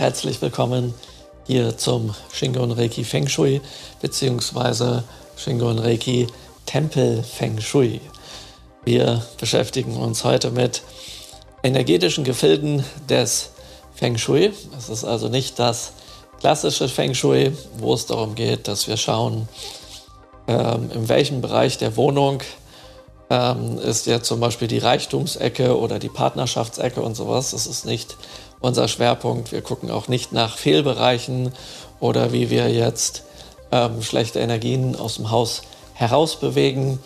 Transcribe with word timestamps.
herzlich 0.00 0.40
willkommen 0.40 0.94
hier 1.46 1.76
zum 1.76 2.14
Shingon 2.32 2.72
Reiki 2.72 3.04
Feng 3.04 3.28
Shui 3.28 3.60
bzw. 4.00 5.02
Shingon 5.36 5.78
Reiki 5.78 6.26
Tempel 6.64 7.22
Feng 7.22 7.60
Shui. 7.60 8.00
Wir 8.82 9.22
beschäftigen 9.38 9.94
uns 9.96 10.24
heute 10.24 10.52
mit 10.52 10.80
energetischen 11.62 12.24
Gefilden 12.24 12.82
des 13.10 13.50
Feng 13.94 14.16
Shui. 14.16 14.54
Es 14.78 14.88
ist 14.88 15.04
also 15.04 15.28
nicht 15.28 15.58
das 15.58 15.92
klassische 16.38 16.88
Feng 16.88 17.12
Shui, 17.12 17.52
wo 17.76 17.92
es 17.92 18.06
darum 18.06 18.34
geht, 18.34 18.68
dass 18.68 18.88
wir 18.88 18.96
schauen, 18.96 19.48
ähm, 20.48 20.90
in 20.94 21.10
welchem 21.10 21.42
Bereich 21.42 21.76
der 21.76 21.98
Wohnung 21.98 22.40
ähm, 23.28 23.76
ist 23.78 24.06
ja 24.06 24.22
zum 24.22 24.40
Beispiel 24.40 24.66
die 24.66 24.78
Reichtumsecke 24.78 25.78
oder 25.78 25.98
die 25.98 26.08
Partnerschaftsecke 26.08 27.02
und 27.02 27.16
sowas. 27.16 27.50
Das 27.50 27.66
ist 27.66 27.84
nicht 27.84 28.16
unser 28.60 28.88
Schwerpunkt. 28.88 29.52
Wir 29.52 29.62
gucken 29.62 29.90
auch 29.90 30.08
nicht 30.08 30.32
nach 30.32 30.56
Fehlbereichen 30.56 31.52
oder 31.98 32.32
wie 32.32 32.50
wir 32.50 32.70
jetzt 32.70 33.24
ähm, 33.72 34.02
schlechte 34.02 34.40
Energien 34.40 34.96
aus 34.96 35.16
dem 35.16 35.30
Haus 35.30 35.62
herausbewegen 35.94 36.98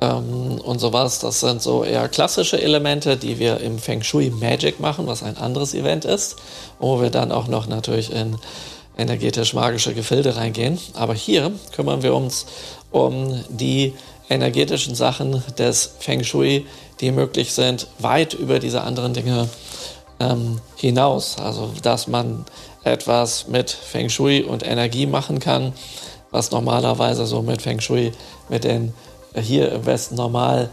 ähm, 0.00 0.60
und 0.62 0.78
sowas. 0.78 1.20
Das 1.20 1.40
sind 1.40 1.62
so 1.62 1.84
eher 1.84 2.08
klassische 2.08 2.60
Elemente, 2.60 3.16
die 3.16 3.38
wir 3.38 3.60
im 3.60 3.78
Feng 3.78 4.02
Shui 4.02 4.30
Magic 4.30 4.80
machen, 4.80 5.06
was 5.06 5.22
ein 5.22 5.36
anderes 5.36 5.74
Event 5.74 6.04
ist, 6.04 6.36
wo 6.78 7.00
wir 7.00 7.10
dann 7.10 7.32
auch 7.32 7.48
noch 7.48 7.66
natürlich 7.66 8.12
in 8.12 8.36
energetisch-magische 8.96 9.94
Gefilde 9.94 10.36
reingehen. 10.36 10.78
Aber 10.94 11.14
hier 11.14 11.52
kümmern 11.74 12.02
wir 12.02 12.14
uns 12.14 12.46
um 12.90 13.42
die 13.48 13.92
energetischen 14.30 14.94
Sachen 14.94 15.42
des 15.58 15.94
Feng 15.98 16.24
Shui, 16.24 16.66
die 17.00 17.10
möglich 17.10 17.52
sind, 17.52 17.88
weit 17.98 18.34
über 18.34 18.58
diese 18.58 18.82
anderen 18.82 19.12
Dinge 19.12 19.48
ähm, 20.20 20.60
hinaus. 20.76 21.38
Also, 21.38 21.70
dass 21.82 22.06
man 22.06 22.44
etwas 22.84 23.48
mit 23.48 23.70
Feng 23.70 24.08
Shui 24.08 24.42
und 24.42 24.66
Energie 24.66 25.06
machen 25.06 25.38
kann, 25.38 25.72
was 26.30 26.50
normalerweise 26.50 27.26
so 27.26 27.42
mit 27.42 27.62
Feng 27.62 27.80
Shui, 27.80 28.12
mit 28.48 28.64
den 28.64 28.92
hier 29.34 29.72
im 29.72 29.86
Westen 29.86 30.14
normal 30.14 30.70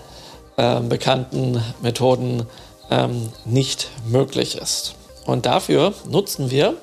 äh, 0.57 0.79
bekannten 0.81 1.61
Methoden 1.81 2.45
ähm, 2.89 3.29
nicht 3.45 3.89
möglich 4.07 4.57
ist. 4.57 4.95
Und 5.25 5.45
dafür 5.45 5.93
nutzen 6.09 6.51
wir 6.51 6.75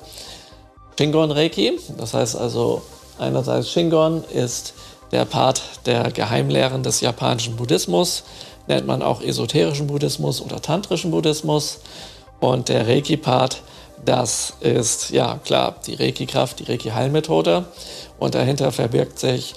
Shingon 0.97 1.31
Reiki. 1.31 1.79
Das 1.97 2.13
heißt 2.13 2.35
also, 2.35 2.81
einerseits 3.17 3.69
Shingon 3.69 4.23
ist 4.33 4.73
der 5.11 5.25
Part 5.25 5.61
der 5.85 6.11
Geheimlehren 6.11 6.83
des 6.83 7.01
japanischen 7.01 7.55
Buddhismus, 7.55 8.23
nennt 8.67 8.85
man 8.85 9.01
auch 9.01 9.21
esoterischen 9.21 9.87
Buddhismus 9.87 10.41
oder 10.41 10.61
tantrischen 10.61 11.11
Buddhismus. 11.11 11.79
Und 12.39 12.69
der 12.69 12.87
Reiki-Part, 12.87 13.61
das 14.05 14.53
ist 14.61 15.09
ja 15.09 15.39
klar 15.43 15.75
die 15.85 15.95
Reiki-Kraft, 15.95 16.59
die 16.59 16.71
Reiki-Heilmethode. 16.71 17.65
Und 18.17 18.35
dahinter 18.35 18.71
verbirgt 18.71 19.19
sich 19.19 19.53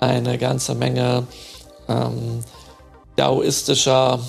eine 0.00 0.38
ganze 0.38 0.74
Menge 0.74 1.26
ähm, 1.88 2.40
daoistischer, 3.16 4.20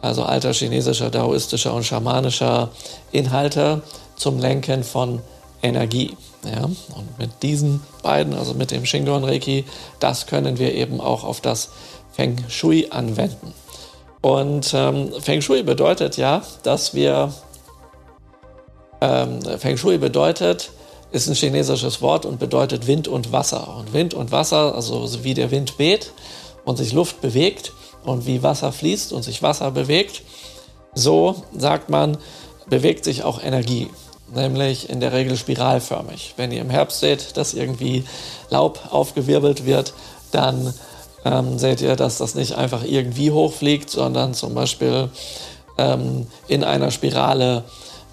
also 0.00 0.22
alter 0.24 0.52
chinesischer, 0.52 1.10
daoistischer 1.10 1.74
und 1.74 1.84
schamanischer 1.84 2.70
Inhalte 3.12 3.82
zum 4.16 4.38
Lenken 4.38 4.84
von 4.84 5.20
Energie. 5.62 6.16
Ja, 6.44 6.64
und 6.64 7.18
mit 7.18 7.42
diesen 7.42 7.82
beiden, 8.02 8.34
also 8.34 8.54
mit 8.54 8.70
dem 8.70 8.86
Shingon 8.86 9.24
Reiki, 9.24 9.64
das 9.98 10.26
können 10.26 10.58
wir 10.58 10.74
eben 10.74 11.00
auch 11.00 11.24
auf 11.24 11.40
das 11.40 11.68
Feng 12.12 12.42
Shui 12.48 12.88
anwenden. 12.90 13.52
Und 14.22 14.72
ähm, 14.74 15.12
Feng 15.20 15.40
Shui 15.40 15.62
bedeutet 15.62 16.16
ja, 16.16 16.42
dass 16.62 16.94
wir 16.94 17.32
ähm, 19.00 19.40
Feng 19.58 19.76
Shui 19.76 19.98
bedeutet, 19.98 20.70
ist 21.10 21.28
ein 21.28 21.34
chinesisches 21.34 22.02
Wort 22.02 22.26
und 22.26 22.38
bedeutet 22.38 22.86
Wind 22.86 23.08
und 23.08 23.32
Wasser. 23.32 23.76
Und 23.76 23.92
Wind 23.92 24.14
und 24.14 24.30
Wasser, 24.30 24.74
also 24.74 25.24
wie 25.24 25.34
der 25.34 25.50
Wind 25.50 25.78
weht 25.78 26.12
und 26.64 26.76
sich 26.76 26.92
Luft 26.92 27.20
bewegt 27.20 27.72
und 28.04 28.26
wie 28.26 28.42
Wasser 28.42 28.72
fließt 28.72 29.12
und 29.12 29.22
sich 29.22 29.42
Wasser 29.42 29.70
bewegt, 29.70 30.22
so 30.94 31.42
sagt 31.56 31.88
man, 31.88 32.18
bewegt 32.68 33.04
sich 33.04 33.24
auch 33.24 33.42
Energie 33.42 33.88
nämlich 34.34 34.88
in 34.88 35.00
der 35.00 35.12
Regel 35.12 35.36
spiralförmig. 35.36 36.34
Wenn 36.36 36.52
ihr 36.52 36.60
im 36.60 36.70
Herbst 36.70 37.00
seht, 37.00 37.36
dass 37.36 37.54
irgendwie 37.54 38.04
Laub 38.48 38.80
aufgewirbelt 38.90 39.66
wird, 39.66 39.92
dann 40.30 40.72
ähm, 41.24 41.58
seht 41.58 41.80
ihr, 41.80 41.96
dass 41.96 42.18
das 42.18 42.34
nicht 42.34 42.54
einfach 42.54 42.84
irgendwie 42.84 43.30
hochfliegt, 43.30 43.90
sondern 43.90 44.34
zum 44.34 44.54
Beispiel 44.54 45.10
ähm, 45.78 46.26
in 46.48 46.64
einer 46.64 46.90
Spirale 46.90 47.64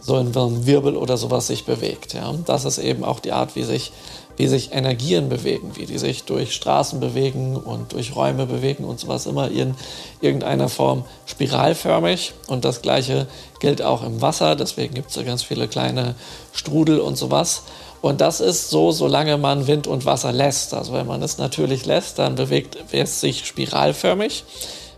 so 0.01 0.15
ein 0.15 0.65
Wirbel 0.65 0.95
oder 0.95 1.17
sowas 1.17 1.47
sich 1.47 1.65
bewegt. 1.65 2.13
Ja? 2.13 2.33
Das 2.45 2.65
ist 2.65 2.77
eben 2.77 3.03
auch 3.03 3.19
die 3.19 3.31
Art, 3.33 3.55
wie 3.55 3.63
sich 3.63 3.91
wie 4.37 4.47
sich 4.47 4.71
Energien 4.71 5.29
bewegen, 5.29 5.71
wie 5.75 5.87
die 5.87 5.97
sich 5.97 6.23
durch 6.23 6.53
Straßen 6.53 6.99
bewegen 6.99 7.57
und 7.57 7.93
durch 7.93 8.15
Räume 8.15 8.45
bewegen 8.45 8.85
und 8.85 8.99
sowas 8.99 9.25
immer 9.25 9.49
in 9.49 9.75
irgendeiner 10.21 10.69
Form 10.69 11.05
spiralförmig. 11.25 12.33
Und 12.45 12.63
das 12.63 12.83
gleiche 12.83 13.27
gilt 13.59 13.81
auch 13.81 14.03
im 14.03 14.21
Wasser, 14.21 14.55
deswegen 14.55 14.93
gibt 14.93 15.09
es 15.09 15.15
da 15.15 15.23
ganz 15.23 15.41
viele 15.41 15.67
kleine 15.67 16.13
Strudel 16.53 16.99
und 16.99 17.17
sowas. 17.17 17.63
Und 18.01 18.21
das 18.21 18.39
ist 18.39 18.69
so, 18.69 18.91
solange 18.91 19.37
man 19.37 19.67
Wind 19.67 19.87
und 19.87 20.05
Wasser 20.05 20.31
lässt. 20.31 20.73
Also 20.73 20.93
wenn 20.93 21.07
man 21.07 21.21
es 21.23 21.37
natürlich 21.37 21.85
lässt, 21.85 22.19
dann 22.19 22.35
bewegt 22.35 22.77
es 22.91 23.21
sich 23.21 23.45
spiralförmig. 23.45 24.43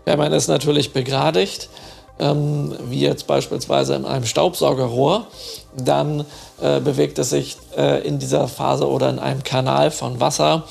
Wenn 0.04 0.18
man 0.18 0.32
es 0.32 0.48
natürlich 0.48 0.92
begradigt, 0.92 1.68
ähm, 2.18 2.74
wie 2.84 3.00
jetzt 3.00 3.26
beispielsweise 3.26 3.94
in 3.94 4.04
einem 4.04 4.26
Staubsaugerrohr, 4.26 5.26
dann 5.76 6.26
äh, 6.60 6.80
bewegt 6.80 7.18
es 7.18 7.30
sich 7.30 7.56
äh, 7.76 8.06
in 8.06 8.18
dieser 8.18 8.48
Phase 8.48 8.88
oder 8.88 9.08
in 9.08 9.18
einem 9.18 9.42
Kanal 9.42 9.90
von 9.90 10.20
Wasser, 10.20 10.64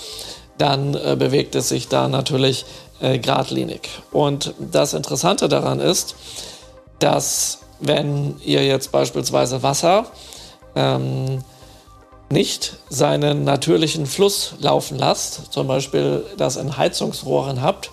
dann 0.57 0.94
äh, 0.94 1.16
bewegt 1.17 1.56
es 1.56 1.69
sich 1.69 1.88
da 1.88 2.07
natürlich 2.07 2.66
äh, 3.01 3.17
geradlinig. 3.17 3.90
Und 4.11 4.53
das 4.59 4.94
Interessante 4.94 5.50
daran 5.50 5.79
ist, 5.79 6.16
dass 7.00 7.59
wenn 7.79 8.40
ihr 8.44 8.66
jetzt 8.66 8.91
beispielsweise 8.91 9.63
Wasser 9.63 10.06
ähm, 10.75 11.44
nicht 12.29 12.78
seinen 12.90 13.44
natürlichen 13.44 14.06
Fluss 14.06 14.53
laufen 14.59 14.97
lasst, 14.97 15.51
zum 15.51 15.67
Beispiel 15.67 16.23
das 16.38 16.57
in 16.57 16.78
Heizungsrohren 16.78 17.62
habt, 17.62 17.91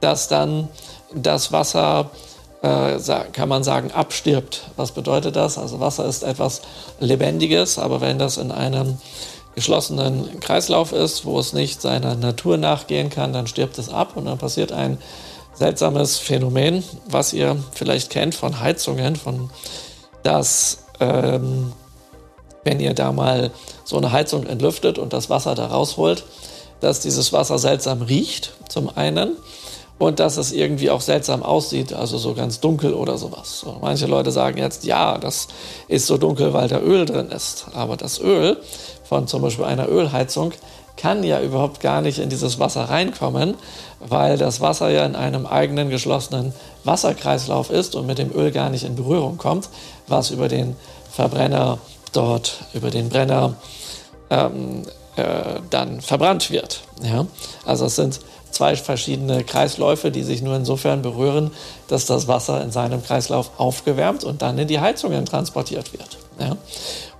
dass 0.00 0.28
dann 0.28 0.68
das 1.14 1.50
Wasser 1.52 2.10
äh, 2.62 2.98
kann 3.32 3.48
man 3.48 3.64
sagen, 3.64 3.90
abstirbt. 3.90 4.70
Was 4.76 4.92
bedeutet 4.92 5.36
das? 5.36 5.56
Also 5.56 5.80
Wasser 5.80 6.04
ist 6.04 6.22
etwas 6.22 6.62
Lebendiges, 7.00 7.78
aber 7.78 8.00
wenn 8.00 8.18
das 8.18 8.36
in 8.36 8.52
einem 8.52 8.98
geschlossenen 9.54 10.40
Kreislauf 10.40 10.92
ist, 10.92 11.24
wo 11.24 11.38
es 11.38 11.52
nicht 11.52 11.80
seiner 11.80 12.14
Natur 12.14 12.56
nachgehen 12.56 13.10
kann, 13.10 13.32
dann 13.32 13.46
stirbt 13.46 13.78
es 13.78 13.88
ab 13.88 14.12
und 14.16 14.26
dann 14.26 14.38
passiert 14.38 14.72
ein 14.72 14.98
seltsames 15.54 16.18
Phänomen, 16.18 16.84
was 17.06 17.32
ihr 17.32 17.56
vielleicht 17.72 18.10
kennt 18.10 18.34
von 18.34 18.60
Heizungen, 18.60 19.16
von 19.16 19.50
dass 20.22 20.84
ähm, 21.00 21.72
wenn 22.64 22.80
ihr 22.80 22.94
da 22.94 23.12
mal 23.12 23.50
so 23.84 23.96
eine 23.96 24.12
Heizung 24.12 24.46
entlüftet 24.46 24.98
und 24.98 25.12
das 25.12 25.30
Wasser 25.30 25.54
da 25.54 25.66
rausholt, 25.66 26.24
dass 26.80 27.00
dieses 27.00 27.32
Wasser 27.32 27.58
seltsam 27.58 28.02
riecht, 28.02 28.52
zum 28.68 28.90
einen 28.96 29.36
und 29.98 30.18
dass 30.18 30.38
es 30.38 30.50
irgendwie 30.50 30.90
auch 30.90 31.02
seltsam 31.02 31.42
aussieht, 31.42 31.92
also 31.92 32.16
so 32.16 32.32
ganz 32.32 32.60
dunkel 32.60 32.94
oder 32.94 33.18
sowas. 33.18 33.60
So, 33.60 33.76
manche 33.82 34.06
Leute 34.06 34.32
sagen 34.32 34.56
jetzt, 34.56 34.84
ja, 34.84 35.18
das 35.18 35.48
ist 35.88 36.06
so 36.06 36.16
dunkel, 36.16 36.54
weil 36.54 36.68
da 36.68 36.80
Öl 36.80 37.04
drin 37.04 37.28
ist. 37.28 37.66
Aber 37.74 37.98
das 37.98 38.18
Öl 38.18 38.56
von 39.04 39.26
zum 39.26 39.42
Beispiel 39.42 39.66
einer 39.66 39.88
Ölheizung 39.88 40.52
kann 40.96 41.22
ja 41.22 41.40
überhaupt 41.40 41.80
gar 41.80 42.00
nicht 42.00 42.18
in 42.18 42.30
dieses 42.30 42.58
Wasser 42.58 42.84
reinkommen, 42.84 43.54
weil 44.00 44.38
das 44.38 44.62
Wasser 44.62 44.88
ja 44.88 45.04
in 45.04 45.16
einem 45.16 45.44
eigenen 45.44 45.90
geschlossenen 45.90 46.54
Wasserkreislauf 46.84 47.70
ist 47.70 47.94
und 47.94 48.06
mit 48.06 48.16
dem 48.16 48.34
Öl 48.34 48.52
gar 48.52 48.70
nicht 48.70 48.84
in 48.84 48.96
Berührung 48.96 49.36
kommt, 49.36 49.68
was 50.08 50.30
über 50.30 50.48
den 50.48 50.76
Verbrenner 51.10 51.78
dort, 52.12 52.64
über 52.74 52.90
den 52.90 53.08
Brenner 53.08 53.54
ähm, 54.30 54.82
äh, 55.16 55.60
dann 55.70 56.00
verbrannt 56.00 56.50
wird. 56.50 56.80
Ja? 57.02 57.26
Also 57.64 57.86
es 57.86 57.96
sind 57.96 58.20
zwei 58.50 58.76
verschiedene 58.76 59.44
Kreisläufe, 59.44 60.10
die 60.10 60.22
sich 60.22 60.42
nur 60.42 60.56
insofern 60.56 61.02
berühren, 61.02 61.50
dass 61.88 62.06
das 62.06 62.28
Wasser 62.28 62.62
in 62.62 62.70
seinem 62.70 63.02
Kreislauf 63.02 63.50
aufgewärmt 63.58 64.24
und 64.24 64.42
dann 64.42 64.58
in 64.58 64.68
die 64.68 64.80
Heizungen 64.80 65.24
transportiert 65.26 65.92
wird. 65.92 66.18
Ja? 66.38 66.56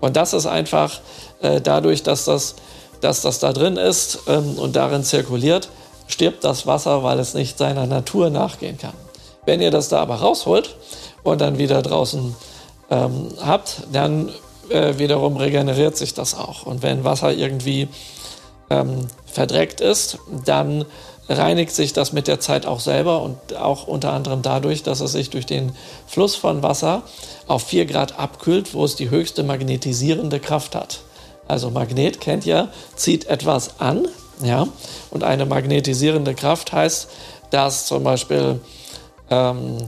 Und 0.01 0.17
das 0.17 0.33
ist 0.33 0.47
einfach 0.47 1.01
äh, 1.41 1.61
dadurch, 1.61 2.03
dass 2.03 2.25
das, 2.25 2.57
dass 3.01 3.23
das 3.23 3.39
da 3.39 3.53
drin 3.53 3.77
ist 3.77 4.21
ähm, 4.27 4.59
und 4.59 4.77
darin 4.77 5.05
zirkuliert, 5.05 5.69
stirbt 6.07 6.45
das 6.45 6.67
Wasser, 6.67 7.03
weil 7.03 7.19
es 7.19 7.35
nicht 7.35 7.59
seiner 7.59 7.87
Natur 7.87 8.31
nachgehen 8.31 8.79
kann. 8.79 8.95
Wenn 9.47 9.61
ihr 9.61 9.71
das 9.71 9.89
da 9.89 10.01
aber 10.01 10.17
rausholt 10.17 10.77
und 11.23 11.41
dann 11.41 11.59
wieder 11.59 11.83
draußen 11.83 12.35
ähm, 12.91 13.29
habt, 13.41 13.83
dann 13.93 14.31
äh, 14.71 14.99
wiederum 14.99 15.37
regeneriert 15.37 15.97
sich 15.97 16.15
das 16.15 16.35
auch. 16.35 16.65
Und 16.65 16.83
wenn 16.83 17.05
Wasser 17.05 17.33
irgendwie 17.33 17.89
ähm, 18.71 19.07
verdreckt 19.27 19.81
ist, 19.81 20.19
dann 20.45 20.85
reinigt 21.29 21.73
sich 21.73 21.93
das 21.93 22.13
mit 22.13 22.27
der 22.27 22.41
Zeit 22.41 22.67
auch 22.67 22.81
selber 22.81 23.23
und 23.23 23.57
auch 23.57 23.87
unter 23.87 24.13
anderem 24.13 24.43
dadurch, 24.43 24.83
dass 24.83 25.01
es 25.01 25.13
sich 25.13 25.31
durch 25.31 25.47
den 25.47 25.73
Fluss 26.07 26.35
von 26.35 26.63
Wasser 26.63 27.03
auf 27.47 27.63
4 27.63 27.87
Grad 27.87 28.19
abkühlt, 28.19 28.75
wo 28.75 28.85
es 28.85 28.97
die 28.97 29.11
höchste 29.11 29.45
magnetisierende 29.45 30.41
Kraft 30.41 30.75
hat. 30.75 31.01
Also 31.47 31.71
Magnet 31.71 32.21
kennt 32.21 32.47
ihr, 32.47 32.69
zieht 32.97 33.27
etwas 33.27 33.81
an, 33.81 34.09
ja, 34.43 34.67
und 35.11 35.23
eine 35.23 35.47
magnetisierende 35.47 36.35
Kraft 36.35 36.73
heißt, 36.73 37.09
dass 37.51 37.87
zum 37.87 38.05
Beispiel 38.05 38.61
ähm, 39.31 39.79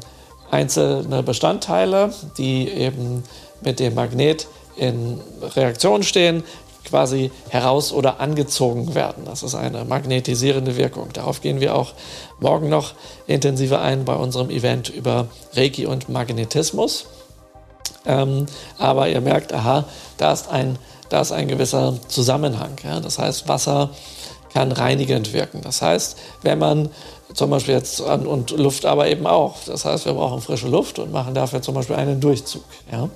einzelne 0.51 1.23
Bestandteile, 1.23 2.13
die 2.37 2.69
eben 2.69 3.25
mit 3.63 3.81
dem 3.81 3.95
Magnet 3.95 4.47
in 4.77 5.21
Reaktion 5.55 6.03
stehen, 6.03 6.43
quasi 6.85 7.31
heraus 7.49 7.93
oder 7.93 8.21
angezogen 8.21 8.95
werden. 8.95 9.25
Das 9.25 9.43
ist 9.43 9.55
eine 9.55 9.85
magnetisierende 9.85 10.77
Wirkung. 10.77 11.09
Darauf 11.13 11.41
gehen 11.41 11.61
wir 11.61 11.75
auch 11.75 11.93
morgen 12.41 12.69
noch 12.69 12.95
intensiver 13.27 13.81
ein 13.81 14.05
bei 14.05 14.15
unserem 14.15 14.51
Event 14.51 14.89
über 14.89 15.29
Reiki 15.55 15.87
und 15.87 16.09
Magnetismus. 16.09 17.07
Ähm, 18.05 18.47
aber 18.79 19.09
ihr 19.09 19.21
merkt, 19.21 19.53
aha, 19.53 19.85
da 20.17 20.33
ist 20.33 20.51
ein, 20.51 20.77
da 21.09 21.21
ist 21.21 21.33
ein 21.33 21.49
gewisser 21.49 21.99
Zusammenhang. 22.09 22.77
Ja? 22.85 23.01
Das 23.01 23.19
heißt, 23.19 23.49
Wasser 23.49 23.91
kann 24.53 24.73
reinigend 24.73 25.33
wirken. 25.33 25.61
Das 25.63 25.83
heißt, 25.83 26.19
wenn 26.43 26.59
man 26.59 26.91
zum 27.35 27.51
Beispiel 27.51 27.75
jetzt 27.75 28.03
an, 28.03 28.27
und 28.27 28.51
Luft 28.51 28.85
aber 28.85 29.09
eben 29.09 29.27
auch. 29.27 29.57
Das 29.67 29.85
heißt, 29.85 30.05
wir 30.05 30.13
brauchen 30.13 30.41
frische 30.41 30.69
Luft 30.69 30.99
und 30.99 31.13
machen 31.13 31.35
dafür 31.35 31.63
zum 31.63 31.75
Beispiel 31.75 31.97
einen 31.97 32.21
Durchzug. 32.21 32.65
Ja? 32.91 33.09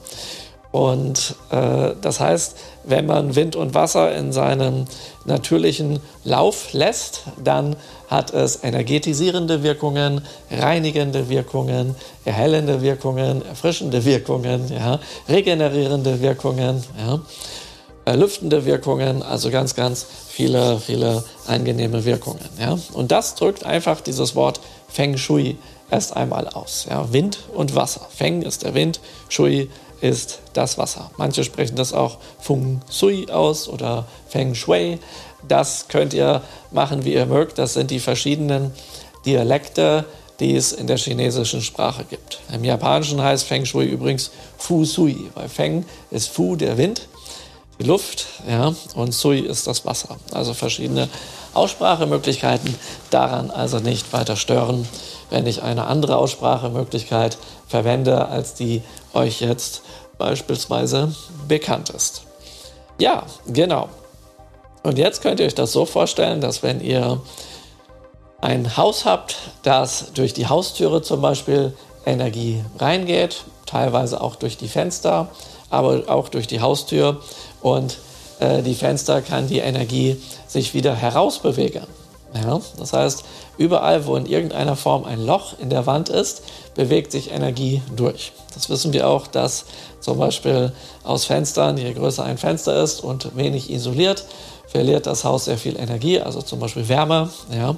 Und 0.76 1.36
äh, 1.50 1.92
das 2.02 2.20
heißt, 2.20 2.54
wenn 2.84 3.06
man 3.06 3.34
Wind 3.34 3.56
und 3.56 3.72
Wasser 3.72 4.14
in 4.14 4.30
seinem 4.30 4.84
natürlichen 5.24 6.00
Lauf 6.22 6.74
lässt, 6.74 7.22
dann 7.42 7.76
hat 8.08 8.34
es 8.34 8.62
energetisierende 8.62 9.62
Wirkungen, 9.62 10.20
reinigende 10.50 11.30
Wirkungen, 11.30 11.96
erhellende 12.26 12.82
Wirkungen, 12.82 13.42
erfrischende 13.46 14.04
Wirkungen, 14.04 14.70
ja, 14.70 15.00
regenerierende 15.30 16.20
Wirkungen, 16.20 16.84
ja, 16.98 18.12
lüftende 18.12 18.66
Wirkungen, 18.66 19.22
also 19.22 19.50
ganz, 19.50 19.76
ganz 19.76 20.04
viele, 20.28 20.78
viele 20.78 21.24
angenehme 21.46 22.04
Wirkungen. 22.04 22.50
Ja. 22.60 22.78
Und 22.92 23.12
das 23.12 23.34
drückt 23.34 23.64
einfach 23.64 24.02
dieses 24.02 24.36
Wort 24.36 24.60
Feng 24.88 25.16
Shui 25.16 25.56
erst 25.90 26.14
einmal 26.14 26.48
aus. 26.48 26.86
Ja. 26.90 27.10
Wind 27.14 27.38
und 27.54 27.74
Wasser. 27.74 28.06
Feng 28.14 28.42
ist 28.42 28.62
der 28.62 28.74
Wind, 28.74 29.00
Shui 29.30 29.62
ist 29.62 29.70
das 30.52 30.78
Wasser. 30.78 31.10
Manche 31.16 31.44
sprechen 31.44 31.76
das 31.76 31.92
auch 31.92 32.18
Feng 32.40 32.80
Shui 32.90 33.30
aus 33.30 33.68
oder 33.68 34.06
Feng 34.28 34.54
Shui. 34.54 34.98
Das 35.46 35.86
könnt 35.88 36.14
ihr 36.14 36.42
machen, 36.70 37.04
wie 37.04 37.14
ihr 37.14 37.26
mögt. 37.26 37.58
Das 37.58 37.74
sind 37.74 37.90
die 37.90 38.00
verschiedenen 38.00 38.72
Dialekte, 39.24 40.04
die 40.40 40.54
es 40.54 40.72
in 40.72 40.86
der 40.86 40.98
chinesischen 40.98 41.62
Sprache 41.62 42.04
gibt. 42.04 42.40
Im 42.52 42.64
Japanischen 42.64 43.22
heißt 43.22 43.44
Feng 43.44 43.64
Shui 43.64 43.86
übrigens 43.86 44.30
Fu 44.58 44.84
Sui, 44.84 45.30
weil 45.34 45.48
Feng 45.48 45.84
ist 46.10 46.28
Fu, 46.28 46.56
der 46.56 46.76
Wind, 46.76 47.08
die 47.78 47.84
Luft, 47.84 48.26
ja, 48.48 48.74
und 48.94 49.12
Sui 49.12 49.40
ist 49.40 49.66
das 49.66 49.84
Wasser. 49.84 50.16
Also 50.32 50.54
verschiedene 50.54 51.08
Aussprachemöglichkeiten. 51.52 52.74
Daran 53.10 53.50
also 53.50 53.78
nicht 53.78 54.12
weiter 54.12 54.36
stören, 54.36 54.88
wenn 55.30 55.46
ich 55.46 55.62
eine 55.62 55.86
andere 55.86 56.16
Aussprachemöglichkeit 56.16 57.38
verwende, 57.66 58.28
als 58.28 58.54
die 58.54 58.82
euch 59.12 59.40
jetzt 59.40 59.82
beispielsweise 60.18 61.14
bekannt 61.48 61.90
ist. 61.90 62.22
Ja, 62.98 63.24
genau. 63.46 63.88
Und 64.82 64.98
jetzt 64.98 65.22
könnt 65.22 65.40
ihr 65.40 65.46
euch 65.46 65.54
das 65.54 65.72
so 65.72 65.84
vorstellen, 65.84 66.40
dass 66.40 66.62
wenn 66.62 66.80
ihr 66.80 67.20
ein 68.40 68.76
Haus 68.76 69.04
habt, 69.04 69.36
das 69.62 70.12
durch 70.14 70.32
die 70.32 70.46
Haustüre 70.46 71.02
zum 71.02 71.20
Beispiel 71.20 71.74
Energie 72.04 72.62
reingeht, 72.78 73.44
teilweise 73.66 74.20
auch 74.20 74.36
durch 74.36 74.56
die 74.56 74.68
Fenster, 74.68 75.28
aber 75.70 76.04
auch 76.06 76.28
durch 76.28 76.46
die 76.46 76.60
Haustür 76.60 77.20
und 77.60 77.98
äh, 78.38 78.62
die 78.62 78.74
Fenster 78.74 79.22
kann 79.22 79.48
die 79.48 79.58
Energie 79.58 80.22
sich 80.46 80.74
wieder 80.74 80.94
herausbewegen. 80.94 81.82
Ja, 82.42 82.60
das 82.78 82.92
heißt, 82.92 83.24
überall, 83.56 84.06
wo 84.06 84.16
in 84.16 84.26
irgendeiner 84.26 84.76
Form 84.76 85.04
ein 85.04 85.24
Loch 85.24 85.58
in 85.58 85.70
der 85.70 85.86
Wand 85.86 86.08
ist, 86.08 86.42
bewegt 86.74 87.12
sich 87.12 87.30
Energie 87.30 87.82
durch. 87.94 88.32
Das 88.54 88.68
wissen 88.68 88.92
wir 88.92 89.08
auch, 89.08 89.26
dass 89.26 89.64
zum 90.00 90.18
Beispiel 90.18 90.72
aus 91.04 91.24
Fenstern, 91.24 91.76
je 91.76 91.92
größer 91.92 92.24
ein 92.24 92.38
Fenster 92.38 92.82
ist 92.82 93.00
und 93.00 93.36
wenig 93.36 93.70
isoliert, 93.70 94.24
verliert 94.66 95.06
das 95.06 95.24
Haus 95.24 95.46
sehr 95.46 95.58
viel 95.58 95.78
Energie, 95.78 96.20
also 96.20 96.42
zum 96.42 96.58
Beispiel 96.58 96.88
Wärme. 96.88 97.30
Ja. 97.50 97.76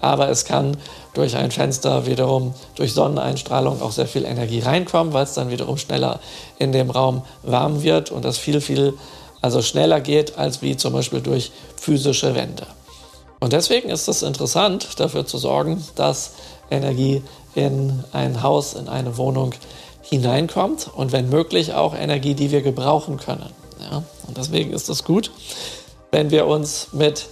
Aber 0.00 0.28
es 0.30 0.44
kann 0.44 0.76
durch 1.14 1.36
ein 1.36 1.50
Fenster 1.50 2.06
wiederum 2.06 2.54
durch 2.74 2.92
Sonneneinstrahlung 2.94 3.82
auch 3.82 3.92
sehr 3.92 4.06
viel 4.06 4.24
Energie 4.24 4.60
reinkommen, 4.60 5.12
weil 5.12 5.24
es 5.24 5.34
dann 5.34 5.50
wiederum 5.50 5.76
schneller 5.76 6.20
in 6.58 6.72
dem 6.72 6.90
Raum 6.90 7.22
warm 7.42 7.82
wird 7.82 8.10
und 8.10 8.24
das 8.24 8.38
viel, 8.38 8.60
viel 8.60 8.94
also 9.42 9.62
schneller 9.62 10.00
geht 10.00 10.38
als 10.38 10.62
wie 10.62 10.76
zum 10.76 10.92
Beispiel 10.92 11.20
durch 11.20 11.52
physische 11.76 12.34
Wände. 12.34 12.66
Und 13.40 13.54
deswegen 13.54 13.88
ist 13.88 14.06
es 14.06 14.22
interessant, 14.22 15.00
dafür 15.00 15.26
zu 15.26 15.38
sorgen, 15.38 15.82
dass 15.94 16.32
Energie 16.70 17.22
in 17.54 18.04
ein 18.12 18.42
Haus, 18.42 18.74
in 18.74 18.88
eine 18.88 19.16
Wohnung 19.16 19.54
hineinkommt 20.02 20.90
und 20.94 21.12
wenn 21.12 21.28
möglich 21.30 21.72
auch 21.72 21.94
Energie, 21.94 22.34
die 22.34 22.50
wir 22.50 22.62
gebrauchen 22.62 23.16
können. 23.16 23.50
Ja? 23.80 24.02
Und 24.26 24.36
deswegen 24.36 24.72
ist 24.72 24.88
es 24.88 25.04
gut, 25.04 25.30
wenn 26.10 26.30
wir 26.30 26.46
uns 26.46 26.88
mit 26.92 27.28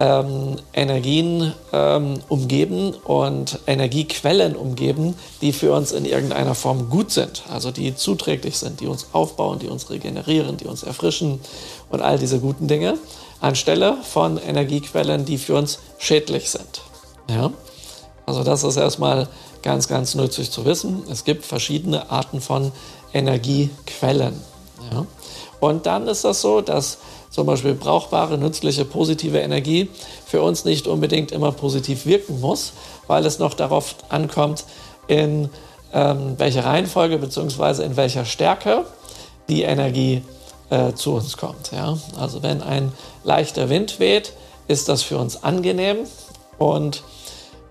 ähm, 0.00 0.56
Energien 0.72 1.52
ähm, 1.72 2.20
umgeben 2.28 2.94
und 3.04 3.58
Energiequellen 3.66 4.56
umgeben, 4.56 5.14
die 5.42 5.52
für 5.52 5.72
uns 5.72 5.92
in 5.92 6.06
irgendeiner 6.06 6.54
Form 6.54 6.88
gut 6.88 7.10
sind, 7.10 7.42
also 7.52 7.70
die 7.70 7.94
zuträglich 7.94 8.58
sind, 8.58 8.80
die 8.80 8.86
uns 8.86 9.08
aufbauen, 9.12 9.58
die 9.58 9.68
uns 9.68 9.90
regenerieren, 9.90 10.56
die 10.56 10.66
uns 10.66 10.82
erfrischen 10.82 11.40
und 11.90 12.00
all 12.00 12.18
diese 12.18 12.40
guten 12.40 12.66
Dinge 12.66 12.98
anstelle 13.40 13.96
von 14.02 14.38
Energiequellen, 14.38 15.24
die 15.24 15.38
für 15.38 15.56
uns 15.56 15.78
schädlich 15.98 16.50
sind. 16.50 16.82
Ja? 17.28 17.50
Also 18.26 18.44
das 18.44 18.64
ist 18.64 18.76
erstmal 18.76 19.28
ganz, 19.62 19.88
ganz 19.88 20.14
nützlich 20.14 20.50
zu 20.50 20.64
wissen. 20.64 21.02
Es 21.10 21.24
gibt 21.24 21.44
verschiedene 21.44 22.10
Arten 22.10 22.40
von 22.40 22.72
Energiequellen. 23.12 24.40
Ja? 24.92 25.06
Und 25.60 25.86
dann 25.86 26.06
ist 26.06 26.24
das 26.24 26.40
so, 26.40 26.60
dass 26.60 26.98
zum 27.30 27.46
Beispiel 27.46 27.74
brauchbare, 27.74 28.38
nützliche, 28.38 28.84
positive 28.84 29.38
Energie 29.38 29.88
für 30.26 30.42
uns 30.42 30.64
nicht 30.64 30.86
unbedingt 30.86 31.30
immer 31.32 31.52
positiv 31.52 32.06
wirken 32.06 32.40
muss, 32.40 32.72
weil 33.06 33.24
es 33.24 33.38
noch 33.38 33.54
darauf 33.54 33.94
ankommt, 34.08 34.64
in 35.06 35.48
ähm, 35.92 36.34
welcher 36.38 36.64
Reihenfolge 36.64 37.18
bzw. 37.18 37.84
in 37.84 37.96
welcher 37.96 38.24
Stärke 38.24 38.84
die 39.48 39.62
Energie 39.62 40.22
äh, 40.70 40.94
zu 40.94 41.14
uns 41.14 41.36
kommt. 41.36 41.72
Ja? 41.72 41.98
Also 42.18 42.42
wenn 42.42 42.62
ein 42.62 42.92
leichter 43.24 43.68
Wind 43.68 44.00
weht, 44.00 44.32
ist 44.68 44.88
das 44.88 45.02
für 45.02 45.18
uns 45.18 45.42
angenehm. 45.42 45.98
Und 46.58 47.02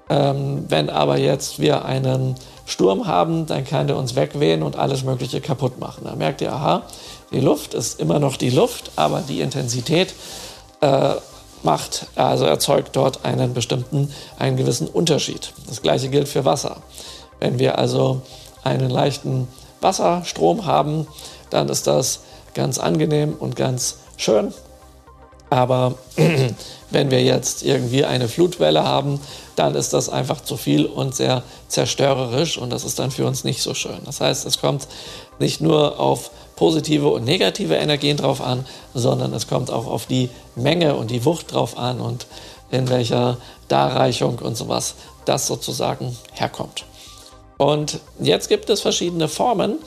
ähm, 0.10 0.66
wenn 0.68 0.90
aber 0.90 1.18
jetzt 1.18 1.60
wir 1.60 1.86
einen 1.86 2.36
Sturm 2.66 3.08
haben, 3.08 3.46
dann 3.46 3.64
kann 3.64 3.88
der 3.88 3.98
uns 3.98 4.16
wegwehen 4.16 4.64
und 4.64 4.78
alles 4.78 5.04
Mögliche 5.04 5.42
kaputt 5.42 5.80
machen. 5.80 6.04
Da 6.04 6.16
merkt 6.16 6.42
ihr, 6.42 6.54
aha, 6.54 6.84
die 7.32 7.40
Luft 7.40 7.74
ist 7.74 8.00
immer 8.00 8.20
noch 8.20 8.38
die 8.38 8.50
Luft, 8.50 8.92
aber 8.96 9.22
die 9.28 9.42
Intensität 9.42 10.14
äh, 10.82 11.14
macht, 11.64 12.08
also 12.16 12.46
erzeugt 12.46 12.96
dort 12.96 13.26
einen 13.26 13.54
bestimmten, 13.54 14.12
einen 14.38 14.58
gewissen 14.58 14.88
Unterschied. 14.88 15.54
Das 15.68 15.82
gleiche 15.82 16.10
gilt 16.10 16.28
für 16.28 16.46
Wasser. 16.46 16.78
Wenn 17.40 17.60
wir 17.60 17.78
also 17.78 18.22
einen 18.64 18.90
leichten 18.90 19.48
Wasserstrom 19.82 20.66
haben, 20.66 21.08
dann 21.50 21.70
ist 21.70 21.88
das 21.88 22.22
ganz 22.54 22.78
angenehm 22.78 23.36
und 23.40 23.56
ganz 23.56 23.98
schön. 24.18 24.54
Aber 25.50 25.96
wenn 26.92 27.12
wir 27.12 27.24
jetzt 27.24 27.64
irgendwie 27.64 28.06
eine 28.06 28.28
Flutwelle 28.28 28.84
haben, 28.84 29.20
dann 29.56 29.76
ist 29.76 29.94
das 29.94 30.10
einfach 30.10 30.42
zu 30.42 30.58
viel 30.58 30.86
und 30.86 31.16
sehr 31.16 31.44
zerstörerisch 31.68 32.58
und 32.58 32.70
das 32.70 32.84
ist 32.84 33.00
dann 33.00 33.12
für 33.12 33.26
uns 33.26 33.44
nicht 33.44 33.62
so 33.62 33.74
schön. 33.74 34.00
Das 34.06 34.22
heißt, 34.22 34.46
es 34.46 34.60
kommt 34.60 34.88
nicht 35.40 35.60
nur 35.60 36.00
auf 36.00 36.32
positive 36.56 37.10
und 37.10 37.26
negative 37.26 37.76
Energien 37.76 38.18
drauf 38.18 38.42
an, 38.42 38.66
sondern 38.94 39.34
es 39.34 39.48
kommt 39.48 39.72
auch 39.72 39.88
auf 39.88 40.06
die 40.06 40.30
Menge 40.56 40.96
und 40.96 41.10
die 41.12 41.26
Wucht 41.26 41.54
drauf 41.54 41.78
an 41.78 42.00
und 42.00 42.28
in 42.72 42.90
welcher 42.90 43.38
Darreichung 43.68 44.40
und 44.40 44.56
sowas 44.56 44.96
das 45.26 45.48
sozusagen 45.48 46.16
herkommt. 46.34 46.86
Und 47.58 48.00
jetzt 48.20 48.48
gibt 48.48 48.70
es 48.70 48.82
verschiedene 48.82 49.28
Formen, 49.28 49.80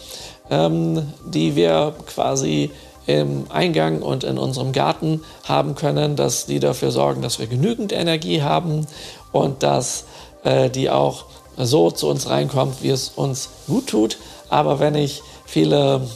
ähm, 0.51 1.13
die 1.25 1.57
wir 1.57 1.95
quasi 2.07 2.71
im 3.07 3.47
Eingang 3.51 4.03
und 4.03 4.25
in 4.25 4.39
unserem 4.39 4.73
Garten 4.73 5.23
haben 5.45 5.75
können, 5.75 6.15
dass 6.15 6.47
die 6.47 6.61
dafür 6.61 6.91
sorgen, 6.91 7.23
dass 7.23 7.39
wir 7.39 7.47
genügend 7.47 7.93
Energie 7.93 8.43
haben 8.43 8.87
und 9.33 9.63
dass 9.63 10.05
äh, 10.45 10.71
die 10.71 10.89
auch 10.89 11.25
so 11.57 11.91
zu 11.91 12.09
uns 12.09 12.29
reinkommt, 12.29 12.83
wie 12.83 12.91
es 12.91 13.09
uns 13.09 13.49
gut 13.67 13.89
tut. 13.89 14.19
Aber 14.49 14.79
wenn 14.79 14.95
ich 14.95 15.23
viele, 15.45 16.07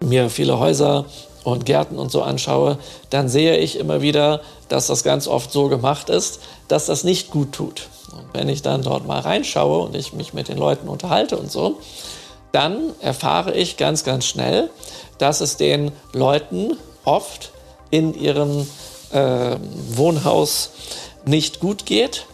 mir 0.00 0.28
viele 0.28 0.58
Häuser 0.58 1.06
und 1.44 1.64
Gärten 1.64 1.98
und 1.98 2.10
so 2.10 2.22
anschaue, 2.22 2.78
dann 3.10 3.28
sehe 3.28 3.56
ich 3.56 3.78
immer 3.78 4.02
wieder, 4.02 4.40
dass 4.68 4.88
das 4.88 5.04
ganz 5.04 5.28
oft 5.28 5.52
so 5.52 5.68
gemacht 5.68 6.10
ist, 6.10 6.40
dass 6.66 6.86
das 6.86 7.04
nicht 7.04 7.30
gut 7.30 7.52
tut. 7.52 7.88
Und 8.12 8.24
wenn 8.32 8.48
ich 8.48 8.62
dann 8.62 8.82
dort 8.82 9.06
mal 9.06 9.20
reinschaue 9.20 9.84
und 9.84 9.94
ich 9.94 10.12
mich 10.12 10.34
mit 10.34 10.48
den 10.48 10.58
Leuten 10.58 10.88
unterhalte 10.88 11.36
und 11.36 11.52
so, 11.52 11.78
dann 12.56 12.94
erfahre 13.02 13.54
ich 13.54 13.76
ganz, 13.76 14.02
ganz 14.02 14.24
schnell, 14.24 14.70
dass 15.18 15.42
es 15.42 15.58
den 15.58 15.92
Leuten 16.14 16.78
oft 17.04 17.52
in 17.90 18.14
ihrem 18.14 18.66
äh, 19.12 19.56
Wohnhaus 19.90 20.70
nicht 21.26 21.60
gut 21.60 21.84
geht 21.84 22.24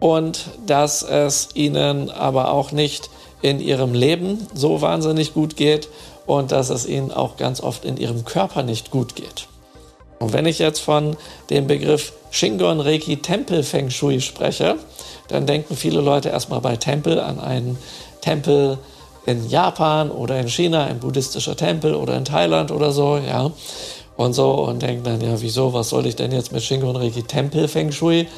und 0.00 0.46
dass 0.66 1.02
es 1.02 1.50
ihnen 1.52 2.10
aber 2.10 2.50
auch 2.50 2.72
nicht 2.72 3.10
in 3.42 3.60
ihrem 3.60 3.92
Leben 3.92 4.46
so 4.54 4.80
wahnsinnig 4.80 5.34
gut 5.34 5.54
geht 5.56 5.88
und 6.24 6.50
dass 6.50 6.70
es 6.70 6.86
ihnen 6.86 7.12
auch 7.12 7.36
ganz 7.36 7.60
oft 7.60 7.84
in 7.84 7.98
ihrem 7.98 8.24
Körper 8.24 8.62
nicht 8.62 8.90
gut 8.90 9.16
geht. 9.16 9.48
Und 10.18 10.32
wenn 10.32 10.46
ich 10.46 10.60
jetzt 10.60 10.78
von 10.78 11.14
dem 11.50 11.66
Begriff 11.66 12.14
Shingon 12.30 12.80
Reiki 12.80 13.18
Tempel 13.18 13.62
Feng 13.64 13.90
Shui 13.90 14.22
spreche, 14.22 14.76
dann 15.28 15.44
denken 15.44 15.76
viele 15.76 16.00
Leute 16.00 16.30
erstmal 16.30 16.62
bei 16.62 16.76
Tempel 16.76 17.20
an 17.20 17.38
einen 17.38 17.76
Tempel 18.22 18.78
in 19.26 19.48
Japan 19.48 20.10
oder 20.10 20.38
in 20.40 20.48
China, 20.48 20.84
ein 20.84 20.98
buddhistischer 20.98 21.56
Tempel 21.56 21.94
oder 21.94 22.16
in 22.16 22.24
Thailand 22.24 22.70
oder 22.70 22.92
so, 22.92 23.18
ja. 23.18 23.50
Und 24.14 24.34
so 24.34 24.52
und 24.52 24.82
denken 24.82 25.04
dann, 25.04 25.20
ja, 25.22 25.40
wieso, 25.40 25.72
was 25.72 25.88
soll 25.88 26.06
ich 26.06 26.16
denn 26.16 26.32
jetzt 26.32 26.52
mit 26.52 26.62
Shingon 26.62 26.96
Reiki 26.96 27.22
Tempel 27.22 27.66
Feng 27.66 27.90
Shui 27.92 28.28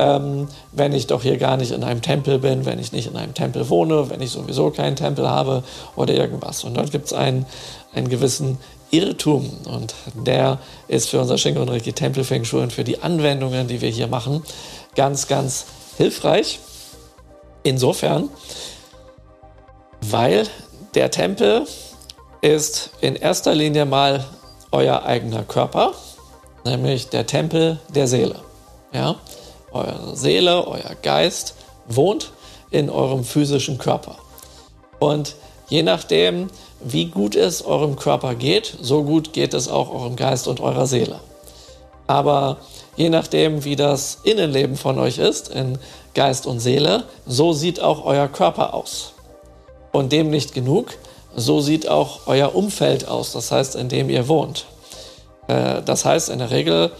ähm, 0.00 0.48
wenn 0.72 0.92
ich 0.94 1.06
doch 1.06 1.22
hier 1.22 1.36
gar 1.36 1.56
nicht 1.56 1.72
in 1.72 1.84
einem 1.84 2.00
Tempel 2.00 2.38
bin, 2.38 2.64
wenn 2.64 2.78
ich 2.78 2.92
nicht 2.92 3.08
in 3.08 3.16
einem 3.16 3.34
Tempel 3.34 3.68
wohne, 3.68 4.08
wenn 4.08 4.22
ich 4.22 4.30
sowieso 4.30 4.70
keinen 4.70 4.96
Tempel 4.96 5.28
habe 5.28 5.62
oder 5.94 6.14
irgendwas. 6.14 6.64
Und 6.64 6.74
dort 6.76 6.90
gibt 6.90 7.06
es 7.06 7.12
einen, 7.12 7.44
einen 7.94 8.08
gewissen 8.08 8.58
Irrtum 8.90 9.50
und 9.66 9.94
der 10.14 10.58
ist 10.88 11.10
für 11.10 11.20
unser 11.20 11.38
Shingon 11.38 11.68
Reiki 11.68 11.92
Tempel 11.92 12.24
Feng 12.24 12.44
Shui 12.44 12.62
und 12.62 12.72
für 12.72 12.82
die 12.82 13.02
Anwendungen, 13.02 13.68
die 13.68 13.80
wir 13.80 13.90
hier 13.90 14.06
machen, 14.06 14.42
ganz, 14.96 15.28
ganz 15.28 15.66
hilfreich. 15.96 16.60
Insofern, 17.62 18.30
weil 20.02 20.46
der 20.94 21.10
Tempel 21.10 21.66
ist 22.40 22.90
in 23.00 23.16
erster 23.16 23.54
Linie 23.54 23.84
mal 23.84 24.24
euer 24.72 25.04
eigener 25.04 25.42
Körper, 25.42 25.92
nämlich 26.64 27.08
der 27.08 27.26
Tempel 27.26 27.78
der 27.94 28.06
Seele. 28.06 28.36
Ja? 28.92 29.16
eure 29.72 30.16
Seele, 30.16 30.66
euer 30.66 30.94
Geist 31.02 31.54
wohnt 31.86 32.32
in 32.70 32.90
eurem 32.90 33.24
physischen 33.24 33.78
Körper. 33.78 34.16
Und 34.98 35.36
je 35.68 35.82
nachdem, 35.82 36.48
wie 36.80 37.06
gut 37.06 37.36
es 37.36 37.62
eurem 37.62 37.96
Körper 37.96 38.34
geht, 38.34 38.76
so 38.80 39.02
gut 39.02 39.32
geht 39.32 39.54
es 39.54 39.68
auch 39.68 39.92
eurem 39.92 40.16
Geist 40.16 40.48
und 40.48 40.60
eurer 40.60 40.86
Seele. 40.86 41.20
Aber 42.06 42.58
je 42.96 43.08
nachdem, 43.08 43.64
wie 43.64 43.76
das 43.76 44.18
Innenleben 44.24 44.76
von 44.76 44.98
euch 44.98 45.18
ist, 45.18 45.48
in 45.48 45.78
Geist 46.14 46.46
und 46.46 46.60
Seele, 46.60 47.04
so 47.26 47.52
sieht 47.52 47.80
auch 47.80 48.04
euer 48.04 48.28
Körper 48.28 48.74
aus. 48.74 49.12
Und 49.92 50.12
dem 50.12 50.30
nicht 50.30 50.54
genug, 50.54 50.94
so 51.34 51.60
sieht 51.60 51.88
auch 51.88 52.20
euer 52.26 52.54
Umfeld 52.54 53.08
aus, 53.08 53.32
das 53.32 53.50
heißt, 53.50 53.76
in 53.76 53.88
dem 53.88 54.10
ihr 54.10 54.28
wohnt. 54.28 54.66
Äh, 55.48 55.82
das 55.82 56.04
heißt, 56.04 56.28
in 56.28 56.38
der 56.38 56.50
Regel 56.50 56.90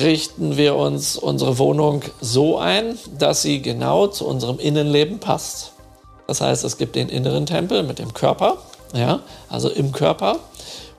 richten 0.00 0.56
wir 0.56 0.76
uns 0.76 1.16
unsere 1.16 1.58
Wohnung 1.58 2.02
so 2.20 2.58
ein, 2.58 2.98
dass 3.18 3.42
sie 3.42 3.62
genau 3.62 4.06
zu 4.06 4.26
unserem 4.26 4.58
Innenleben 4.58 5.18
passt. 5.18 5.72
Das 6.26 6.40
heißt, 6.40 6.64
es 6.64 6.76
gibt 6.76 6.96
den 6.96 7.08
inneren 7.08 7.46
Tempel 7.46 7.82
mit 7.82 7.98
dem 7.98 8.12
Körper, 8.12 8.58
ja, 8.94 9.20
also 9.48 9.70
im 9.70 9.92
Körper. 9.92 10.38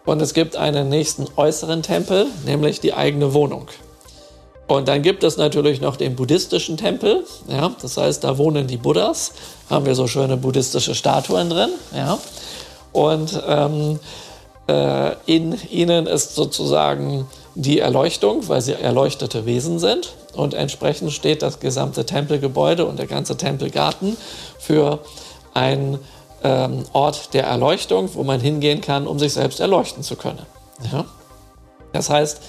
Und 0.05 0.21
es 0.21 0.33
gibt 0.33 0.55
einen 0.55 0.89
nächsten 0.89 1.25
äußeren 1.35 1.83
Tempel, 1.83 2.27
nämlich 2.45 2.79
die 2.79 2.93
eigene 2.93 3.33
Wohnung. 3.33 3.67
Und 4.67 4.89
dann 4.89 5.01
gibt 5.01 5.23
es 5.23 5.37
natürlich 5.37 5.79
noch 5.79 5.95
den 5.95 6.15
buddhistischen 6.15 6.75
Tempel, 6.75 7.23
ja, 7.47 7.71
das 7.81 7.95
heißt, 7.95 8.23
da 8.23 8.37
wohnen 8.37 8.67
die 8.67 8.75
Buddhas, 8.75 9.31
haben 9.69 9.85
wir 9.85 9.95
so 9.95 10.07
schöne 10.07 10.35
buddhistische 10.35 10.93
Statuen 10.93 11.49
drin, 11.49 11.69
ja. 11.95 12.17
Und 12.91 13.41
ähm, 13.47 13.99
äh, 14.67 15.13
in 15.25 15.57
ihnen 15.69 16.07
ist 16.07 16.35
sozusagen 16.35 17.27
die 17.55 17.79
Erleuchtung, 17.79 18.47
weil 18.49 18.61
sie 18.61 18.73
erleuchtete 18.73 19.45
Wesen 19.45 19.79
sind. 19.79 20.13
Und 20.33 20.53
entsprechend 20.53 21.11
steht 21.11 21.41
das 21.41 21.59
gesamte 21.59 22.05
Tempelgebäude 22.05 22.85
und 22.85 22.99
der 22.99 23.07
ganze 23.07 23.37
Tempelgarten 23.37 24.15
für 24.59 24.99
einen 25.53 25.99
ähm, 26.43 26.83
Ort 26.93 27.33
der 27.33 27.45
Erleuchtung, 27.45 28.09
wo 28.13 28.23
man 28.23 28.39
hingehen 28.39 28.81
kann, 28.81 29.07
um 29.07 29.17
sich 29.17 29.33
selbst 29.33 29.59
erleuchten 29.59 30.03
zu 30.03 30.15
können. 30.15 30.45
Ja? 30.91 31.05
Das 31.93 32.09
heißt, 32.09 32.39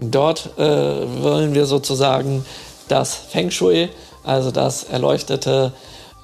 dort 0.00 0.50
äh, 0.58 1.22
wollen 1.22 1.54
wir 1.54 1.66
sozusagen 1.66 2.44
das 2.88 3.14
Feng 3.14 3.50
Shui, 3.50 3.88
also 4.22 4.50
das 4.50 4.84
erleuchtete, 4.84 5.72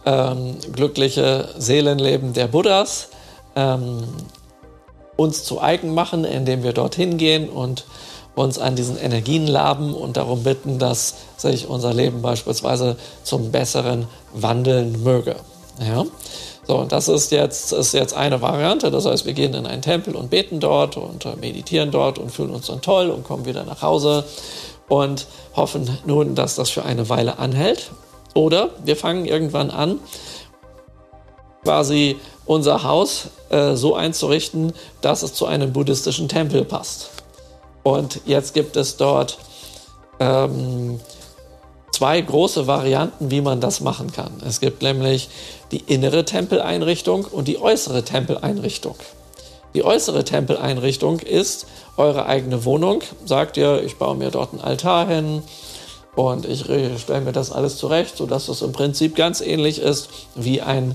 ähm, 0.06 0.56
glückliche 0.72 1.48
Seelenleben 1.58 2.32
der 2.32 2.46
Buddhas, 2.48 3.08
ähm, 3.56 4.04
uns 5.16 5.44
zu 5.44 5.60
eigen 5.60 5.92
machen, 5.92 6.24
indem 6.24 6.62
wir 6.62 6.72
dorthin 6.72 7.18
gehen 7.18 7.48
und 7.48 7.84
uns 8.34 8.58
an 8.58 8.76
diesen 8.76 8.96
Energien 8.96 9.46
laben 9.46 9.94
und 9.94 10.16
darum 10.16 10.42
bitten, 10.42 10.78
dass 10.78 11.14
sich 11.36 11.68
unser 11.68 11.92
Leben 11.92 12.22
beispielsweise 12.22 12.96
zum 13.22 13.50
Besseren 13.50 14.06
wandeln 14.32 15.02
möge. 15.02 15.36
Ja? 15.78 16.04
So, 16.70 16.76
und 16.76 16.92
das 16.92 17.08
ist 17.08 17.32
jetzt, 17.32 17.72
ist 17.72 17.94
jetzt 17.94 18.14
eine 18.14 18.42
Variante. 18.42 18.92
Das 18.92 19.04
heißt, 19.04 19.26
wir 19.26 19.32
gehen 19.32 19.54
in 19.54 19.66
einen 19.66 19.82
Tempel 19.82 20.14
und 20.14 20.30
beten 20.30 20.60
dort 20.60 20.96
und 20.96 21.26
äh, 21.26 21.34
meditieren 21.34 21.90
dort 21.90 22.20
und 22.20 22.30
fühlen 22.30 22.50
uns 22.50 22.68
dann 22.68 22.80
toll 22.80 23.10
und 23.10 23.24
kommen 23.24 23.44
wieder 23.44 23.64
nach 23.64 23.82
Hause 23.82 24.22
und 24.88 25.26
hoffen 25.56 25.98
nun, 26.06 26.36
dass 26.36 26.54
das 26.54 26.70
für 26.70 26.84
eine 26.84 27.08
Weile 27.08 27.40
anhält. 27.40 27.90
Oder 28.34 28.70
wir 28.84 28.94
fangen 28.94 29.24
irgendwann 29.24 29.72
an, 29.72 29.98
quasi 31.64 32.20
unser 32.46 32.84
Haus 32.84 33.30
äh, 33.48 33.74
so 33.74 33.96
einzurichten, 33.96 34.72
dass 35.00 35.24
es 35.24 35.34
zu 35.34 35.46
einem 35.46 35.72
buddhistischen 35.72 36.28
Tempel 36.28 36.64
passt. 36.64 37.10
Und 37.82 38.20
jetzt 38.26 38.54
gibt 38.54 38.76
es 38.76 38.96
dort 38.96 39.38
ähm, 40.20 41.00
zwei 42.00 42.18
große 42.18 42.66
Varianten, 42.66 43.30
wie 43.30 43.42
man 43.42 43.60
das 43.60 43.82
machen 43.82 44.10
kann. 44.10 44.32
Es 44.42 44.60
gibt 44.60 44.80
nämlich 44.80 45.28
die 45.70 45.80
innere 45.80 46.24
Tempeleinrichtung 46.24 47.26
und 47.26 47.46
die 47.46 47.60
äußere 47.60 48.04
Tempeleinrichtung. 48.04 48.94
Die 49.74 49.84
äußere 49.84 50.24
Tempeleinrichtung 50.24 51.18
ist 51.18 51.66
eure 51.98 52.24
eigene 52.24 52.64
Wohnung. 52.64 53.02
Sagt 53.26 53.58
ihr, 53.58 53.82
ich 53.84 53.98
baue 53.98 54.16
mir 54.16 54.30
dort 54.30 54.52
einen 54.52 54.62
Altar 54.62 55.08
hin 55.08 55.42
und 56.16 56.46
ich 56.46 56.60
stelle 56.60 57.20
mir 57.20 57.32
das 57.32 57.52
alles 57.52 57.76
zurecht, 57.76 58.16
sodass 58.16 58.48
es 58.48 58.62
im 58.62 58.72
Prinzip 58.72 59.14
ganz 59.14 59.42
ähnlich 59.42 59.78
ist 59.78 60.08
wie 60.34 60.62
ein 60.62 60.94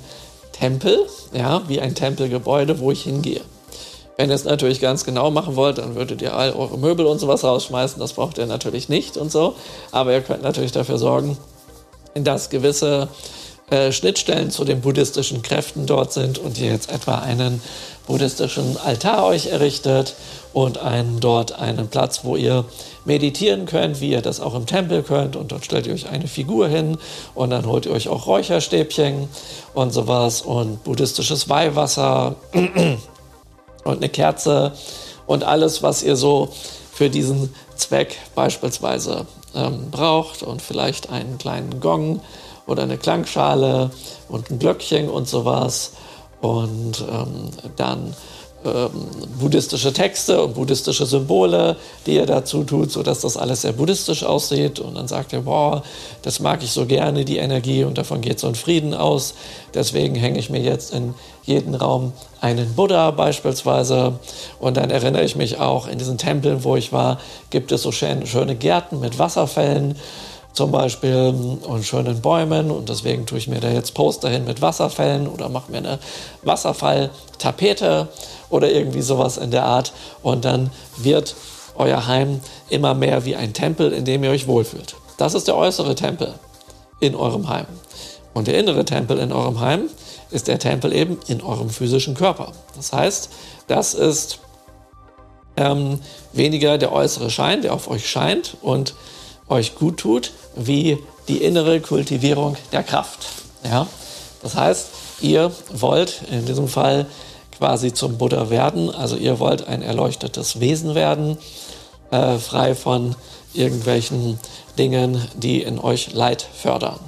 Tempel, 0.54 1.06
ja, 1.34 1.62
wie 1.68 1.82
ein 1.82 1.94
Tempelgebäude, 1.94 2.80
wo 2.80 2.90
ich 2.90 3.04
hingehe. 3.04 3.42
Wenn 4.18 4.30
ihr 4.30 4.36
es 4.36 4.46
natürlich 4.46 4.80
ganz 4.80 5.04
genau 5.04 5.30
machen 5.30 5.56
wollt, 5.56 5.78
dann 5.78 5.96
würdet 5.96 6.22
ihr 6.22 6.36
all 6.36 6.54
eure 6.54 6.78
Möbel 6.78 7.06
und 7.06 7.20
sowas 7.20 7.44
rausschmeißen. 7.44 8.00
Das 8.00 8.14
braucht 8.14 8.38
ihr 8.38 8.46
natürlich 8.46 8.88
nicht 8.88 9.18
und 9.18 9.32
so. 9.32 9.56
Aber 9.92 10.14
ihr 10.14 10.22
könnt 10.22 10.42
natürlich 10.42 10.72
dafür 10.72 10.98
sorgen, 10.98 11.38
dass 12.14 12.50
gewisse 12.50 13.10
äh, 13.70 13.92
Schnittstellen 13.92 14.52
zu 14.52 14.64
den 14.64 14.82
buddhistischen 14.82 15.42
Kräften 15.42 15.86
dort 15.86 16.14
sind 16.14 16.38
und 16.38 16.58
ihr 16.60 16.72
jetzt 16.72 16.92
etwa 16.92 17.16
einen 17.16 17.62
buddhistischen 18.08 18.78
Altar 18.78 19.26
euch 19.26 19.48
errichtet 19.48 20.16
und 20.54 20.78
einen, 20.78 21.20
dort 21.20 21.60
einen 21.60 21.88
Platz, 21.88 22.22
wo 22.24 22.38
ihr 22.38 22.66
meditieren 23.04 23.66
könnt, 23.66 24.00
wie 24.00 24.12
ihr 24.12 24.22
das 24.22 24.40
auch 24.40 24.56
im 24.56 24.66
Tempel 24.66 25.04
könnt. 25.04 25.36
Und 25.36 25.52
dort 25.52 25.66
stellt 25.66 25.88
ihr 25.88 25.94
euch 25.94 26.08
eine 26.08 26.28
Figur 26.28 26.68
hin 26.68 26.98
und 27.34 27.50
dann 27.50 27.66
holt 27.66 27.88
ihr 27.88 27.92
euch 27.92 28.08
auch 28.08 28.28
Räucherstäbchen 28.28 29.28
und 29.74 29.92
sowas 29.92 30.42
und 30.42 30.84
buddhistisches 30.84 31.50
Weihwasser 31.50 32.36
und 33.86 33.98
eine 33.98 34.10
Kerze 34.10 34.74
und 35.26 35.46
alles, 35.46 35.82
was 35.82 36.04
ihr 36.04 36.18
so 36.18 36.50
für 36.92 37.10
diesen 37.10 37.54
Zweck 37.76 38.18
beispielsweise 38.36 39.26
ähm, 39.56 39.90
braucht 39.92 40.44
und 40.44 40.62
vielleicht 40.62 41.10
einen 41.10 41.38
kleinen 41.38 41.80
Gong 41.80 42.20
oder 42.68 42.84
eine 42.84 42.98
Klangschale 42.98 43.92
und 44.28 44.50
ein 44.50 44.60
Glöckchen 44.60 45.10
und 45.10 45.28
sowas. 45.28 45.94
Und 46.42 47.04
ähm, 47.10 47.50
dann 47.76 48.14
ähm, 48.66 48.90
buddhistische 49.40 49.94
Texte 49.94 50.44
und 50.44 50.56
buddhistische 50.56 51.06
Symbole, 51.06 51.76
die 52.06 52.18
er 52.18 52.26
dazu 52.26 52.64
tut, 52.64 52.92
sodass 52.92 53.20
das 53.20 53.38
alles 53.38 53.62
sehr 53.62 53.74
buddhistisch 53.74 54.24
aussieht. 54.24 54.80
Und 54.80 54.96
dann 54.96 55.08
sagt 55.08 55.34
er, 55.34 55.42
boah, 55.42 55.84
das 56.24 56.40
mag 56.40 56.64
ich 56.64 56.72
so 56.72 56.86
gerne, 56.86 57.26
die 57.26 57.38
Energie, 57.38 57.84
und 57.84 57.98
davon 57.98 58.22
geht 58.22 58.40
so 58.40 58.48
ein 58.48 58.56
Frieden 58.56 58.94
aus. 58.94 59.36
Deswegen 59.74 60.16
hänge 60.16 60.40
ich 60.40 60.50
mir 60.50 60.62
jetzt 60.62 60.94
in 60.94 61.14
jeden 61.44 61.76
Raum 61.76 62.14
einen 62.42 62.74
Buddha 62.74 63.12
beispielsweise. 63.12 64.20
Und 64.60 64.78
dann 64.78 64.90
erinnere 64.90 65.24
ich 65.24 65.36
mich 65.36 65.60
auch, 65.60 65.88
in 65.88 65.98
diesen 65.98 66.18
Tempeln, 66.18 66.64
wo 66.64 66.76
ich 66.76 66.92
war, 66.92 67.20
gibt 67.52 67.72
es 67.72 67.84
so 67.84 67.92
schöne 67.92 68.56
Gärten 68.56 69.00
mit 69.00 69.20
Wasserfällen 69.20 69.96
zum 70.56 70.72
Beispiel 70.72 71.60
und 71.68 71.86
schönen 71.86 72.22
Bäumen 72.22 72.72
und 72.72 72.90
deswegen 72.90 73.26
tue 73.26 73.38
ich 73.38 73.48
mir 73.48 73.60
da 73.60 73.70
jetzt 73.70 73.94
Poster 73.94 74.30
hin 74.30 74.46
mit 74.46 74.62
Wasserfällen 74.62 75.28
oder 75.28 75.50
mache 75.50 75.70
mir 75.70 75.80
eine 75.80 76.00
Wasserfalltapete 76.44 78.08
oder 78.50 78.72
irgendwie 78.72 79.02
sowas 79.02 79.38
in 79.38 79.52
der 79.52 79.66
Art 79.66 79.92
und 80.24 80.46
dann 80.46 80.72
wird 80.98 81.36
euer 81.78 82.08
Heim 82.08 82.40
immer 82.70 82.94
mehr 82.94 83.26
wie 83.26 83.36
ein 83.36 83.54
Tempel, 83.54 83.92
in 83.92 84.06
dem 84.06 84.24
ihr 84.24 84.32
euch 84.32 84.48
wohlfühlt. 84.48 84.96
Das 85.18 85.34
ist 85.34 85.48
der 85.48 85.58
äußere 85.58 85.94
Tempel 85.94 86.34
in 87.02 87.16
eurem 87.16 87.50
Heim. 87.50 87.66
Und 88.34 88.48
der 88.48 88.58
innere 88.58 88.86
Tempel 88.86 89.20
in 89.20 89.34
eurem 89.34 89.60
Heim 89.60 89.90
ist 90.32 90.48
der 90.48 90.60
Tempel 90.60 90.94
eben 90.94 91.20
in 91.28 91.42
eurem 91.42 91.70
physischen 91.70 92.16
Körper. 92.16 92.54
Das 92.78 92.94
heißt, 92.94 93.30
das 93.68 93.94
ist 93.94 94.40
ähm, 95.58 96.00
weniger 96.34 96.78
der 96.78 96.94
äußere 96.94 97.30
Schein, 97.30 97.62
der 97.62 97.74
auf 97.74 97.90
euch 97.90 98.10
scheint 98.10 98.58
und 98.62 98.96
euch 99.50 99.76
gut 99.76 99.98
tut, 99.98 100.32
wie 100.56 100.98
die 101.28 101.44
innere 101.44 101.80
Kultivierung 101.80 102.56
der 102.72 102.84
Kraft. 102.84 103.28
Ja? 103.64 103.88
Das 104.42 104.56
heißt, 104.56 104.88
ihr 105.22 105.52
wollt 105.74 106.22
in 106.32 106.46
diesem 106.46 106.68
Fall 106.68 107.06
quasi 107.58 107.94
zum 107.94 108.18
Buddha 108.18 108.50
werden, 108.50 108.90
also 108.90 109.16
ihr 109.16 109.40
wollt 109.40 109.68
ein 109.68 109.82
erleuchtetes 109.82 110.60
Wesen 110.60 110.94
werden, 110.94 111.38
äh, 112.12 112.38
frei 112.38 112.76
von 112.76 113.16
irgendwelchen 113.54 114.40
Dingen, 114.78 115.22
die 115.36 115.62
in 115.62 115.80
euch 115.80 116.14
Leid 116.14 116.46
fördern. 116.54 117.00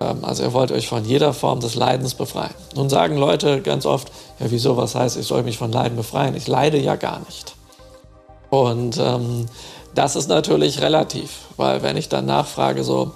Ähm, 0.00 0.24
also 0.24 0.44
ihr 0.44 0.52
wollt 0.52 0.72
euch 0.72 0.88
von 0.88 1.04
jeder 1.04 1.32
Form 1.32 1.60
des 1.60 1.74
Leidens 1.74 2.14
befreien. 2.14 2.54
Nun 2.74 2.88
sagen 2.88 3.16
Leute 3.16 3.60
ganz 3.60 3.86
oft, 3.86 4.08
ja 4.38 4.46
wieso, 4.50 4.76
was 4.76 4.94
heißt, 4.94 5.16
ich 5.16 5.26
soll 5.26 5.42
mich 5.42 5.58
von 5.58 5.72
Leiden 5.72 5.96
befreien? 5.96 6.36
Ich 6.36 6.46
leide 6.46 6.78
ja 6.78 6.96
gar 6.96 7.20
nicht. 7.20 7.54
Und 8.50 8.98
ähm, 8.98 9.46
das 9.96 10.14
ist 10.14 10.28
natürlich 10.28 10.82
relativ, 10.82 11.30
weil 11.56 11.82
wenn 11.82 11.96
ich 11.96 12.08
dann 12.08 12.26
nachfrage, 12.26 12.84
so, 12.84 13.12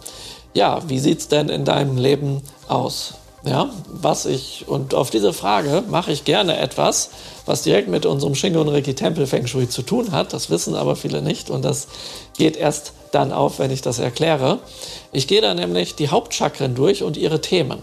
ja, 0.54 0.80
wie 0.88 0.98
sieht 0.98 1.20
es 1.20 1.28
denn 1.28 1.48
in 1.48 1.64
deinem 1.64 1.96
Leben 1.96 2.42
aus? 2.68 3.14
Ja, 3.42 3.70
was 3.86 4.26
ich, 4.26 4.66
und 4.68 4.94
auf 4.94 5.08
diese 5.08 5.32
Frage 5.32 5.82
mache 5.88 6.12
ich 6.12 6.24
gerne 6.24 6.58
etwas, 6.58 7.10
was 7.46 7.62
direkt 7.62 7.88
mit 7.88 8.04
unserem 8.04 8.34
Shingon 8.34 8.68
Riki 8.68 8.94
Tempel 8.94 9.26
Feng 9.26 9.46
Shui 9.46 9.66
zu 9.66 9.80
tun 9.80 10.12
hat. 10.12 10.34
Das 10.34 10.50
wissen 10.50 10.74
aber 10.74 10.94
viele 10.94 11.22
nicht 11.22 11.48
und 11.48 11.64
das 11.64 11.88
geht 12.36 12.56
erst 12.58 12.92
dann 13.12 13.32
auf, 13.32 13.58
wenn 13.58 13.70
ich 13.70 13.80
das 13.80 13.98
erkläre. 13.98 14.58
Ich 15.12 15.26
gehe 15.26 15.40
da 15.40 15.54
nämlich 15.54 15.94
die 15.94 16.10
Hauptchakren 16.10 16.74
durch 16.74 17.02
und 17.02 17.16
ihre 17.16 17.40
Themen. 17.40 17.78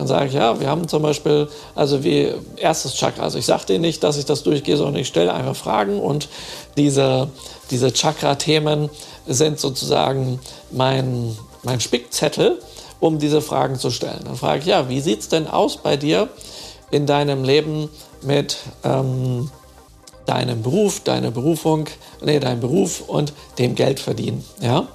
Dann 0.00 0.08
sage 0.08 0.28
ich, 0.28 0.32
ja, 0.32 0.58
wir 0.58 0.68
haben 0.68 0.88
zum 0.88 1.02
Beispiel, 1.02 1.46
also 1.74 2.02
wie 2.02 2.32
erstes 2.56 2.94
Chakra, 2.94 3.22
also 3.22 3.38
ich 3.38 3.44
sage 3.44 3.66
dir 3.66 3.78
nicht, 3.78 4.02
dass 4.02 4.16
ich 4.16 4.24
das 4.24 4.42
durchgehe, 4.42 4.78
sondern 4.78 4.96
ich 4.96 5.08
stelle 5.08 5.34
einfach 5.34 5.54
Fragen 5.54 6.00
und 6.00 6.28
diese, 6.78 7.28
diese 7.70 7.92
Chakra-Themen 7.92 8.90
sind 9.26 9.60
sozusagen 9.60 10.40
mein, 10.70 11.36
mein 11.62 11.80
Spickzettel, 11.80 12.60
um 13.00 13.18
diese 13.18 13.40
Fragen 13.40 13.76
zu 13.78 13.90
stellen. 13.90 14.20
Dann 14.24 14.36
frage 14.36 14.60
ich, 14.60 14.66
ja, 14.66 14.88
wie 14.88 15.00
sieht 15.00 15.20
es 15.20 15.28
denn 15.28 15.46
aus 15.46 15.76
bei 15.76 15.96
dir 15.96 16.28
in 16.90 17.06
deinem 17.06 17.44
Leben 17.44 17.88
mit 18.22 18.58
ähm, 18.84 19.50
deinem 20.26 20.62
Beruf, 20.62 21.00
deiner 21.00 21.30
Berufung, 21.30 21.86
nee, 22.22 22.38
deinem 22.38 22.60
Beruf 22.60 23.02
und 23.06 23.32
dem 23.58 23.74
Geldverdienen, 23.74 24.44
ja? 24.60 24.86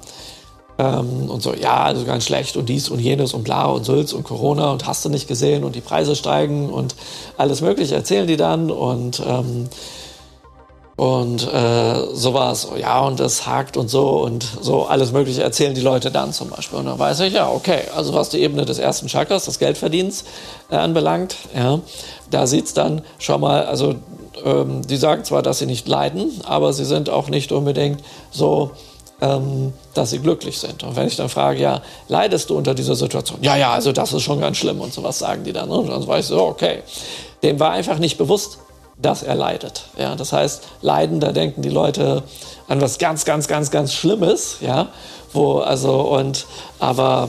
Ähm, 0.78 1.30
und 1.30 1.42
so, 1.42 1.54
ja, 1.54 1.84
also 1.84 2.04
ganz 2.04 2.24
schlecht 2.24 2.56
und 2.56 2.68
dies 2.68 2.90
und 2.90 3.00
jenes 3.00 3.32
und 3.32 3.44
bla 3.44 3.66
und 3.66 3.84
Sülz 3.84 4.12
und 4.12 4.24
Corona 4.24 4.70
und 4.72 4.86
hast 4.86 5.04
du 5.04 5.08
nicht 5.08 5.26
gesehen 5.26 5.64
und 5.64 5.74
die 5.74 5.80
Preise 5.80 6.14
steigen 6.14 6.68
und 6.68 6.94
alles 7.38 7.62
Mögliche 7.62 7.94
erzählen 7.94 8.26
die 8.26 8.36
dann 8.36 8.70
und 8.70 9.22
ähm, 9.26 9.68
und 10.96 11.46
äh, 11.52 12.14
sowas, 12.14 12.68
ja, 12.78 13.00
und 13.00 13.20
das 13.20 13.46
hakt 13.46 13.76
und 13.76 13.88
so 13.88 14.22
und 14.22 14.42
so 14.62 14.86
alles 14.86 15.12
Mögliche 15.12 15.42
erzählen 15.42 15.74
die 15.74 15.82
Leute 15.82 16.10
dann 16.10 16.32
zum 16.32 16.48
Beispiel. 16.48 16.78
Und 16.78 16.86
dann 16.86 16.98
weiß 16.98 17.20
ich, 17.20 17.34
ja, 17.34 17.50
okay, 17.50 17.82
also 17.94 18.14
was 18.14 18.30
die 18.30 18.40
Ebene 18.40 18.64
des 18.64 18.78
ersten 18.78 19.06
Chakras, 19.08 19.44
des 19.44 19.58
Geldverdienens 19.58 20.24
äh, 20.70 20.76
anbelangt, 20.76 21.36
ja, 21.54 21.80
da 22.30 22.46
sieht's 22.46 22.72
dann 22.72 23.02
schon 23.18 23.42
mal, 23.42 23.66
also 23.66 23.96
ähm, 24.42 24.86
die 24.86 24.96
sagen 24.96 25.24
zwar, 25.24 25.42
dass 25.42 25.58
sie 25.58 25.66
nicht 25.66 25.86
leiden, 25.86 26.40
aber 26.44 26.72
sie 26.72 26.86
sind 26.86 27.10
auch 27.10 27.28
nicht 27.28 27.52
unbedingt 27.52 28.02
so 28.30 28.70
ähm, 29.20 29.72
dass 29.94 30.10
sie 30.10 30.18
glücklich 30.18 30.58
sind. 30.58 30.82
Und 30.82 30.96
wenn 30.96 31.06
ich 31.06 31.16
dann 31.16 31.28
frage, 31.28 31.60
ja, 31.60 31.80
leidest 32.08 32.50
du 32.50 32.56
unter 32.56 32.74
dieser 32.74 32.94
Situation? 32.94 33.38
Ja, 33.40 33.56
ja, 33.56 33.72
also 33.72 33.92
das 33.92 34.12
ist 34.12 34.22
schon 34.22 34.40
ganz 34.40 34.58
schlimm 34.58 34.80
und 34.80 34.92
sowas 34.92 35.18
sagen 35.18 35.44
die 35.44 35.52
dann. 35.52 35.70
Und 35.70 35.88
dann 35.88 36.06
weiß 36.06 36.26
ich 36.26 36.28
so, 36.28 36.42
okay, 36.42 36.82
dem 37.42 37.58
war 37.58 37.70
einfach 37.70 37.98
nicht 37.98 38.18
bewusst, 38.18 38.58
dass 38.98 39.22
er 39.22 39.34
leidet. 39.34 39.84
Ja, 39.98 40.16
das 40.16 40.32
heißt, 40.32 40.62
Leiden, 40.80 41.20
da 41.20 41.32
denken 41.32 41.62
die 41.62 41.68
Leute 41.68 42.22
an 42.68 42.80
was 42.80 42.98
ganz, 42.98 43.24
ganz, 43.24 43.46
ganz, 43.48 43.70
ganz 43.70 43.92
Schlimmes. 43.92 44.58
Ja, 44.60 44.88
wo 45.32 45.58
also 45.58 46.00
und 46.00 46.46
aber 46.78 47.28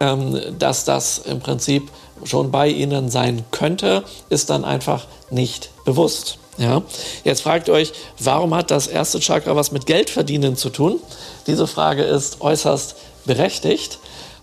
ähm, 0.00 0.40
dass 0.58 0.84
das 0.84 1.18
im 1.18 1.40
Prinzip 1.40 1.90
schon 2.24 2.50
bei 2.50 2.68
ihnen 2.68 3.10
sein 3.10 3.44
könnte, 3.50 4.04
ist 4.28 4.50
dann 4.50 4.64
einfach 4.64 5.06
nicht 5.30 5.70
bewusst. 5.84 6.38
Ja? 6.58 6.82
Jetzt 7.24 7.42
fragt 7.42 7.68
euch, 7.68 7.92
warum 8.18 8.54
hat 8.54 8.70
das 8.70 8.86
erste 8.86 9.20
Chakra 9.20 9.56
was 9.56 9.72
mit 9.72 9.86
Geldverdienen 9.86 10.56
zu 10.56 10.70
tun? 10.70 11.00
Diese 11.46 11.66
Frage 11.66 12.02
ist 12.02 12.40
äußerst 12.40 12.96
berechtigt. 13.24 13.98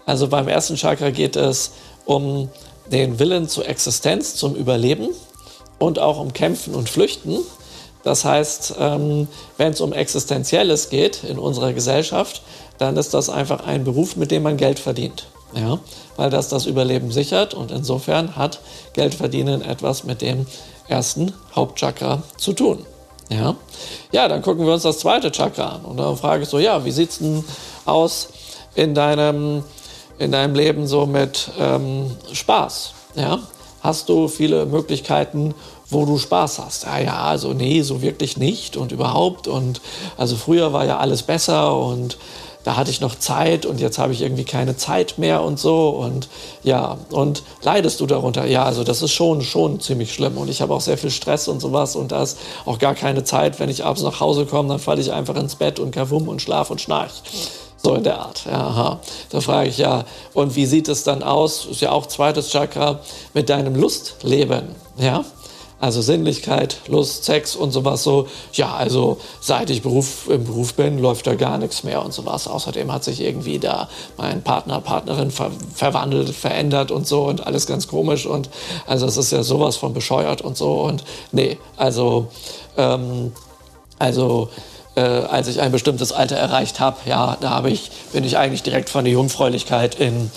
Also 0.06 0.28
beim 0.28 0.47
ersten 0.47 0.76
Chakra 0.76 1.12
geht 1.12 1.36
es 1.36 1.71
um 2.06 2.50
den 2.91 3.19
Willen 3.19 3.50
zur 3.50 3.67
Existenz, 3.67 4.36
zum 4.36 4.56
Überleben 4.56 5.10
und 5.80 6.00
auch 6.00 6.20
um 6.20 6.34
Kämpfen 6.34 6.76
und 6.76 6.90
Flüchten. 6.90 7.40
Das 8.04 8.24
heißt, 8.24 8.76
ähm, 8.80 9.28
wenn 9.58 9.74
es 9.74 9.82
um 9.82 9.94
Existenzielles 9.94 10.90
geht 10.90 11.24
in 11.24 11.38
unserer 11.38 11.74
Gesellschaft, 11.74 12.42
dann 12.78 12.96
ist 12.96 13.13
das 13.13 13.30
einfach 13.30 13.66
ein 13.66 13.84
Beruf, 13.84 14.16
mit 14.16 14.32
dem 14.32 14.44
man 14.44 14.58
Geld 14.58 14.80
verdient. 14.80 15.28
Ja? 15.54 15.80
Weil 16.16 16.30
das 16.30 16.50
das 16.50 16.66
Überleben 16.66 17.12
sichert 17.12 17.54
und 17.54 17.72
insofern 17.72 18.36
hat 18.36 18.60
Geldverdienen 18.94 19.62
etwas 19.62 20.04
mit 20.04 20.22
dem 20.22 20.46
ersten 20.88 21.34
Hauptchakra 21.56 22.24
zu 22.38 22.54
tun. 22.54 22.86
Ja? 23.30 23.56
ja, 24.12 24.28
dann 24.28 24.42
gucken 24.42 24.66
wir 24.66 24.74
uns 24.74 24.84
das 24.84 25.00
zweite 25.00 25.32
Chakra 25.32 25.76
an 25.76 25.82
und 25.86 25.98
dann 25.98 26.16
frage 26.16 26.44
ich 26.44 26.50
so, 26.50 26.60
ja, 26.60 26.86
wie 26.86 26.92
sieht 26.92 27.10
es 27.10 27.18
denn 27.18 27.44
aus 27.86 28.30
in 28.76 28.94
deinem, 28.96 29.63
in 30.18 30.32
deinem 30.32 30.56
Leben 30.56 30.88
so 30.88 31.06
mit 31.06 31.50
ähm, 31.60 32.12
Spaß? 32.32 32.94
Ja? 33.16 33.40
Hast 33.88 34.10
du 34.10 34.28
viele 34.28 34.65
Möglichkeiten, 34.65 35.54
wo 35.89 36.06
du 36.06 36.17
Spaß 36.17 36.60
hast? 36.60 36.84
Ja, 36.84 37.00
ja, 37.00 37.17
also 37.19 37.54
nee, 37.54 37.84
so 37.84 38.02
wirklich 38.02 38.36
nicht 38.36 38.76
und 38.76 38.91
überhaupt 38.91 39.47
und 39.47 39.80
also 40.17 40.36
früher 40.36 40.73
war 40.73 40.84
ja 40.84 40.97
alles 40.97 41.23
besser 41.23 41.73
und 41.73 42.17
da 42.65 42.76
hatte 42.76 42.91
ich 42.91 43.00
noch 43.00 43.15
Zeit 43.15 43.65
und 43.65 43.80
jetzt 43.80 43.97
habe 43.97 44.12
ich 44.12 44.23
irgendwie 44.23 44.43
keine 44.43 44.76
Zeit 44.76 45.17
mehr 45.17 45.41
und 45.41 45.58
so 45.58 45.88
und 45.88 46.28
ja, 46.63 46.97
und 47.12 47.43
leidest 47.62 48.02
du 48.02 48.08
darunter? 48.08 48.45
Ja, 48.45 48.65
also 48.65 48.84
das 48.84 49.02
ist 49.02 49.13
schon, 49.13 49.41
schon 49.41 49.80
ziemlich 49.80 50.13
schlimm 50.13 50.38
und 50.38 50.50
ich 50.50 50.62
habe 50.62 50.73
auch 50.73 50.82
sehr 50.82 50.97
viel 50.97 51.10
Stress 51.10 51.47
und 51.47 51.62
sowas 51.62 51.95
und 51.95 52.12
da 52.12 52.23
ist 52.23 52.38
auch 52.65 52.80
gar 52.80 52.93
keine 52.93 53.23
Zeit, 53.23 53.58
wenn 53.62 53.69
ich 53.69 53.86
abends 53.86 54.04
nach 54.04 54.19
Hause 54.19 54.45
komme, 54.45 54.67
dann 54.67 54.80
falle 54.80 55.00
ich 55.00 55.13
einfach 55.13 55.38
ins 55.38 55.56
Bett 55.56 55.80
und 55.80 55.91
kavum 55.91 56.28
und 56.28 56.41
schlaf 56.41 56.71
und 56.71 56.82
schnarch. 56.82 57.23
So 57.78 57.96
in 57.96 58.04
der 58.04 58.20
Art. 58.20 58.46
Ja, 58.46 58.68
aha. 58.68 59.00
Da 59.30 59.42
frage 59.42 59.70
ich 59.70 59.78
ja, 59.78 60.06
und 60.34 60.56
wie 60.56 60.66
sieht 60.66 60.88
es 60.88 61.04
dann 61.04 61.24
aus? 61.24 61.66
Ist 61.66 61.82
ja 61.82 61.92
auch 61.92 62.08
zweites 62.08 62.50
Chakra 62.50 63.00
mit 63.34 63.50
deinem 63.50 63.76
Lustleben. 63.76 64.76
Ja, 64.98 65.24
also 65.80 66.02
Sinnlichkeit, 66.02 66.78
Lust, 66.88 67.24
Sex 67.24 67.56
und 67.56 67.72
sowas 67.72 68.02
so. 68.02 68.28
Ja, 68.54 68.74
also 68.74 69.20
seit 69.42 69.70
ich 69.70 69.84
Beruf, 69.84 70.28
im 70.28 70.44
Beruf 70.44 70.74
bin, 70.74 70.98
läuft 70.98 71.28
da 71.28 71.36
gar 71.36 71.60
nichts 71.60 71.84
mehr 71.84 72.04
und 72.04 72.13
sowas. 72.13 72.48
Außerdem 72.48 72.92
hat 72.92 73.04
sich 73.04 73.22
irgendwie 73.22 73.60
da 73.60 73.88
mein 74.18 74.42
Partner, 74.42 74.82
Partnerin 74.82 75.30
ver 75.30 75.52
verwandelt, 75.76 76.30
verändert 76.30 76.90
und 76.90 77.06
so 77.06 77.26
und 77.26 77.46
alles 77.46 77.68
ganz 77.68 77.88
komisch. 77.88 78.26
Und 78.26 78.50
also 78.88 79.06
es 79.06 79.18
ist 79.18 79.32
ja 79.32 79.44
sowas 79.44 79.76
von 79.76 79.94
bescheuert 79.94 80.42
und 80.42 80.58
so. 80.58 80.82
Und 80.82 81.04
nee, 81.32 81.60
also, 81.76 82.28
ähm, 82.76 83.34
also 84.00 84.50
äh, 84.98 85.00
als 85.00 85.48
ich 85.48 85.62
ein 85.62 85.72
bestimmtes 85.72 86.12
Alter 86.12 86.38
erreicht 86.38 86.80
habe, 86.80 86.98
ja, 87.06 87.38
da 87.40 87.52
habe 87.52 87.70
ich, 87.70 87.92
bin 88.14 88.24
ich 88.24 88.38
eigentlich 88.38 88.64
direkt 88.64 88.90
von 88.90 89.06
der 89.06 89.14
Jungfräulichkeit 89.14 89.96
in 89.96 90.32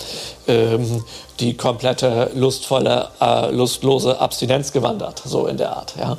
ähm, 0.47 1.03
die 1.39 1.57
komplette 1.57 2.29
lustvolle, 2.35 3.07
äh, 3.19 3.49
lustlose 3.49 4.19
Abstinenz 4.19 4.71
gewandert, 4.71 5.23
so 5.25 5.47
in 5.47 5.57
der 5.57 5.75
Art. 5.75 5.95
Ja, 5.99 6.17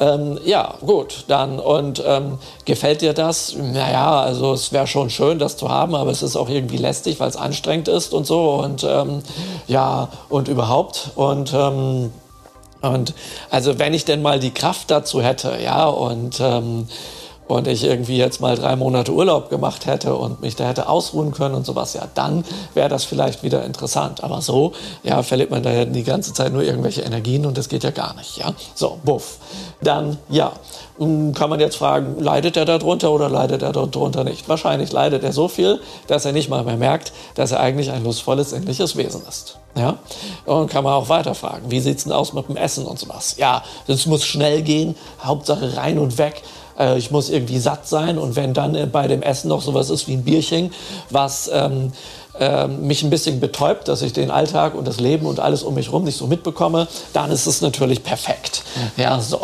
ähm, 0.00 0.40
ja 0.42 0.74
gut, 0.80 1.24
dann 1.28 1.60
und 1.60 2.02
ähm, 2.06 2.38
gefällt 2.64 3.02
dir 3.02 3.12
das? 3.12 3.54
Naja, 3.56 4.22
also 4.22 4.54
es 4.54 4.72
wäre 4.72 4.86
schon 4.86 5.10
schön, 5.10 5.38
das 5.38 5.58
zu 5.58 5.68
haben, 5.68 5.94
aber 5.94 6.10
es 6.10 6.22
ist 6.22 6.36
auch 6.36 6.48
irgendwie 6.48 6.78
lästig, 6.78 7.20
weil 7.20 7.28
es 7.28 7.36
anstrengend 7.36 7.88
ist 7.88 8.14
und 8.14 8.26
so 8.26 8.54
und 8.54 8.84
ähm, 8.84 9.22
ja 9.66 10.08
und 10.30 10.48
überhaupt 10.48 11.10
und 11.14 11.52
ähm, 11.52 12.10
und 12.80 13.14
also 13.50 13.78
wenn 13.78 13.94
ich 13.94 14.06
denn 14.06 14.22
mal 14.22 14.40
die 14.40 14.50
Kraft 14.50 14.90
dazu 14.90 15.20
hätte, 15.22 15.58
ja 15.62 15.86
und 15.86 16.40
ähm, 16.40 16.88
und 17.52 17.68
ich 17.68 17.84
irgendwie 17.84 18.16
jetzt 18.16 18.40
mal 18.40 18.56
drei 18.56 18.76
Monate 18.76 19.12
Urlaub 19.12 19.50
gemacht 19.50 19.86
hätte 19.86 20.14
und 20.14 20.40
mich 20.40 20.56
da 20.56 20.64
hätte 20.64 20.88
ausruhen 20.88 21.32
können 21.32 21.54
und 21.54 21.66
sowas, 21.66 21.94
ja, 21.94 22.08
dann 22.14 22.44
wäre 22.74 22.88
das 22.88 23.04
vielleicht 23.04 23.42
wieder 23.42 23.64
interessant. 23.64 24.24
Aber 24.24 24.40
so, 24.40 24.72
ja, 25.02 25.22
verliert 25.22 25.50
man 25.50 25.62
da 25.62 25.70
ja 25.70 25.84
die 25.84 26.04
ganze 26.04 26.32
Zeit 26.32 26.52
nur 26.52 26.62
irgendwelche 26.62 27.02
Energien 27.02 27.46
und 27.46 27.58
das 27.58 27.68
geht 27.68 27.84
ja 27.84 27.90
gar 27.90 28.14
nicht, 28.14 28.38
ja. 28.38 28.52
So, 28.74 28.98
buff. 29.04 29.38
Dann, 29.80 30.18
ja, 30.28 30.52
kann 30.98 31.50
man 31.50 31.58
jetzt 31.58 31.76
fragen, 31.76 32.20
leidet 32.20 32.56
er 32.56 32.64
darunter 32.64 33.10
oder 33.10 33.28
leidet 33.28 33.62
er 33.62 33.72
darunter 33.72 34.24
nicht? 34.24 34.48
Wahrscheinlich 34.48 34.92
leidet 34.92 35.24
er 35.24 35.32
so 35.32 35.48
viel, 35.48 35.80
dass 36.06 36.24
er 36.24 36.32
nicht 36.32 36.48
mal 36.48 36.64
mehr 36.64 36.76
merkt, 36.76 37.12
dass 37.34 37.52
er 37.52 37.60
eigentlich 37.60 37.90
ein 37.90 38.04
lustvolles, 38.04 38.50
sinnliches 38.50 38.96
Wesen 38.96 39.22
ist. 39.28 39.58
Ja? 39.74 39.98
Und 40.44 40.70
kann 40.70 40.84
man 40.84 40.92
auch 40.92 41.08
weiter 41.08 41.34
fragen, 41.34 41.70
wie 41.70 41.80
sieht 41.80 41.98
es 41.98 42.04
denn 42.04 42.12
aus 42.12 42.32
mit 42.32 42.48
dem 42.48 42.56
Essen 42.56 42.86
und 42.86 42.98
sowas? 42.98 43.36
Ja, 43.38 43.62
es 43.86 44.06
muss 44.06 44.24
schnell 44.24 44.62
gehen, 44.62 44.94
Hauptsache 45.22 45.76
rein 45.76 45.98
und 45.98 46.18
weg 46.18 46.42
äh, 46.78 46.98
ich 46.98 47.10
muss 47.10 47.30
irgendwie 47.30 47.58
satt 47.58 47.86
sein 47.86 48.18
und 48.18 48.36
wenn 48.36 48.54
dann 48.54 48.74
äh, 48.74 48.86
bei 48.86 49.08
dem 49.08 49.22
Essen 49.22 49.48
noch 49.48 49.62
sowas 49.62 49.90
ist 49.90 50.08
wie 50.08 50.14
ein 50.14 50.24
Bierchen, 50.24 50.72
was 51.10 51.50
ähm, 51.52 51.92
äh, 52.38 52.66
mich 52.66 53.02
ein 53.02 53.10
bisschen 53.10 53.40
betäubt, 53.40 53.88
dass 53.88 54.02
ich 54.02 54.12
den 54.12 54.30
Alltag 54.30 54.74
und 54.74 54.86
das 54.86 55.00
Leben 55.00 55.26
und 55.26 55.40
alles 55.40 55.62
um 55.62 55.74
mich 55.74 55.86
herum 55.86 56.04
nicht 56.04 56.16
so 56.16 56.26
mitbekomme, 56.26 56.88
dann 57.12 57.30
ist 57.30 57.46
es 57.46 57.60
natürlich 57.60 58.02
perfekt. 58.02 58.62
Ja, 58.96 59.20
so. 59.20 59.40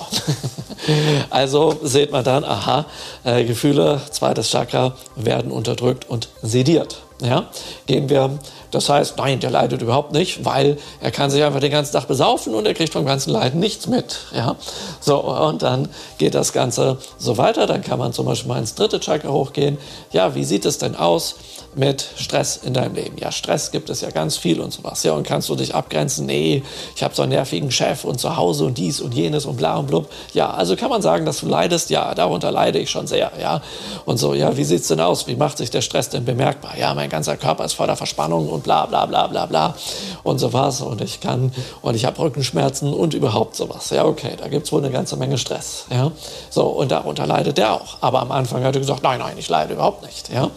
also 1.30 1.76
seht 1.82 2.12
man 2.12 2.24
dann, 2.24 2.44
aha, 2.44 2.86
äh, 3.24 3.44
Gefühle, 3.44 4.00
zweites 4.10 4.50
Chakra, 4.50 4.94
werden 5.16 5.50
unterdrückt 5.50 6.08
und 6.08 6.28
sediert. 6.42 7.02
Ja, 7.20 7.48
gehen 7.86 8.08
wir 8.08 8.38
das 8.70 8.88
heißt, 8.88 9.16
nein, 9.16 9.40
der 9.40 9.50
leidet 9.50 9.82
überhaupt 9.82 10.12
nicht, 10.12 10.44
weil 10.44 10.78
er 11.00 11.10
kann 11.10 11.30
sich 11.30 11.42
einfach 11.42 11.60
den 11.60 11.70
ganzen 11.70 11.92
Tag 11.92 12.06
besaufen 12.06 12.54
und 12.54 12.66
er 12.66 12.74
kriegt 12.74 12.92
vom 12.92 13.06
ganzen 13.06 13.30
Leiden 13.30 13.60
nichts 13.60 13.86
mit. 13.86 14.18
Ja? 14.34 14.56
So, 15.00 15.20
und 15.20 15.62
dann 15.62 15.88
geht 16.18 16.34
das 16.34 16.52
Ganze 16.52 16.98
so 17.18 17.38
weiter. 17.38 17.66
Dann 17.66 17.82
kann 17.82 17.98
man 17.98 18.12
zum 18.12 18.26
Beispiel 18.26 18.48
mal 18.48 18.58
ins 18.58 18.74
dritte 18.74 19.00
Chakra 19.00 19.30
hochgehen. 19.30 19.78
Ja, 20.12 20.34
wie 20.34 20.44
sieht 20.44 20.64
es 20.64 20.78
denn 20.78 20.96
aus? 20.96 21.36
Mit 21.74 22.06
Stress 22.16 22.56
in 22.56 22.74
deinem 22.74 22.94
Leben. 22.94 23.16
Ja, 23.18 23.30
Stress 23.30 23.70
gibt 23.70 23.90
es 23.90 24.00
ja 24.00 24.10
ganz 24.10 24.36
viel 24.36 24.60
und 24.60 24.72
sowas. 24.72 25.02
Ja, 25.02 25.12
und 25.12 25.26
kannst 25.26 25.48
du 25.48 25.54
dich 25.54 25.74
abgrenzen? 25.74 26.26
Nee, 26.26 26.62
ich 26.96 27.02
habe 27.02 27.14
so 27.14 27.22
einen 27.22 27.32
nervigen 27.32 27.70
Chef 27.70 28.04
und 28.04 28.18
zu 28.18 28.36
Hause 28.36 28.64
und 28.64 28.78
dies 28.78 29.00
und 29.00 29.14
jenes 29.14 29.46
und 29.46 29.56
bla 29.56 29.76
und 29.76 29.86
blub. 29.86 30.08
Ja, 30.32 30.50
also 30.50 30.76
kann 30.76 30.90
man 30.90 31.02
sagen, 31.02 31.26
dass 31.26 31.40
du 31.40 31.46
leidest? 31.46 31.90
Ja, 31.90 32.14
darunter 32.14 32.50
leide 32.50 32.78
ich 32.78 32.90
schon 32.90 33.06
sehr. 33.06 33.30
Ja, 33.40 33.62
und 34.04 34.18
so, 34.18 34.34
ja, 34.34 34.56
wie 34.56 34.64
sieht 34.64 34.80
es 34.80 34.88
denn 34.88 35.00
aus? 35.00 35.26
Wie 35.26 35.36
macht 35.36 35.58
sich 35.58 35.70
der 35.70 35.82
Stress 35.82 36.08
denn 36.08 36.24
bemerkbar? 36.24 36.72
Ja, 36.78 36.94
mein 36.94 37.10
ganzer 37.10 37.36
Körper 37.36 37.64
ist 37.64 37.74
voller 37.74 37.96
Verspannung 37.96 38.48
und 38.48 38.64
bla 38.64 38.86
bla 38.86 39.06
bla 39.06 39.26
bla 39.26 39.46
bla 39.46 39.74
und 40.22 40.38
sowas. 40.38 40.80
Und 40.80 41.00
ich 41.00 41.20
kann, 41.20 41.52
und 41.82 41.94
ich 41.94 42.04
habe 42.04 42.18
Rückenschmerzen 42.18 42.92
und 42.92 43.14
überhaupt 43.14 43.56
sowas. 43.56 43.90
Ja, 43.90 44.04
okay, 44.04 44.32
da 44.36 44.48
gibt 44.48 44.66
es 44.66 44.72
wohl 44.72 44.82
eine 44.82 44.90
ganze 44.90 45.16
Menge 45.16 45.38
Stress. 45.38 45.86
Ja, 45.90 46.10
so, 46.50 46.64
und 46.64 46.90
darunter 46.90 47.26
leidet 47.26 47.58
der 47.58 47.74
auch. 47.74 47.98
Aber 48.00 48.20
am 48.20 48.32
Anfang 48.32 48.64
hat 48.64 48.74
er 48.74 48.80
gesagt, 48.80 49.02
nein, 49.02 49.18
nein, 49.18 49.36
ich 49.38 49.48
leide 49.48 49.74
überhaupt 49.74 50.02
nicht. 50.02 50.32
Ja, 50.32 50.50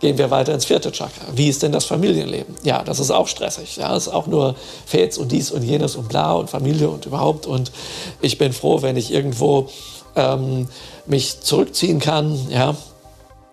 gehen 0.00 0.18
wir 0.18 0.30
weiter 0.30 0.51
ins 0.52 0.64
vierte 0.64 0.92
Chakra. 0.92 1.26
Wie 1.34 1.48
ist 1.48 1.62
denn 1.62 1.72
das 1.72 1.84
Familienleben? 1.84 2.54
Ja, 2.62 2.82
das 2.82 2.98
ist 2.98 3.10
auch 3.10 3.28
stressig. 3.28 3.76
Ja, 3.76 3.96
es 3.96 4.06
ist 4.06 4.12
auch 4.12 4.26
nur 4.26 4.54
Fets 4.86 5.18
und 5.18 5.32
dies 5.32 5.50
und 5.50 5.62
jenes 5.62 5.96
und 5.96 6.08
bla 6.08 6.32
und 6.32 6.50
Familie 6.50 6.88
und 6.88 7.06
überhaupt. 7.06 7.46
Und 7.46 7.72
ich 8.20 8.38
bin 8.38 8.52
froh, 8.52 8.82
wenn 8.82 8.96
ich 8.96 9.12
irgendwo 9.12 9.68
ähm, 10.16 10.68
mich 11.06 11.40
zurückziehen 11.40 11.98
kann. 11.98 12.38
Ja, 12.50 12.76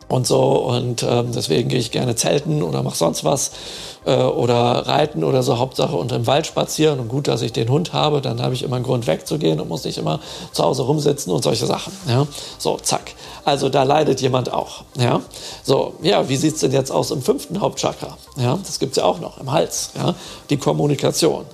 und 0.10 0.28
so. 0.28 0.42
Und 0.42 1.04
ähm, 1.04 1.32
deswegen 1.34 1.70
gehe 1.70 1.80
ich 1.80 1.92
gerne 1.92 2.16
zelten 2.16 2.64
oder 2.64 2.84
mache 2.84 2.98
sonst 2.98 3.24
was 3.24 3.52
äh, 4.06 4.16
oder 4.16 4.88
reiten 4.88 5.24
oder 5.24 5.44
so. 5.44 5.60
Hauptsache 5.60 5.96
unter 5.96 6.18
dem 6.18 6.28
Wald 6.28 6.48
spazieren. 6.48 7.00
Und 7.00 7.08
gut, 7.08 7.28
dass 7.28 7.42
ich 7.42 7.54
den 7.54 7.70
Hund 7.70 7.94
habe, 7.94 8.20
dann 8.20 8.42
habe 8.42 8.54
ich 8.54 8.64
immer 8.64 8.76
einen 8.76 8.86
Grund 8.86 9.08
wegzugehen 9.08 9.60
und 9.62 9.70
muss 9.70 9.86
nicht 9.86 9.98
immer 9.98 10.20
zu 10.52 10.64
Hause 10.64 10.84
rumsitzen 10.84 11.32
und 11.32 11.44
solche 11.44 11.66
Sachen. 11.66 11.94
Ja? 12.08 12.28
So, 12.58 12.78
zack. 12.78 13.14
Also 13.46 13.70
da 13.70 13.84
leidet 13.84 14.22
jemand 14.22 14.52
auch. 14.52 14.84
Ja? 14.98 15.22
So, 15.64 15.96
ja, 16.02 16.28
wie 16.30 16.36
sieht 16.36 16.56
es 16.56 16.62
denn 16.62 16.72
jetzt 16.72 16.92
aus 16.92 17.12
im 17.12 17.22
fünften 17.22 17.62
Hauptchakra? 17.62 18.18
Ja, 18.38 18.58
das 18.64 18.80
gibt 18.80 18.92
es 18.92 18.98
ja 18.98 19.06
auch 19.06 19.20
noch 19.20 19.40
im 19.40 19.52
Hals. 19.52 19.92
Ja? 19.96 20.16
Die 20.50 20.58
Kommunikation. 20.58 21.46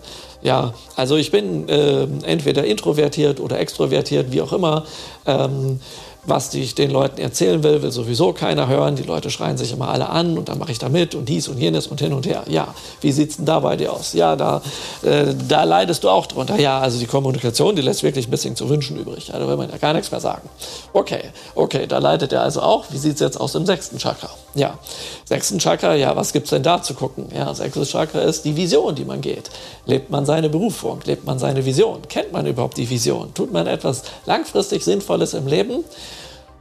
Ja, 0.41 0.74
also 0.95 1.15
ich 1.15 1.32
bin 1.32 1.67
äh, 1.69 2.04
entweder 2.24 2.65
introvertiert 2.65 3.39
oder 3.39 3.60
extrovertiert, 3.60 4.32
wie 4.32 4.41
auch 4.41 4.54
immer. 4.54 4.84
Ähm, 5.26 5.80
was 6.27 6.53
ich 6.53 6.75
den 6.75 6.91
Leuten 6.91 7.21
erzählen 7.21 7.63
will, 7.63 7.81
will 7.81 7.91
sowieso 7.91 8.33
keiner 8.33 8.67
hören. 8.67 8.95
Die 8.95 9.03
Leute 9.03 9.29
schreien 9.29 9.57
sich 9.57 9.71
immer 9.71 9.89
alle 9.89 10.09
an 10.09 10.38
und 10.38 10.49
dann 10.49 10.57
mache 10.57 10.71
ich 10.71 10.79
da 10.79 10.89
mit 10.89 11.15
und 11.15 11.29
dies 11.29 11.47
und 11.47 11.57
jenes 11.57 11.88
und 11.88 11.99
hin 12.01 12.13
und 12.13 12.25
her. 12.25 12.43
Ja, 12.47 12.73
wie 13.01 13.11
sieht 13.11 13.31
es 13.31 13.35
denn 13.38 13.45
da 13.45 13.59
bei 13.59 13.75
dir 13.75 13.93
aus? 13.93 14.13
Ja, 14.13 14.35
da, 14.35 14.61
äh, 15.03 15.33
da 15.47 15.63
leidest 15.63 16.03
du 16.03 16.09
auch 16.09 16.25
drunter. 16.25 16.59
Ja, 16.59 16.79
also 16.79 16.99
die 16.99 17.05
Kommunikation, 17.05 17.75
die 17.75 17.81
lässt 17.81 18.03
wirklich 18.03 18.27
ein 18.27 18.31
bisschen 18.31 18.55
zu 18.55 18.69
wünschen 18.69 18.97
übrig. 18.97 19.27
Ja, 19.27 19.39
da 19.39 19.47
will 19.47 19.57
man 19.57 19.69
ja 19.69 19.77
gar 19.77 19.93
nichts 19.93 20.11
mehr 20.11 20.19
sagen. 20.19 20.49
Okay, 20.93 21.25
okay, 21.53 21.85
da 21.88 21.99
leidet 21.99 22.33
er 22.33 22.41
also 22.41 22.61
auch. 22.61 22.85
Wie 22.89 22.97
sieht 22.97 23.15
es 23.15 23.19
jetzt 23.19 23.39
aus 23.39 23.53
im 23.55 23.65
sechsten 23.65 23.97
Chakra? 23.97 24.29
Ja, 24.55 24.79
sechsten 25.25 25.59
Chakra, 25.59 25.95
ja, 25.95 26.15
was 26.15 26.33
gibt 26.33 26.45
es 26.45 26.51
denn 26.51 26.63
da 26.63 26.81
zu 26.81 26.93
gucken? 26.93 27.27
Ja, 27.35 27.53
sechstes 27.53 27.89
Chakra 27.89 28.21
ist 28.21 28.45
die 28.45 28.55
Vision, 28.55 28.95
die 28.95 29.05
man 29.05 29.21
geht. 29.21 29.49
Lebt 29.85 30.09
man 30.09 30.25
seine 30.25 30.49
Berufung? 30.49 30.99
Lebt 31.05 31.25
man 31.25 31.39
seine 31.39 31.65
Vision? 31.65 32.01
Kennt 32.07 32.31
man 32.31 32.45
überhaupt 32.45 32.77
die 32.77 32.89
Vision? 32.89 33.33
Tut 33.33 33.51
man 33.51 33.67
etwas 33.67 34.03
langfristig 34.25 34.83
Sinnvolles 34.83 35.33
im 35.33 35.47
Leben? 35.47 35.83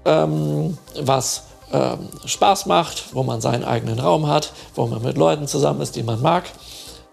Ähm, 0.04 0.78
was 1.00 1.44
ähm, 1.72 2.08
Spaß 2.24 2.66
macht, 2.66 3.14
wo 3.14 3.22
man 3.22 3.40
seinen 3.40 3.64
eigenen 3.64 3.98
Raum 3.98 4.28
hat, 4.28 4.52
wo 4.74 4.86
man 4.86 5.02
mit 5.02 5.16
Leuten 5.16 5.48
zusammen 5.48 5.80
ist, 5.80 5.96
die 5.96 6.02
man 6.02 6.20
mag 6.22 6.44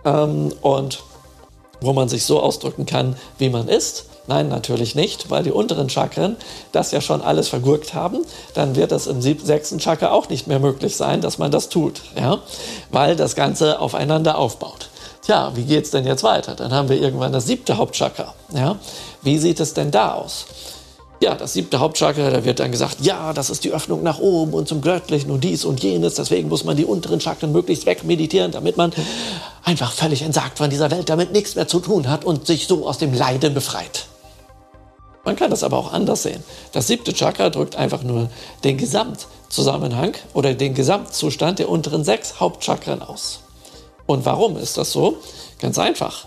ähm, 0.06 0.54
und 0.62 1.04
wo 1.82 1.93
man 1.93 2.10
sich 2.10 2.25
so 2.25 2.39
ausdrücken 2.41 2.86
kann, 2.86 3.15
wie 3.38 3.49
man 3.49 3.67
ist. 3.67 4.06
Nein, 4.27 4.49
natürlich 4.49 4.93
nicht, 4.93 5.32
weil 5.32 5.43
die 5.43 5.51
unteren 5.51 5.89
Chakren 5.89 6.38
das 6.71 6.91
ja 6.91 7.01
schon 7.01 7.21
alles 7.21 7.49
vergurkt 7.49 7.95
haben. 7.95 8.23
Dann 8.54 8.75
wird 8.75 8.91
das 8.91 9.08
im 9.08 9.21
sechsten 9.21 9.80
Chakra 9.80 10.12
auch 10.12 10.30
nicht 10.30 10.45
mehr 10.45 10.60
möglich 10.60 10.95
sein, 10.95 11.21
dass 11.21 11.39
man 11.39 11.51
das 11.51 11.69
tut, 11.69 12.01
ja? 12.15 12.39
weil 12.91 13.15
das 13.15 13.36
Ganze 13.36 13.80
aufeinander 13.80 14.38
aufbaut. 14.38 14.89
Tja, 15.23 15.51
wie 15.56 15.63
geht 15.63 15.86
es 15.86 15.91
denn 15.91 16.06
jetzt 16.06 16.23
weiter? 16.23 16.56
Dann 16.56 16.71
haben 16.71 16.89
wir 16.89 17.01
irgendwann 17.01 17.34
das 17.34 17.47
siebte 17.47 17.77
Hauptchakra. 17.77 18.34
Ja? 18.54 18.77
Wie 19.23 19.38
sieht 19.38 19.60
es 19.60 19.73
denn 19.73 19.89
da 19.89 20.13
aus? 20.13 20.45
Ja, 21.21 21.36
das 21.36 21.53
siebte 21.53 21.79
Hauptchakra, 21.79 22.31
da 22.31 22.43
wird 22.45 22.60
dann 22.60 22.71
gesagt, 22.71 22.97
ja, 23.01 23.31
das 23.31 23.51
ist 23.51 23.63
die 23.63 23.71
Öffnung 23.71 24.01
nach 24.01 24.17
oben 24.17 24.55
und 24.55 24.67
zum 24.67 24.81
Göttlichen 24.81 25.29
und 25.29 25.43
dies 25.43 25.65
und 25.65 25.84
jenes. 25.84 26.15
Deswegen 26.15 26.49
muss 26.49 26.63
man 26.63 26.75
die 26.75 26.84
unteren 26.84 27.21
Chakren 27.21 27.51
möglichst 27.51 27.86
wegmeditieren, 27.86 28.51
damit 28.51 28.75
man 28.75 28.91
einfach 29.63 29.91
völlig 29.91 30.23
entsagt 30.23 30.57
von 30.57 30.71
dieser 30.71 30.89
Welt, 30.89 31.10
damit 31.10 31.31
nichts 31.31 31.53
mehr 31.53 31.67
zu 31.67 31.79
tun 31.79 32.10
hat 32.10 32.25
und 32.25 32.47
sich 32.47 32.65
so 32.65 32.88
aus 32.88 32.97
dem 32.97 33.13
Leiden 33.13 33.53
befreit. 33.53 34.07
Man 35.23 35.36
kann 35.36 35.51
das 35.51 35.63
aber 35.63 35.77
auch 35.77 35.93
anders 35.93 36.23
sehen. 36.23 36.43
Das 36.71 36.88
siebte 36.88 37.13
Chakra 37.13 37.51
drückt 37.51 37.75
einfach 37.75 38.01
nur 38.01 38.31
den 38.63 38.77
Gesamtzusammenhang 38.77 40.15
oder 40.34 40.55
den 40.55 40.73
Gesamtzustand 40.73 41.60
der 41.60 41.69
unteren 41.69 42.03
sechs 42.03 42.39
Hauptchakren 42.39 43.03
aus. 43.03 43.41
Und 44.07 44.25
warum 44.25 44.57
ist 44.57 44.75
das 44.77 44.91
so? 44.91 45.17
Ganz 45.60 45.77
einfach. 45.77 46.25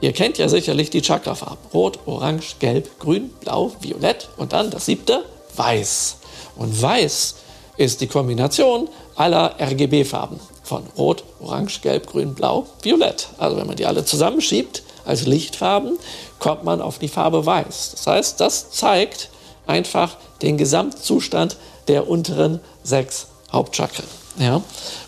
Ihr 0.00 0.12
kennt 0.12 0.36
ja 0.36 0.48
sicherlich 0.48 0.90
die 0.90 1.00
Chakrafarben. 1.00 1.58
Rot, 1.72 1.98
Orange, 2.06 2.56
Gelb, 2.58 2.98
Grün, 2.98 3.30
Blau, 3.40 3.72
Violett 3.80 4.28
und 4.36 4.52
dann 4.52 4.70
das 4.70 4.86
siebte, 4.86 5.24
Weiß. 5.56 6.18
Und 6.56 6.80
Weiß 6.82 7.36
ist 7.78 8.00
die 8.02 8.06
Kombination 8.06 8.88
aller 9.14 9.56
RGB-Farben 9.58 10.38
von 10.62 10.82
Rot, 10.98 11.24
Orange, 11.40 11.80
Gelb, 11.80 12.08
Grün, 12.08 12.34
Blau, 12.34 12.66
Violett. 12.82 13.28
Also 13.38 13.56
wenn 13.56 13.66
man 13.66 13.76
die 13.76 13.86
alle 13.86 14.04
zusammenschiebt 14.04 14.82
als 15.06 15.24
Lichtfarben, 15.26 15.98
kommt 16.38 16.64
man 16.64 16.82
auf 16.82 16.98
die 16.98 17.08
Farbe 17.08 17.46
Weiß. 17.46 17.92
Das 17.92 18.06
heißt, 18.06 18.40
das 18.40 18.70
zeigt 18.70 19.30
einfach 19.66 20.16
den 20.42 20.58
Gesamtzustand 20.58 21.56
der 21.88 22.08
unteren 22.08 22.60
sechs 22.82 23.28
Hauptchakren. 23.52 24.06
Ja? 24.38 24.60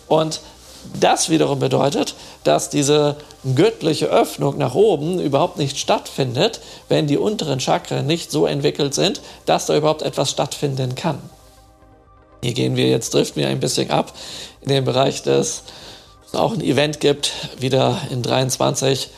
Und 0.07 0.41
das 0.99 1.29
wiederum 1.29 1.59
bedeutet, 1.59 2.15
dass 2.43 2.69
diese 2.69 3.17
göttliche 3.55 4.07
Öffnung 4.07 4.57
nach 4.57 4.75
oben 4.75 5.19
überhaupt 5.19 5.57
nicht 5.57 5.77
stattfindet, 5.77 6.59
wenn 6.89 7.07
die 7.07 7.17
unteren 7.17 7.59
Chakren 7.59 8.05
nicht 8.05 8.31
so 8.31 8.45
entwickelt 8.45 8.93
sind, 8.93 9.21
dass 9.45 9.65
da 9.65 9.77
überhaupt 9.77 10.01
etwas 10.01 10.29
stattfinden 10.29 10.95
kann. 10.95 11.19
Hier 12.41 12.53
gehen 12.53 12.75
wir 12.75 12.87
jetzt, 12.89 13.13
driften 13.13 13.41
wir 13.41 13.49
ein 13.49 13.59
bisschen 13.59 13.91
ab 13.91 14.13
in 14.61 14.69
den 14.69 14.85
Bereich 14.85 15.23
des, 15.23 15.63
es 16.25 16.39
auch 16.39 16.53
ein 16.53 16.61
Event 16.61 16.99
gibt, 16.99 17.31
wieder 17.59 18.01
in 18.11 18.21
23. 18.21 19.09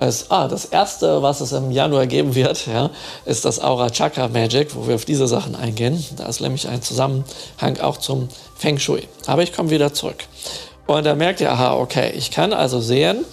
Es, 0.00 0.30
ah, 0.30 0.46
das 0.46 0.64
erste, 0.64 1.22
was 1.22 1.40
es 1.40 1.50
im 1.50 1.72
Januar 1.72 2.06
geben 2.06 2.36
wird, 2.36 2.68
ja, 2.68 2.90
ist 3.24 3.44
das 3.44 3.58
Aura 3.60 3.90
Chakra 3.90 4.28
Magic, 4.28 4.76
wo 4.76 4.86
wir 4.86 4.94
auf 4.94 5.04
diese 5.04 5.26
Sachen 5.26 5.56
eingehen. 5.56 6.04
Da 6.16 6.26
ist 6.26 6.40
nämlich 6.40 6.68
ein 6.68 6.82
Zusammenhang 6.82 7.80
auch 7.80 7.96
zum 7.96 8.28
Feng 8.56 8.78
Shui. 8.78 9.08
Aber 9.26 9.42
ich 9.42 9.52
komme 9.52 9.70
wieder 9.70 9.92
zurück. 9.92 10.24
Und 10.88 11.04
da 11.04 11.14
merkt 11.14 11.40
ihr, 11.42 11.52
aha, 11.52 11.74
okay, 11.74 12.12
ich 12.16 12.30
kann 12.30 12.54
also 12.54 12.80
sehen, 12.80 13.26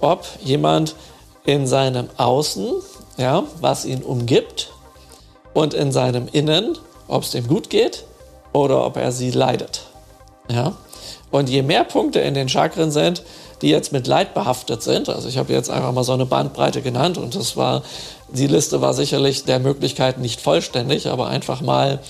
ob 0.00 0.26
jemand 0.42 0.96
in 1.44 1.66
seinem 1.66 2.08
Außen, 2.16 2.72
ja, 3.18 3.44
was 3.60 3.84
ihn 3.84 4.02
umgibt, 4.02 4.72
und 5.52 5.74
in 5.74 5.92
seinem 5.92 6.26
Innen, 6.32 6.78
ob 7.08 7.24
es 7.24 7.32
dem 7.32 7.46
gut 7.46 7.68
geht 7.68 8.04
oder 8.54 8.86
ob 8.86 8.96
er 8.96 9.12
sie 9.12 9.30
leidet. 9.30 9.82
Ja? 10.48 10.72
Und 11.30 11.50
je 11.50 11.60
mehr 11.60 11.84
Punkte 11.84 12.20
in 12.20 12.32
den 12.32 12.48
Chakren 12.48 12.90
sind, 12.90 13.22
die 13.60 13.68
jetzt 13.68 13.92
mit 13.92 14.06
Leid 14.06 14.32
behaftet 14.32 14.82
sind, 14.82 15.10
also 15.10 15.28
ich 15.28 15.36
habe 15.36 15.52
jetzt 15.52 15.68
einfach 15.68 15.92
mal 15.92 16.04
so 16.04 16.12
eine 16.12 16.24
Bandbreite 16.24 16.80
genannt 16.80 17.18
und 17.18 17.34
das 17.34 17.58
war, 17.58 17.82
die 18.30 18.46
Liste 18.46 18.80
war 18.80 18.94
sicherlich 18.94 19.44
der 19.44 19.58
Möglichkeiten 19.58 20.22
nicht 20.22 20.40
vollständig, 20.40 21.08
aber 21.08 21.28
einfach 21.28 21.60
mal 21.60 22.00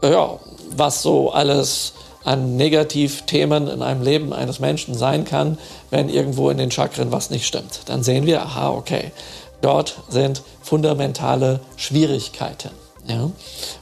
ja, 0.00 0.38
was 0.70 1.02
so 1.02 1.32
alles 1.32 1.94
an 2.24 2.56
Negativthemen 2.56 3.68
in 3.68 3.82
einem 3.82 4.02
Leben 4.02 4.32
eines 4.32 4.58
Menschen 4.58 4.94
sein 4.94 5.24
kann, 5.24 5.58
wenn 5.90 6.08
irgendwo 6.08 6.50
in 6.50 6.58
den 6.58 6.70
Chakren 6.70 7.12
was 7.12 7.30
nicht 7.30 7.46
stimmt. 7.46 7.80
Dann 7.86 8.02
sehen 8.02 8.26
wir, 8.26 8.42
aha, 8.42 8.70
okay, 8.70 9.12
dort 9.60 10.00
sind 10.08 10.42
fundamentale 10.62 11.60
Schwierigkeiten. 11.76 12.70
Ja? 13.06 13.30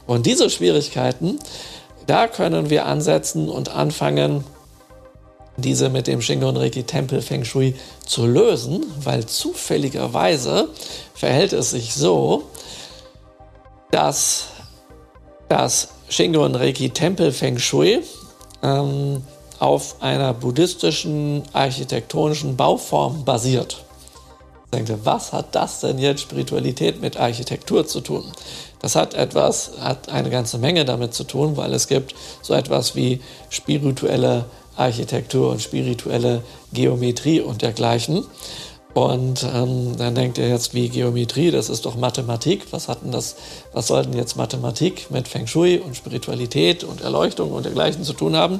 Und 0.05 0.25
diese 0.25 0.49
Schwierigkeiten, 0.49 1.39
da 2.05 2.27
können 2.27 2.69
wir 2.69 2.85
ansetzen 2.85 3.49
und 3.49 3.69
anfangen, 3.69 4.43
diese 5.57 5.89
mit 5.89 6.07
dem 6.07 6.21
Shingon 6.21 6.55
Reiki 6.55 6.83
Tempel 6.83 7.21
Feng 7.21 7.43
Shui 7.43 7.75
zu 8.05 8.27
lösen, 8.27 8.85
weil 9.03 9.25
zufälligerweise 9.25 10.69
verhält 11.15 11.51
es 11.51 11.71
sich 11.71 11.95
so, 11.95 12.43
dass 13.89 14.45
das 15.49 15.89
Shingon 16.09 16.55
Reiki 16.55 16.91
Tempel 16.91 17.31
Feng 17.31 17.57
Shui 17.57 18.03
ähm, 18.67 19.23
auf 19.59 20.01
einer 20.01 20.33
buddhistischen 20.33 21.43
architektonischen 21.53 22.55
Bauform 22.55 23.23
basiert. 23.25 23.83
Ich 24.65 24.71
denke, 24.71 24.99
was 25.05 25.31
hat 25.31 25.55
das 25.55 25.79
denn 25.79 25.97
jetzt 25.97 26.21
Spiritualität 26.21 27.01
mit 27.01 27.17
Architektur 27.17 27.87
zu 27.87 28.01
tun? 28.01 28.25
Das 28.79 28.95
hat 28.95 29.13
etwas, 29.13 29.71
hat 29.79 30.09
eine 30.09 30.29
ganze 30.29 30.57
Menge 30.57 30.85
damit 30.85 31.13
zu 31.13 31.23
tun, 31.23 31.57
weil 31.57 31.73
es 31.73 31.87
gibt 31.87 32.13
so 32.41 32.53
etwas 32.53 32.95
wie 32.95 33.21
spirituelle 33.49 34.45
Architektur 34.75 35.51
und 35.51 35.61
spirituelle 35.61 36.43
Geometrie 36.73 37.41
und 37.41 37.61
dergleichen. 37.61 38.25
Und 38.93 39.45
ähm, 39.53 39.95
dann 39.97 40.15
denkt 40.15 40.37
ihr 40.37 40.49
jetzt, 40.49 40.73
wie 40.73 40.89
Geometrie, 40.89 41.51
das 41.51 41.69
ist 41.69 41.85
doch 41.85 41.95
Mathematik. 41.95 42.67
Was 42.71 42.87
hat 42.87 43.03
denn 43.03 43.11
das, 43.11 43.35
was 43.71 43.87
sollten 43.87 44.13
jetzt 44.13 44.37
Mathematik 44.37 45.11
mit 45.11 45.27
Feng 45.27 45.45
Shui 45.45 45.77
und 45.77 45.95
Spiritualität 45.95 46.83
und 46.83 47.01
Erleuchtung 47.01 47.51
und 47.51 47.65
dergleichen 47.65 48.03
zu 48.03 48.13
tun 48.13 48.35
haben? 48.35 48.59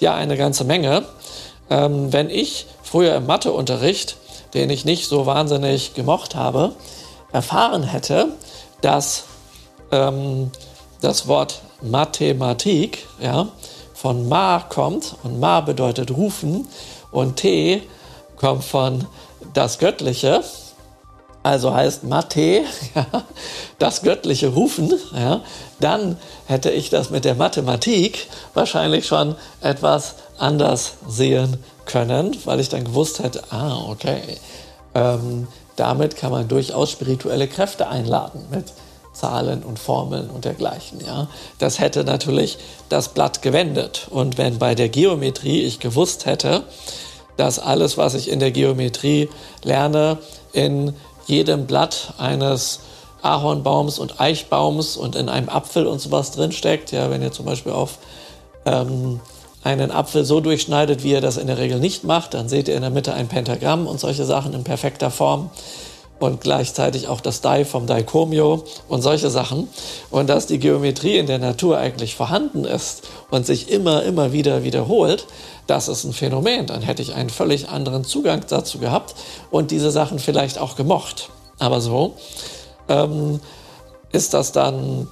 Ja, 0.00 0.14
eine 0.14 0.36
ganze 0.36 0.64
Menge. 0.64 1.04
Ähm, 1.70 2.12
wenn 2.12 2.30
ich 2.30 2.66
früher 2.82 3.14
im 3.14 3.26
Matheunterricht, 3.26 4.16
den 4.54 4.70
ich 4.70 4.84
nicht 4.84 5.08
so 5.08 5.26
wahnsinnig 5.26 5.94
gemocht 5.94 6.34
habe, 6.34 6.72
erfahren 7.32 7.82
hätte, 7.82 8.28
dass 8.80 9.24
ähm, 9.92 10.50
das 11.00 11.28
Wort 11.28 11.62
Mathematik, 11.82 13.06
ja, 13.20 13.48
von 13.94 14.28
Ma 14.28 14.60
kommt 14.60 15.16
und 15.22 15.40
Ma 15.40 15.60
bedeutet 15.60 16.10
rufen 16.10 16.66
und 17.10 17.36
T 17.36 17.82
kommt 18.36 18.64
von 18.64 19.06
das 19.56 19.78
Göttliche, 19.78 20.42
also 21.42 21.74
heißt 21.74 22.04
Mathe, 22.04 22.64
ja, 22.94 23.06
das 23.78 24.02
göttliche 24.02 24.48
Rufen, 24.48 24.92
ja, 25.14 25.40
dann 25.80 26.18
hätte 26.46 26.70
ich 26.70 26.90
das 26.90 27.10
mit 27.10 27.24
der 27.24 27.34
Mathematik 27.34 28.26
wahrscheinlich 28.54 29.06
schon 29.06 29.34
etwas 29.60 30.16
anders 30.38 30.94
sehen 31.08 31.56
können, 31.86 32.36
weil 32.44 32.60
ich 32.60 32.68
dann 32.68 32.84
gewusst 32.84 33.22
hätte, 33.22 33.42
ah, 33.50 33.86
okay, 33.88 34.20
ähm, 34.94 35.48
damit 35.76 36.16
kann 36.16 36.32
man 36.32 36.48
durchaus 36.48 36.90
spirituelle 36.90 37.48
Kräfte 37.48 37.88
einladen 37.88 38.46
mit 38.50 38.72
Zahlen 39.12 39.62
und 39.62 39.78
Formeln 39.78 40.28
und 40.28 40.44
dergleichen. 40.44 41.00
Ja. 41.04 41.28
Das 41.58 41.78
hätte 41.78 42.04
natürlich 42.04 42.58
das 42.90 43.08
Blatt 43.08 43.40
gewendet. 43.40 44.08
Und 44.10 44.36
wenn 44.36 44.58
bei 44.58 44.74
der 44.74 44.90
Geometrie 44.90 45.62
ich 45.62 45.80
gewusst 45.80 46.26
hätte, 46.26 46.64
dass 47.36 47.58
alles, 47.58 47.98
was 47.98 48.14
ich 48.14 48.30
in 48.30 48.40
der 48.40 48.50
Geometrie 48.50 49.28
lerne, 49.62 50.18
in 50.52 50.94
jedem 51.26 51.66
Blatt 51.66 52.14
eines 52.18 52.80
Ahornbaums 53.22 53.98
und 53.98 54.20
Eichbaums 54.20 54.96
und 54.96 55.16
in 55.16 55.28
einem 55.28 55.48
Apfel 55.48 55.86
und 55.86 56.00
sowas 56.00 56.30
drinsteckt. 56.30 56.92
Ja, 56.92 57.10
wenn 57.10 57.22
ihr 57.22 57.32
zum 57.32 57.46
Beispiel 57.46 57.72
auf 57.72 57.98
ähm, 58.64 59.20
einen 59.64 59.90
Apfel 59.90 60.24
so 60.24 60.40
durchschneidet, 60.40 61.02
wie 61.02 61.10
ihr 61.10 61.20
das 61.20 61.36
in 61.36 61.48
der 61.48 61.58
Regel 61.58 61.80
nicht 61.80 62.04
macht, 62.04 62.34
dann 62.34 62.48
seht 62.48 62.68
ihr 62.68 62.76
in 62.76 62.82
der 62.82 62.90
Mitte 62.90 63.14
ein 63.14 63.26
Pentagramm 63.26 63.86
und 63.86 63.98
solche 63.98 64.24
Sachen 64.24 64.54
in 64.54 64.62
perfekter 64.62 65.10
Form 65.10 65.50
und 66.18 66.40
gleichzeitig 66.40 67.08
auch 67.08 67.20
das 67.20 67.40
Dai 67.40 67.64
vom 67.64 67.86
Daikomyo 67.86 68.64
und 68.88 69.02
solche 69.02 69.30
Sachen. 69.30 69.68
Und 70.10 70.28
dass 70.28 70.46
die 70.46 70.58
Geometrie 70.58 71.18
in 71.18 71.26
der 71.26 71.38
Natur 71.38 71.78
eigentlich 71.78 72.14
vorhanden 72.14 72.64
ist 72.64 73.08
und 73.30 73.46
sich 73.46 73.70
immer, 73.70 74.02
immer 74.02 74.32
wieder 74.32 74.64
wiederholt, 74.64 75.26
das 75.66 75.88
ist 75.88 76.04
ein 76.04 76.12
Phänomen. 76.12 76.66
Dann 76.66 76.82
hätte 76.82 77.02
ich 77.02 77.14
einen 77.14 77.30
völlig 77.30 77.68
anderen 77.68 78.04
Zugang 78.04 78.44
dazu 78.48 78.78
gehabt 78.78 79.14
und 79.50 79.70
diese 79.70 79.90
Sachen 79.90 80.18
vielleicht 80.18 80.58
auch 80.58 80.76
gemocht. 80.76 81.30
Aber 81.58 81.80
so 81.80 82.14
ähm, 82.88 83.40
ist 84.12 84.34
das 84.34 84.52
dann, 84.52 85.08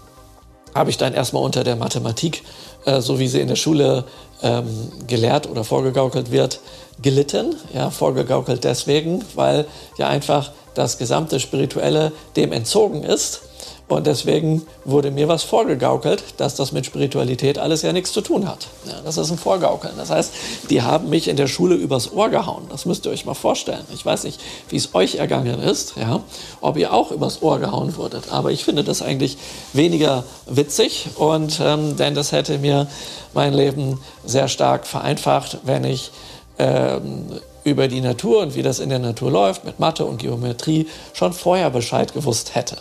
habe 0.74 0.90
ich 0.90 0.96
dann 0.96 1.12
erstmal 1.12 1.42
unter 1.42 1.64
der 1.64 1.76
Mathematik, 1.76 2.42
äh, 2.84 3.00
so 3.00 3.18
wie 3.18 3.28
sie 3.28 3.40
in 3.40 3.48
der 3.48 3.56
Schule 3.56 4.04
ähm, 4.42 4.92
gelehrt 5.06 5.48
oder 5.48 5.64
vorgegaukelt 5.64 6.30
wird, 6.30 6.60
gelitten. 7.02 7.57
Ja, 7.72 7.90
vorgegaukelt 7.90 8.64
deswegen, 8.64 9.24
weil 9.35 9.66
ja 9.98 10.09
einfach 10.09 10.52
das 10.74 10.98
gesamte 10.98 11.40
Spirituelle 11.40 12.12
dem 12.37 12.52
entzogen 12.52 13.02
ist. 13.02 13.42
Und 13.87 14.07
deswegen 14.07 14.62
wurde 14.87 15.11
mir 15.11 15.28
was 15.28 15.42
vorgegaukelt, 15.42 16.24
dass 16.38 16.54
das 16.54 16.72
mit 16.72 16.87
Spiritualität 16.87 17.59
alles 17.59 17.83
ja 17.83 17.92
nichts 17.92 18.12
zu 18.12 18.22
tun 18.22 18.48
hat. 18.48 18.66
Ja, 18.87 18.94
das 19.04 19.18
ist 19.18 19.30
ein 19.30 19.37
Vorgaukeln. 19.37 19.92
Das 19.98 20.11
heißt, 20.11 20.33
die 20.70 20.80
haben 20.80 21.11
mich 21.11 21.28
in 21.28 21.37
der 21.37 21.48
Schule 21.48 21.74
übers 21.74 22.11
Ohr 22.11 22.30
gehauen. 22.30 22.64
Das 22.70 22.87
müsst 22.87 23.04
ihr 23.04 23.12
euch 23.12 23.26
mal 23.26 23.35
vorstellen. 23.35 23.85
Ich 23.92 24.04
weiß 24.04 24.24
nicht, 24.24 24.40
wie 24.70 24.76
es 24.76 24.94
euch 24.94 25.16
ergangen 25.16 25.61
ist, 25.61 25.96
ja, 25.96 26.20
ob 26.62 26.78
ihr 26.78 26.94
auch 26.94 27.11
übers 27.11 27.42
Ohr 27.42 27.59
gehauen 27.59 27.94
wurdet. 27.96 28.33
Aber 28.33 28.50
ich 28.50 28.64
finde 28.64 28.85
das 28.85 29.02
eigentlich 29.02 29.37
weniger 29.74 30.24
witzig. 30.46 31.09
Und 31.16 31.61
ähm, 31.62 31.96
denn 31.96 32.14
das 32.14 32.33
hätte 32.33 32.59
mir 32.59 32.87
mein 33.35 33.52
Leben 33.52 34.00
sehr 34.24 34.48
stark 34.48 34.87
vereinfacht, 34.87 35.59
wenn 35.64 35.85
ich 35.85 36.11
über 36.56 37.88
die 37.88 38.00
Natur 38.00 38.42
und 38.42 38.54
wie 38.54 38.62
das 38.62 38.78
in 38.78 38.90
der 38.90 38.98
Natur 38.98 39.30
läuft, 39.30 39.64
mit 39.64 39.80
Mathe 39.80 40.04
und 40.04 40.18
Geometrie, 40.18 40.86
schon 41.12 41.32
vorher 41.32 41.70
Bescheid 41.70 42.12
gewusst 42.12 42.54
hätte. 42.54 42.76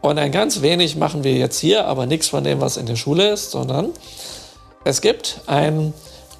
Und 0.00 0.18
ein 0.18 0.30
ganz 0.30 0.62
wenig 0.62 0.96
machen 0.96 1.24
wir 1.24 1.32
jetzt 1.32 1.58
hier, 1.58 1.86
aber 1.86 2.06
nichts 2.06 2.28
von 2.28 2.44
dem, 2.44 2.60
was 2.60 2.76
in 2.76 2.86
der 2.86 2.96
Schule 2.96 3.30
ist, 3.30 3.50
sondern 3.50 3.90
es 4.84 5.00
gibt 5.00 5.40
ein, 5.46 5.92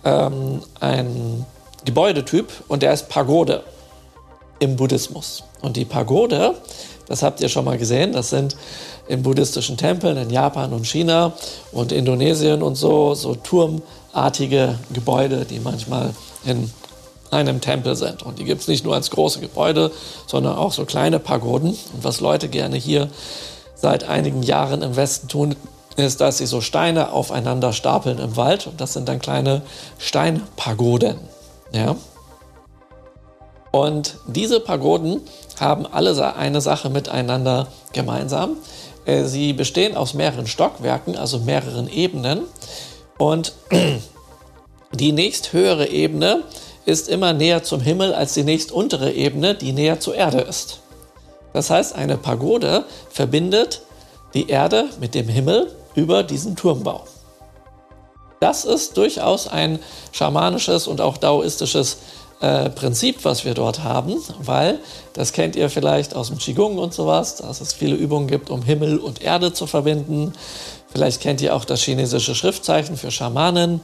ähm, 0.05 0.63
ein 0.81 1.45
Gebäudetyp 1.85 2.47
und 2.69 2.83
der 2.83 2.93
ist 2.93 3.09
Pagode 3.09 3.63
im 4.61 4.77
Buddhismus. 4.77 5.45
Und 5.61 5.77
die 5.77 5.85
Pagode, 5.85 6.55
das 7.09 7.23
habt 7.23 7.41
ihr 7.41 7.49
schon 7.49 7.65
mal 7.65 7.79
gesehen, 7.79 8.13
das 8.13 8.31
sind 8.31 8.57
in 9.09 9.23
buddhistischen 9.23 9.77
Tempeln 9.77 10.17
in 10.19 10.31
Japan 10.31 10.73
und 10.73 10.87
China 10.87 11.33
und 11.73 11.93
Indonesien 11.93 12.63
und 12.63 12.77
so, 12.77 13.15
so 13.15 13.35
turmartige 13.35 14.79
Gebäude, 14.93 15.47
die 15.47 15.59
manchmal 15.59 16.11
in 16.45 16.71
einem 17.31 17.61
Tempel 17.61 17.95
sind. 17.97 18.23
Und 18.23 18.39
die 18.39 18.45
gibt 18.45 18.63
es 18.63 18.69
nicht 18.69 18.85
nur 18.85 18.95
als 18.95 19.11
große 19.11 19.41
Gebäude, 19.41 19.91
sondern 20.27 20.57
auch 20.57 20.73
so 20.73 20.85
kleine 20.85 21.19
Pagoden. 21.19 21.71
Und 21.71 22.05
was 22.05 22.21
Leute 22.21 22.49
gerne 22.49 22.77
hier 22.77 23.09
seit 23.75 24.05
einigen 24.05 24.43
Jahren 24.43 24.83
im 24.83 24.97
Westen 24.97 25.29
tun, 25.29 25.57
ist, 25.97 26.21
dass 26.21 26.39
sie 26.39 26.47
so 26.47 26.61
Steine 26.61 27.13
aufeinander 27.13 27.73
stapeln 27.73 28.19
im 28.19 28.37
Wald. 28.37 28.67
Und 28.67 28.81
das 28.81 28.93
sind 28.93 29.09
dann 29.09 29.19
kleine 29.19 29.63
Steinpagoden. 29.99 31.19
Ja? 31.73 31.97
Und 33.71 34.17
diese 34.27 34.61
Pagoden 34.61 35.21
haben 35.61 35.87
alle 35.87 36.37
eine 36.37 36.61
Sache 36.61 36.89
miteinander 36.89 37.67
gemeinsam. 37.93 38.57
Äh, 39.05 39.25
sie 39.25 39.53
bestehen 39.53 39.97
aus 39.97 40.15
mehreren 40.15 40.47
Stockwerken, 40.47 41.17
also 41.17 41.41
mehreren 41.41 41.89
Ebenen. 41.89 42.43
Und 43.19 43.53
die 44.93 45.13
nächsthöhere 45.13 45.89
Ebene 45.89 46.43
ist 46.87 47.09
immer 47.09 47.33
näher 47.33 47.63
zum 47.63 47.81
Himmel 47.81 48.15
als 48.15 48.35
die 48.35 48.45
nächstuntere 48.45 49.13
Ebene, 49.13 49.55
die 49.55 49.73
näher 49.73 50.01
zur 50.01 50.15
Erde 50.15 50.41
ist. 50.41 50.81
Das 51.53 51.71
heißt, 51.71 51.95
eine 51.95 52.17
Pagode 52.17 52.85
verbindet 53.11 53.83
die 54.35 54.49
Erde 54.49 54.87
mit 55.01 55.15
dem 55.15 55.29
Himmel 55.29 55.71
über 55.95 56.23
diesen 56.23 56.57
Turmbau. 56.57 57.05
Das 58.41 58.65
ist 58.65 58.97
durchaus 58.97 59.49
ein 59.49 59.81
schamanisches 60.13 60.87
und 60.87 61.01
auch 61.01 61.17
daoistisches 61.17 61.99
äh, 62.41 62.71
Prinzip, 62.71 63.25
was 63.25 63.45
wir 63.45 63.55
dort 63.55 63.83
haben, 63.83 64.17
weil 64.39 64.79
das 65.13 65.33
kennt 65.33 65.57
ihr 65.57 65.71
vielleicht 65.71 66.15
aus 66.15 66.29
dem 66.29 66.39
Qigong 66.39 66.79
und 66.79 66.95
sowas, 66.95 67.37
dass 67.37 67.61
es 67.61 67.73
viele 67.73 67.97
Übungen 67.97 68.29
gibt, 68.29 68.51
um 68.51 68.63
Himmel 68.63 68.99
und 68.99 69.23
Erde 69.23 69.53
zu 69.53 69.67
verbinden. 69.67 70.33
Vielleicht 70.93 71.21
kennt 71.21 71.41
ihr 71.41 71.57
auch 71.57 71.65
das 71.65 71.83
chinesische 71.83 72.37
Schriftzeichen 72.37 72.97
für 72.97 73.11
Schamanen, 73.11 73.81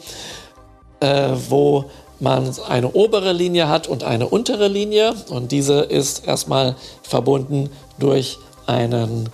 äh, 1.04 1.36
wo 1.50 1.84
man 2.18 2.50
eine 2.66 2.92
obere 2.92 3.32
Linie 3.32 3.68
hat 3.68 3.86
und 3.86 4.04
eine 4.04 4.26
untere 4.26 4.68
Linie 4.68 5.14
und 5.28 5.52
diese 5.52 5.80
ist 5.80 6.26
erstmal 6.26 6.76
verbunden 7.02 7.68
durch, 7.98 8.38
einen, 8.66 9.28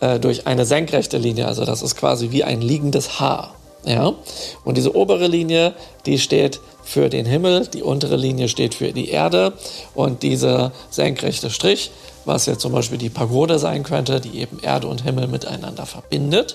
äh, 0.00 0.20
durch 0.20 0.46
eine 0.46 0.64
senkrechte 0.64 1.18
Linie, 1.18 1.48
also 1.48 1.64
das 1.64 1.82
ist 1.82 1.96
quasi 1.96 2.30
wie 2.30 2.44
ein 2.44 2.60
liegendes 2.60 3.18
Haar. 3.18 3.54
Ja? 3.84 4.12
Und 4.64 4.76
diese 4.76 4.94
obere 4.94 5.26
Linie, 5.26 5.74
die 6.04 6.18
steht 6.20 6.60
für 6.84 7.08
den 7.08 7.26
Himmel, 7.26 7.66
die 7.66 7.82
untere 7.82 8.16
Linie 8.16 8.48
steht 8.48 8.74
für 8.74 8.92
die 8.92 9.08
Erde 9.08 9.54
und 9.94 10.22
dieser 10.22 10.70
senkrechte 10.90 11.50
Strich, 11.50 11.90
was 12.24 12.46
jetzt 12.46 12.60
zum 12.60 12.72
Beispiel 12.72 12.98
die 12.98 13.10
Pagode 13.10 13.58
sein 13.58 13.82
könnte, 13.82 14.20
die 14.20 14.38
eben 14.38 14.60
Erde 14.60 14.86
und 14.86 15.02
Himmel 15.02 15.26
miteinander 15.26 15.86
verbindet, 15.86 16.54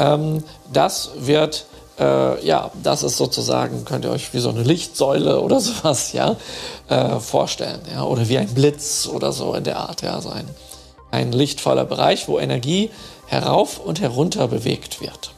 Ähm, 0.00 0.42
das 0.72 1.10
wird 1.18 1.66
äh, 2.00 2.44
ja, 2.44 2.70
das 2.82 3.02
ist 3.02 3.16
sozusagen, 3.16 3.84
könnt 3.84 4.04
ihr 4.04 4.10
euch 4.10 4.32
wie 4.32 4.38
so 4.38 4.48
eine 4.48 4.62
Lichtsäule 4.62 5.40
oder 5.40 5.60
sowas 5.60 6.12
ja, 6.12 6.36
äh, 6.88 7.20
vorstellen. 7.20 7.80
Ja, 7.92 8.04
oder 8.04 8.28
wie 8.28 8.38
ein 8.38 8.48
Blitz 8.48 9.08
oder 9.12 9.32
so 9.32 9.54
in 9.54 9.64
der 9.64 9.78
Art. 9.78 10.02
Ja, 10.02 10.20
so 10.20 10.30
ein, 10.30 10.48
ein 11.10 11.32
lichtvoller 11.32 11.84
Bereich, 11.84 12.26
wo 12.26 12.38
Energie 12.38 12.90
herauf 13.26 13.78
und 13.78 14.00
herunter 14.00 14.48
bewegt 14.48 15.00
wird. 15.00 15.32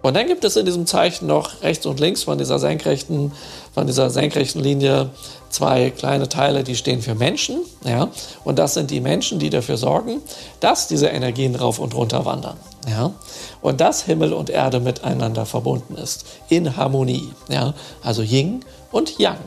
Und 0.00 0.14
dann 0.14 0.26
gibt 0.26 0.44
es 0.44 0.56
in 0.56 0.64
diesem 0.64 0.86
Zeichen 0.86 1.26
noch 1.26 1.62
rechts 1.62 1.84
und 1.84 1.98
links 1.98 2.22
von 2.22 2.38
dieser 2.38 2.58
senkrechten, 2.58 3.32
von 3.74 3.86
dieser 3.86 4.10
senkrechten 4.10 4.62
Linie 4.62 5.10
zwei 5.50 5.90
kleine 5.90 6.28
Teile, 6.28 6.62
die 6.62 6.76
stehen 6.76 7.02
für 7.02 7.14
Menschen. 7.14 7.60
Ja? 7.84 8.08
Und 8.44 8.58
das 8.58 8.74
sind 8.74 8.90
die 8.90 9.00
Menschen, 9.00 9.38
die 9.38 9.50
dafür 9.50 9.76
sorgen, 9.76 10.22
dass 10.60 10.86
diese 10.86 11.08
Energien 11.08 11.56
rauf 11.56 11.78
und 11.78 11.94
runter 11.94 12.24
wandern. 12.24 12.56
Ja? 12.88 13.12
Und 13.60 13.80
dass 13.80 14.02
Himmel 14.02 14.32
und 14.32 14.50
Erde 14.50 14.80
miteinander 14.80 15.46
verbunden 15.46 15.96
ist, 15.96 16.24
in 16.48 16.76
Harmonie. 16.76 17.32
Ja? 17.48 17.74
Also 18.02 18.22
Yin 18.22 18.64
und 18.90 19.18
Yang. 19.18 19.38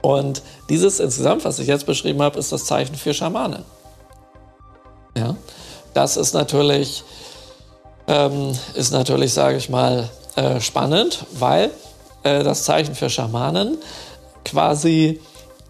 Und 0.00 0.42
dieses 0.68 0.98
insgesamt, 1.00 1.44
was 1.44 1.58
ich 1.58 1.68
jetzt 1.68 1.86
beschrieben 1.86 2.22
habe, 2.22 2.38
ist 2.38 2.52
das 2.52 2.64
Zeichen 2.64 2.94
für 2.94 3.14
Schamanen. 3.14 3.64
Ja? 5.16 5.36
Das 5.94 6.16
ist 6.16 6.34
natürlich 6.34 7.04
ähm, 8.06 8.52
ist 8.74 8.92
natürlich, 8.92 9.32
sage 9.32 9.56
ich 9.56 9.68
mal, 9.68 10.08
äh, 10.36 10.60
spannend, 10.60 11.24
weil 11.32 11.70
äh, 12.22 12.42
das 12.42 12.64
Zeichen 12.64 12.94
für 12.94 13.10
Schamanen 13.10 13.78
quasi 14.44 15.20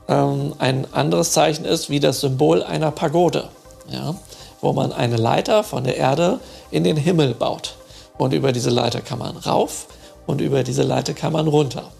ähm, 0.08 0.54
ein 0.58 0.86
anderes 0.92 1.32
Zeichen 1.32 1.64
ist 1.64 1.90
wie 1.90 2.00
das 2.00 2.20
Symbol 2.20 2.62
einer 2.62 2.90
Pagode, 2.90 3.48
ja? 3.88 4.14
Wo 4.62 4.72
man 4.72 4.92
eine 4.92 5.16
Leiter 5.16 5.62
von 5.62 5.84
der 5.84 5.98
Erde 5.98 6.40
in 6.70 6.84
den 6.84 6.96
Himmel 6.96 7.34
baut. 7.34 7.74
Und 8.16 8.32
über 8.32 8.52
diese 8.52 8.70
Leiter 8.70 9.02
kann 9.02 9.18
man 9.18 9.36
rauf 9.36 9.88
und 10.26 10.40
über 10.40 10.62
diese 10.62 10.82
Leiter 10.82 11.12
kann 11.12 11.34
man 11.34 11.48
runter. 11.48 11.90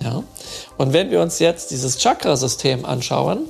Ja? 0.00 0.22
Und 0.76 0.92
wenn 0.92 1.10
wir 1.10 1.22
uns 1.22 1.38
jetzt 1.38 1.70
dieses 1.70 1.98
Chakrasystem 1.98 2.84
anschauen, 2.84 3.40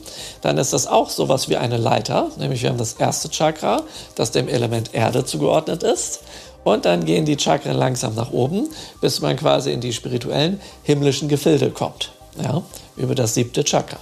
dann 0.42 0.58
ist 0.58 0.72
das 0.72 0.86
auch 0.86 1.10
sowas 1.10 1.48
wie 1.48 1.56
eine 1.56 1.78
Leiter, 1.78 2.28
nämlich 2.38 2.62
wir 2.62 2.70
haben 2.70 2.78
das 2.78 2.94
erste 2.94 3.30
Chakra, 3.30 3.82
das 4.14 4.30
dem 4.30 4.48
Element 4.48 4.94
Erde 4.94 5.24
zugeordnet 5.24 5.82
ist. 5.82 6.20
Und 6.64 6.84
dann 6.84 7.04
gehen 7.04 7.24
die 7.24 7.38
Chakren 7.38 7.76
langsam 7.76 8.14
nach 8.14 8.32
oben, 8.32 8.68
bis 9.00 9.20
man 9.20 9.36
quasi 9.36 9.72
in 9.72 9.80
die 9.80 9.92
spirituellen 9.92 10.60
himmlischen 10.82 11.28
Gefilde 11.28 11.70
kommt. 11.70 12.12
Ja? 12.42 12.62
Über 12.96 13.14
das 13.14 13.34
siebte 13.34 13.64
Chakra. 13.64 13.98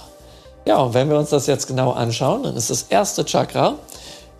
Ja, 0.65 0.79
und 0.79 0.93
wenn 0.93 1.09
wir 1.09 1.17
uns 1.17 1.29
das 1.29 1.47
jetzt 1.47 1.67
genau 1.67 1.91
anschauen, 1.91 2.43
dann 2.43 2.57
ist 2.57 2.69
das 2.69 2.87
erste 2.89 3.23
Chakra 3.23 3.75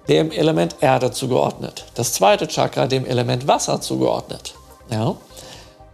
dem 0.08 0.32
Element 0.32 0.78
Erde 0.82 1.12
zugeordnet. 1.12 1.86
Das 1.96 2.14
zweite 2.14 2.48
Chakra 2.48 2.88
dem 2.88 3.06
Element 3.06 3.48
Wasser 3.48 3.82
zugeordnet. 3.82 4.56
Ja? 4.90 5.16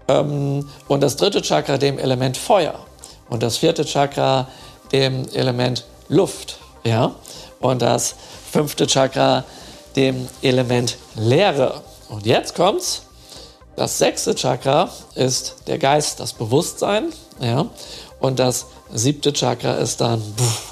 Ähm, 0.08 0.70
und 0.88 1.02
das 1.02 1.16
dritte 1.18 1.42
Chakra 1.42 1.78
dem 1.78 1.98
Element 1.98 2.38
Feuer. 2.38 2.76
Und 3.30 3.44
das 3.44 3.58
vierte 3.58 3.86
Chakra 3.86 4.48
dem 4.92 5.28
Element 5.34 5.86
Luft. 6.10 6.58
Ja? 6.84 7.16
Und 7.60 7.82
das 7.82 8.16
fünfte 8.52 8.88
Chakra 8.88 9.44
dem 9.96 10.28
Element 10.42 10.98
Leere. 11.16 11.82
Und 12.10 12.26
jetzt 12.26 12.56
kommt's. 12.56 13.04
Das 13.76 13.98
sechste 13.98 14.36
Chakra 14.36 14.90
ist 15.16 15.56
der 15.66 15.80
Geist, 15.80 16.20
das 16.20 16.34
Bewusstsein. 16.34 17.12
Ja? 17.40 17.66
Und 18.20 18.38
das 18.40 18.68
siebte 18.94 19.34
Chakra 19.34 19.74
ist 19.74 20.00
dann 20.00 20.22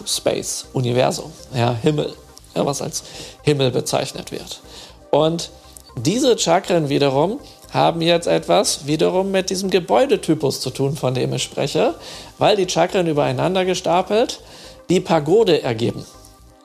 Space, 0.06 0.66
Universum, 0.74 1.32
ja, 1.54 1.74
Himmel, 1.74 2.14
ja, 2.56 2.66
was 2.66 2.82
als 2.82 3.04
Himmel 3.44 3.72
bezeichnet 3.72 4.32
wird. 4.32 4.62
Und 5.10 5.50
diese 5.98 6.38
Chakren 6.38 6.90
wiederum 6.90 7.40
haben 7.72 8.02
jetzt 8.02 8.28
etwas 8.28 8.86
wiederum 8.86 9.32
mit 9.32 9.50
diesem 9.50 9.70
Gebäudetypus 9.70 10.60
zu 10.60 10.70
tun, 10.70 10.96
von 10.96 11.14
dem 11.14 11.34
ich 11.34 11.44
spreche, 11.44 11.96
weil 12.38 12.56
die 12.56 12.70
Chakren 12.70 13.08
übereinander 13.08 13.66
gestapelt 13.66 14.42
die 14.90 15.00
Pagode 15.00 15.64
ergeben. 15.64 16.06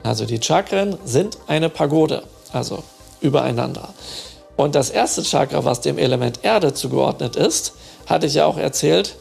Also 0.03 0.25
die 0.25 0.41
Chakren 0.41 0.97
sind 1.05 1.37
eine 1.47 1.69
Pagode, 1.69 2.23
also 2.51 2.83
übereinander. 3.21 3.93
Und 4.57 4.75
das 4.75 4.89
erste 4.89 5.23
Chakra, 5.23 5.63
was 5.63 5.81
dem 5.81 5.97
Element 5.97 6.39
Erde 6.43 6.73
zugeordnet 6.73 7.35
ist, 7.35 7.73
hatte 8.05 8.27
ich 8.27 8.33
ja 8.33 8.45
auch 8.45 8.57
erzählt, 8.57 9.15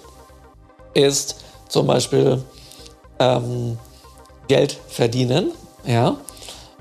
ist 0.95 1.37
zum 1.69 1.87
Beispiel 1.87 2.43
ähm, 3.19 3.79
Geld 4.49 4.77
verdienen, 4.89 5.53
ja, 5.85 6.17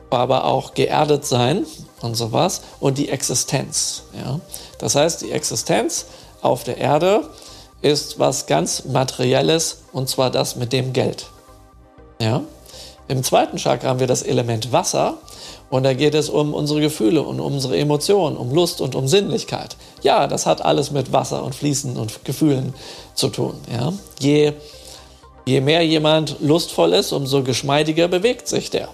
aber 0.10 0.46
auch 0.46 0.74
geerdet 0.74 1.26
sein 1.26 1.66
und 2.02 2.16
sowas 2.16 2.62
und 2.80 2.98
die 2.98 3.10
Existenz. 3.10 4.04
Ja. 4.14 4.40
Das 4.80 4.96
heißt, 4.96 5.22
die 5.22 5.32
Existenz 5.32 6.06
auf 6.42 6.64
der 6.64 6.78
Erde 6.78 7.28
ist 7.82 8.20
was 8.20 8.46
ganz 8.46 8.86
Materielles 8.86 9.84
und 9.92 10.10
zwar 10.10 10.32
das 10.32 10.56
mit 10.56 10.74
dem 10.74 10.94
Geld. 10.94 11.28
Ja. 12.22 12.42
Im 13.08 13.24
zweiten 13.24 13.58
Chakra 13.58 13.90
haben 13.90 14.00
wir 14.00 14.08
das 14.08 14.24
Element 14.24 14.72
Wasser 14.72 15.18
und 15.70 15.84
da 15.84 15.94
geht 15.94 16.16
es 16.16 16.30
um 16.30 16.54
unsere 16.54 16.82
Gefühle 16.82 17.22
und 17.22 17.40
unsere 17.40 17.78
Emotionen, 17.78 18.38
um 18.38 18.54
Lust 18.54 18.82
und 18.82 18.96
um 18.96 19.08
Sinnlichkeit. 19.08 19.78
Ja, 20.02 20.28
das 20.28 20.46
hat 20.46 20.64
alles 20.64 20.92
mit 20.92 21.12
Wasser 21.12 21.44
und 21.44 21.54
Fließen 21.54 21.98
und 21.98 22.26
Gefühlen 22.26 22.74
zu 23.14 23.30
tun. 23.30 23.56
Ja. 23.72 23.94
Je, 24.20 24.54
je 25.46 25.62
mehr 25.62 25.86
jemand 25.86 26.38
lustvoll 26.42 26.94
ist, 26.94 27.12
umso 27.12 27.44
geschmeidiger 27.44 28.08
bewegt 28.08 28.48
sich 28.48 28.70
der. 28.70 28.90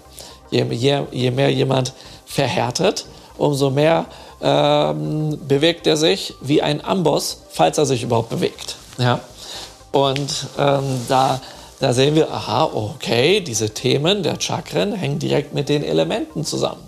Je, 0.52 0.64
je, 0.70 1.02
je 1.10 1.30
mehr 1.30 1.50
jemand 1.50 1.92
verhärtet, 2.24 3.06
umso 3.36 3.70
mehr 3.70 4.04
ähm, 4.40 5.38
bewegt 5.48 5.88
er 5.88 5.96
sich 5.96 6.34
wie 6.40 6.62
ein 6.62 6.84
Amboss, 6.84 7.42
falls 7.50 7.78
er 7.78 7.86
sich 7.86 8.04
überhaupt 8.04 8.28
bewegt. 8.28 8.76
Ja. 8.98 9.18
Und 9.90 10.46
ähm, 10.58 11.00
da 11.08 11.40
da 11.82 11.92
sehen 11.92 12.14
wir, 12.14 12.30
aha, 12.30 12.70
okay, 12.74 13.40
diese 13.40 13.70
Themen 13.70 14.22
der 14.22 14.40
Chakren 14.40 14.92
hängen 14.92 15.18
direkt 15.18 15.52
mit 15.52 15.68
den 15.68 15.82
Elementen 15.82 16.44
zusammen. 16.44 16.80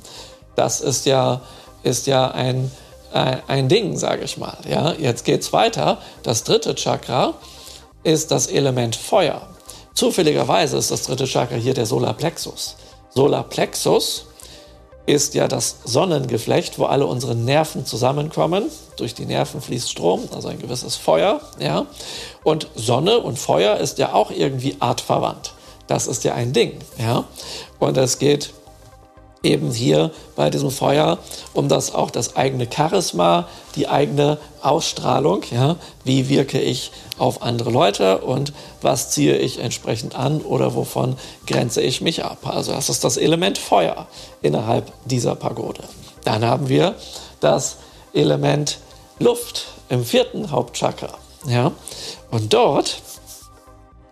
Das 0.54 0.80
ist 0.80 1.04
ja, 1.04 1.40
ist 1.82 2.06
ja 2.06 2.30
ein, 2.30 2.70
ein, 3.12 3.42
ein 3.48 3.68
Ding, 3.68 3.96
sage 3.96 4.22
ich 4.22 4.38
mal. 4.38 4.56
Ja, 4.70 4.92
jetzt 4.92 5.24
geht's 5.24 5.52
weiter. 5.52 5.98
Das 6.22 6.44
dritte 6.44 6.76
Chakra 6.76 7.34
ist 8.04 8.30
das 8.30 8.46
Element 8.46 8.94
Feuer. 8.94 9.42
Zufälligerweise 9.94 10.76
ist 10.76 10.92
das 10.92 11.02
dritte 11.02 11.26
Chakra 11.26 11.56
hier 11.56 11.74
der 11.74 11.86
Solarplexus. 11.86 12.76
Solarplexus 13.14 14.26
ist 15.06 15.34
ja 15.34 15.48
das 15.48 15.76
Sonnengeflecht, 15.84 16.78
wo 16.78 16.86
alle 16.86 17.06
unsere 17.06 17.34
Nerven 17.34 17.84
zusammenkommen. 17.84 18.64
Durch 18.96 19.14
die 19.14 19.26
Nerven 19.26 19.60
fließt 19.60 19.90
Strom, 19.90 20.28
also 20.34 20.48
ein 20.48 20.58
gewisses 20.58 20.96
Feuer. 20.96 21.40
Ja? 21.58 21.86
Und 22.42 22.68
Sonne 22.74 23.18
und 23.18 23.38
Feuer 23.38 23.76
ist 23.76 23.98
ja 23.98 24.14
auch 24.14 24.30
irgendwie 24.30 24.76
artverwandt. 24.80 25.52
Das 25.86 26.06
ist 26.06 26.24
ja 26.24 26.34
ein 26.34 26.52
Ding. 26.52 26.78
Ja? 26.98 27.24
Und 27.78 27.96
es 27.98 28.18
geht 28.18 28.54
eben 29.44 29.70
hier 29.70 30.10
bei 30.36 30.50
diesem 30.50 30.70
Feuer 30.70 31.18
um 31.52 31.68
das 31.68 31.94
auch 31.94 32.10
das 32.10 32.36
eigene 32.36 32.68
Charisma, 32.70 33.48
die 33.76 33.88
eigene 33.88 34.38
Ausstrahlung. 34.62 35.42
Ja? 35.50 35.76
Wie 36.02 36.28
wirke 36.28 36.60
ich 36.60 36.90
auf 37.18 37.42
andere 37.42 37.70
Leute 37.70 38.18
und 38.18 38.52
was 38.80 39.10
ziehe 39.10 39.36
ich 39.36 39.60
entsprechend 39.60 40.14
an 40.16 40.40
oder 40.40 40.74
wovon 40.74 41.16
grenze 41.46 41.82
ich 41.82 42.00
mich 42.00 42.24
ab? 42.24 42.38
Also 42.44 42.72
das 42.72 42.88
ist 42.88 43.04
das 43.04 43.16
Element 43.16 43.58
Feuer 43.58 44.06
innerhalb 44.42 44.92
dieser 45.04 45.34
Pagode. 45.34 45.84
Dann 46.24 46.44
haben 46.44 46.68
wir 46.68 46.94
das 47.40 47.76
Element 48.12 48.78
Luft 49.18 49.66
im 49.88 50.04
vierten 50.04 50.50
Hauptchakra. 50.50 51.10
Ja? 51.46 51.72
Und 52.30 52.52
dort, 52.52 53.02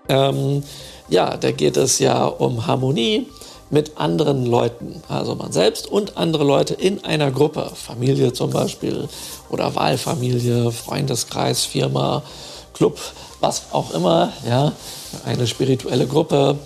ähm, 0.08 0.62
ja, 1.08 1.36
da 1.36 1.50
geht 1.50 1.76
es 1.76 1.98
ja 1.98 2.24
um 2.24 2.66
Harmonie, 2.66 3.26
mit 3.72 3.96
anderen 3.96 4.44
Leuten, 4.44 5.02
also 5.08 5.34
man 5.34 5.50
selbst 5.50 5.86
und 5.86 6.18
andere 6.18 6.44
Leute 6.44 6.74
in 6.74 7.04
einer 7.04 7.30
Gruppe, 7.30 7.72
Familie 7.74 8.34
zum 8.34 8.50
Beispiel 8.50 9.08
oder 9.48 9.74
Wahlfamilie, 9.74 10.70
Freundeskreis, 10.70 11.64
Firma, 11.64 12.22
Club, 12.74 13.00
was 13.40 13.72
auch 13.72 13.92
immer, 13.92 14.30
ja, 14.46 14.72
eine 15.24 15.46
spirituelle 15.46 16.06
Gruppe, 16.06 16.58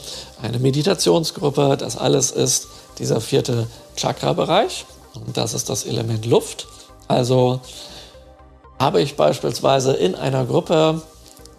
eine 0.42 0.59
Meditationsgruppe, 0.59 1.77
das 1.79 1.97
alles 1.97 2.33
ist 2.33 2.66
dieser 2.99 3.21
vierte 3.21 3.69
Chakra-Bereich. 3.97 4.85
Und 5.14 5.37
das 5.37 5.55
ist 5.55 5.71
das 5.71 5.85
Element 5.85 6.27
Luft. 6.27 6.66
Also 7.07 7.61
habe 8.81 9.01
ich 9.01 9.16
beispielsweise 9.16 9.92
in 9.92 10.16
einer 10.16 10.45
Gruppe 10.45 11.03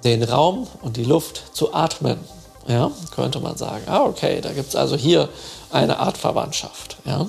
den 0.04 0.24
Raum 0.24 0.68
und 0.82 0.98
die 0.98 1.06
Luft 1.06 1.56
zu 1.56 1.74
atmen 1.74 2.20
ja, 2.68 2.92
könnte 3.16 3.40
man 3.40 3.58
sagen. 3.58 3.84
Ah, 3.88 4.04
okay, 4.04 4.42
da 4.42 4.52
gibt 4.52 4.70
es 4.70 4.76
also 4.76 4.96
hier 4.96 5.30
eine 5.72 6.00
Art 6.00 6.18
Verwandtschaft. 6.18 6.98
Ja. 7.06 7.28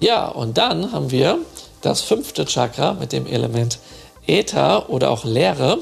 ja, 0.00 0.28
und 0.28 0.58
dann 0.58 0.92
haben 0.92 1.10
wir 1.10 1.38
das 1.82 2.00
fünfte 2.00 2.44
Chakra 2.44 2.94
mit 2.94 3.12
dem 3.12 3.26
Element 3.26 3.78
Äther 4.26 4.88
oder 4.90 5.10
auch 5.10 5.24
Leere. 5.24 5.78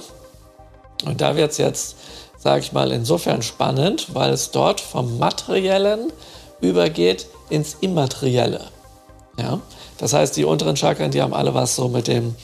Und 1.04 1.20
da 1.20 1.36
wird 1.36 1.52
es 1.52 1.58
jetzt, 1.58 1.96
sage 2.38 2.60
ich 2.60 2.72
mal, 2.72 2.90
insofern 2.90 3.42
spannend, 3.42 4.14
weil 4.14 4.32
es 4.32 4.50
dort 4.50 4.80
vom 4.80 5.18
Materiellen 5.18 6.12
übergeht 6.60 7.26
ins 7.50 7.76
Immaterielle. 7.80 8.62
Ja? 9.38 9.60
Das 9.98 10.12
heißt, 10.12 10.36
die 10.36 10.44
unteren 10.44 10.76
Chakren, 10.76 11.10
die 11.10 11.22
haben 11.22 11.34
alle 11.34 11.54
was 11.54 11.76
so 11.76 11.88
mit 11.88 12.06
dem 12.06 12.34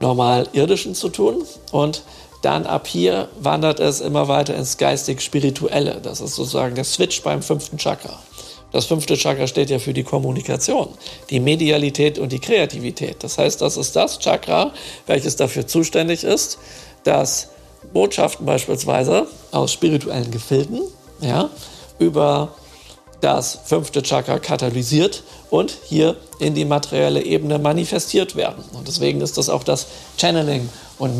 normal 0.00 0.48
irdischen 0.52 0.94
zu 0.94 1.08
tun 1.08 1.44
und 1.72 2.02
dann 2.44 2.66
ab 2.66 2.86
hier 2.86 3.28
wandert 3.40 3.80
es 3.80 4.00
immer 4.00 4.28
weiter 4.28 4.54
ins 4.54 4.76
geistig-spirituelle. 4.76 6.00
Das 6.02 6.20
ist 6.20 6.34
sozusagen 6.34 6.74
der 6.74 6.84
Switch 6.84 7.22
beim 7.22 7.42
fünften 7.42 7.78
Chakra. 7.78 8.18
Das 8.72 8.86
fünfte 8.86 9.16
Chakra 9.16 9.46
steht 9.46 9.70
ja 9.70 9.78
für 9.78 9.94
die 9.94 10.02
Kommunikation, 10.02 10.88
die 11.30 11.38
Medialität 11.38 12.18
und 12.18 12.32
die 12.32 12.40
Kreativität. 12.40 13.22
Das 13.22 13.38
heißt, 13.38 13.62
das 13.62 13.76
ist 13.76 13.94
das 13.94 14.18
Chakra, 14.18 14.72
welches 15.06 15.36
dafür 15.36 15.66
zuständig 15.66 16.24
ist, 16.24 16.58
dass 17.04 17.48
Botschaften 17.92 18.44
beispielsweise 18.44 19.28
aus 19.52 19.72
spirituellen 19.72 20.30
Gefilden 20.30 20.82
ja, 21.20 21.50
über 21.98 22.54
das 23.20 23.60
fünfte 23.64 24.02
Chakra 24.02 24.38
katalysiert 24.38 25.22
und 25.50 25.78
hier 25.84 26.16
in 26.40 26.54
die 26.54 26.64
materielle 26.64 27.22
Ebene 27.22 27.58
manifestiert 27.58 28.36
werden. 28.36 28.64
Und 28.72 28.88
deswegen 28.88 29.20
ist 29.20 29.38
das 29.38 29.48
auch 29.48 29.62
das 29.62 29.86
Channeling 30.18 30.68
und 30.98 31.16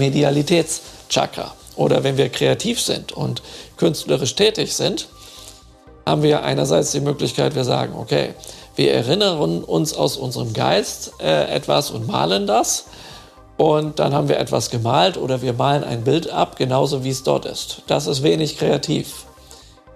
Medialitätschakra. 1.05 1.53
Oder 1.77 2.05
wenn 2.05 2.17
wir 2.17 2.29
kreativ 2.29 2.81
sind 2.81 3.13
und 3.13 3.43
künstlerisch 3.77 4.35
tätig 4.35 4.75
sind, 4.75 5.09
haben 6.07 6.23
wir 6.23 6.45
einerseits 6.45 6.93
die 6.93 7.01
Möglichkeit, 7.01 7.55
wir 7.55 7.65
sagen, 7.65 7.95
okay, 7.99 8.35
wir 8.77 8.93
erinnern 8.93 9.63
uns 9.65 9.95
aus 9.95 10.17
unserem 10.17 10.53
Geist 10.53 11.13
äh, 11.21 11.55
etwas 11.55 11.91
und 11.91 12.07
malen 12.07 12.47
das. 12.47 12.87
Und 13.57 14.01
dann 14.01 14.13
haben 14.13 14.29
wir 14.29 14.39
etwas 14.39 14.71
gemalt 14.71 15.17
oder 15.17 15.41
wir 15.41 15.53
malen 15.53 15.85
ein 15.85 16.03
Bild 16.03 16.29
ab, 16.31 16.57
genauso 16.57 17.05
wie 17.05 17.11
es 17.11 17.23
dort 17.23 17.47
ist. 17.47 17.83
Das 17.87 18.09
ist 18.09 18.23
wenig 18.23 18.59
kreativ. 18.59 19.27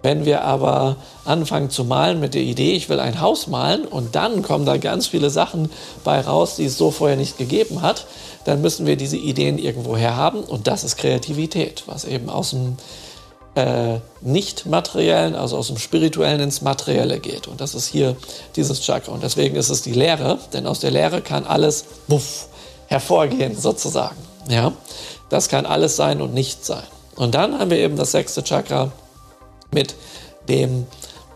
Wenn 0.03 0.25
wir 0.25 0.45
aber 0.45 0.97
anfangen 1.25 1.71
zu 1.71 1.85
malen 1.85 2.21
mit 2.21 2.35
der 2.35 2.43
Idee, 2.43 2.73
ich 2.73 2.89
will 2.89 3.01
ein 3.01 3.21
Haus 3.21 3.49
malen 3.49 3.85
und 3.85 4.15
dann 4.15 4.43
kommen 4.43 4.65
da 4.65 4.77
ganz 4.77 5.09
viele 5.09 5.29
Sachen 5.29 5.71
bei 6.05 6.21
raus, 6.21 6.55
die 6.55 6.67
es 6.67 6.79
so 6.79 6.93
vorher 6.93 7.17
nicht 7.17 7.37
gegeben 7.37 7.83
hat, 7.83 8.07
dann 8.45 8.61
müssen 8.61 8.87
wir 8.87 8.97
diese 8.97 9.17
Ideen 9.17 9.59
irgendwo 9.59 9.97
her 9.97 10.17
haben 10.17 10.41
und 10.41 10.67
das 10.67 10.85
ist 10.85 10.97
Kreativität, 10.97 11.85
was 11.87 12.05
eben 12.05 12.29
aus 12.31 12.51
dem 12.51 12.77
äh, 13.55 14.01
nicht-materiellen, 14.21 15.35
also 15.35 15.57
aus 15.57 15.67
dem 15.67 15.79
spirituellen 15.79 16.41
ins 16.41 16.63
Materielle 16.63 17.19
geht. 17.19 17.49
Und 17.49 17.61
das 17.61 17.75
ist 17.75 17.89
hier 17.89 18.17
dieses 18.55 18.83
Chakra. 18.83 19.13
Und 19.13 19.23
deswegen 19.23 19.57
ist 19.57 19.69
es 19.69 19.83
die 19.83 19.93
Lehre, 19.93 20.39
denn 20.53 20.67
aus 20.67 20.81
der 20.81 20.93
Lehre 20.93 21.23
kann 21.23 21.45
alles 21.45 21.85
wuff, 22.07 22.47
hervorgehen, 22.87 23.59
sozusagen. 23.59 24.17
Ja? 24.49 24.73
Das 25.29 25.49
kann 25.49 25.67
alles 25.67 25.97
sein 25.97 26.23
und 26.23 26.35
nicht 26.35 26.65
sein. 26.65 26.85
Und 27.17 27.35
dann 27.35 27.59
haben 27.59 27.71
wir 27.71 27.79
eben 27.79 27.97
das 27.97 28.13
sechste 28.13 28.45
Chakra 28.45 28.93
mit 29.73 29.97
dem, 30.49 30.87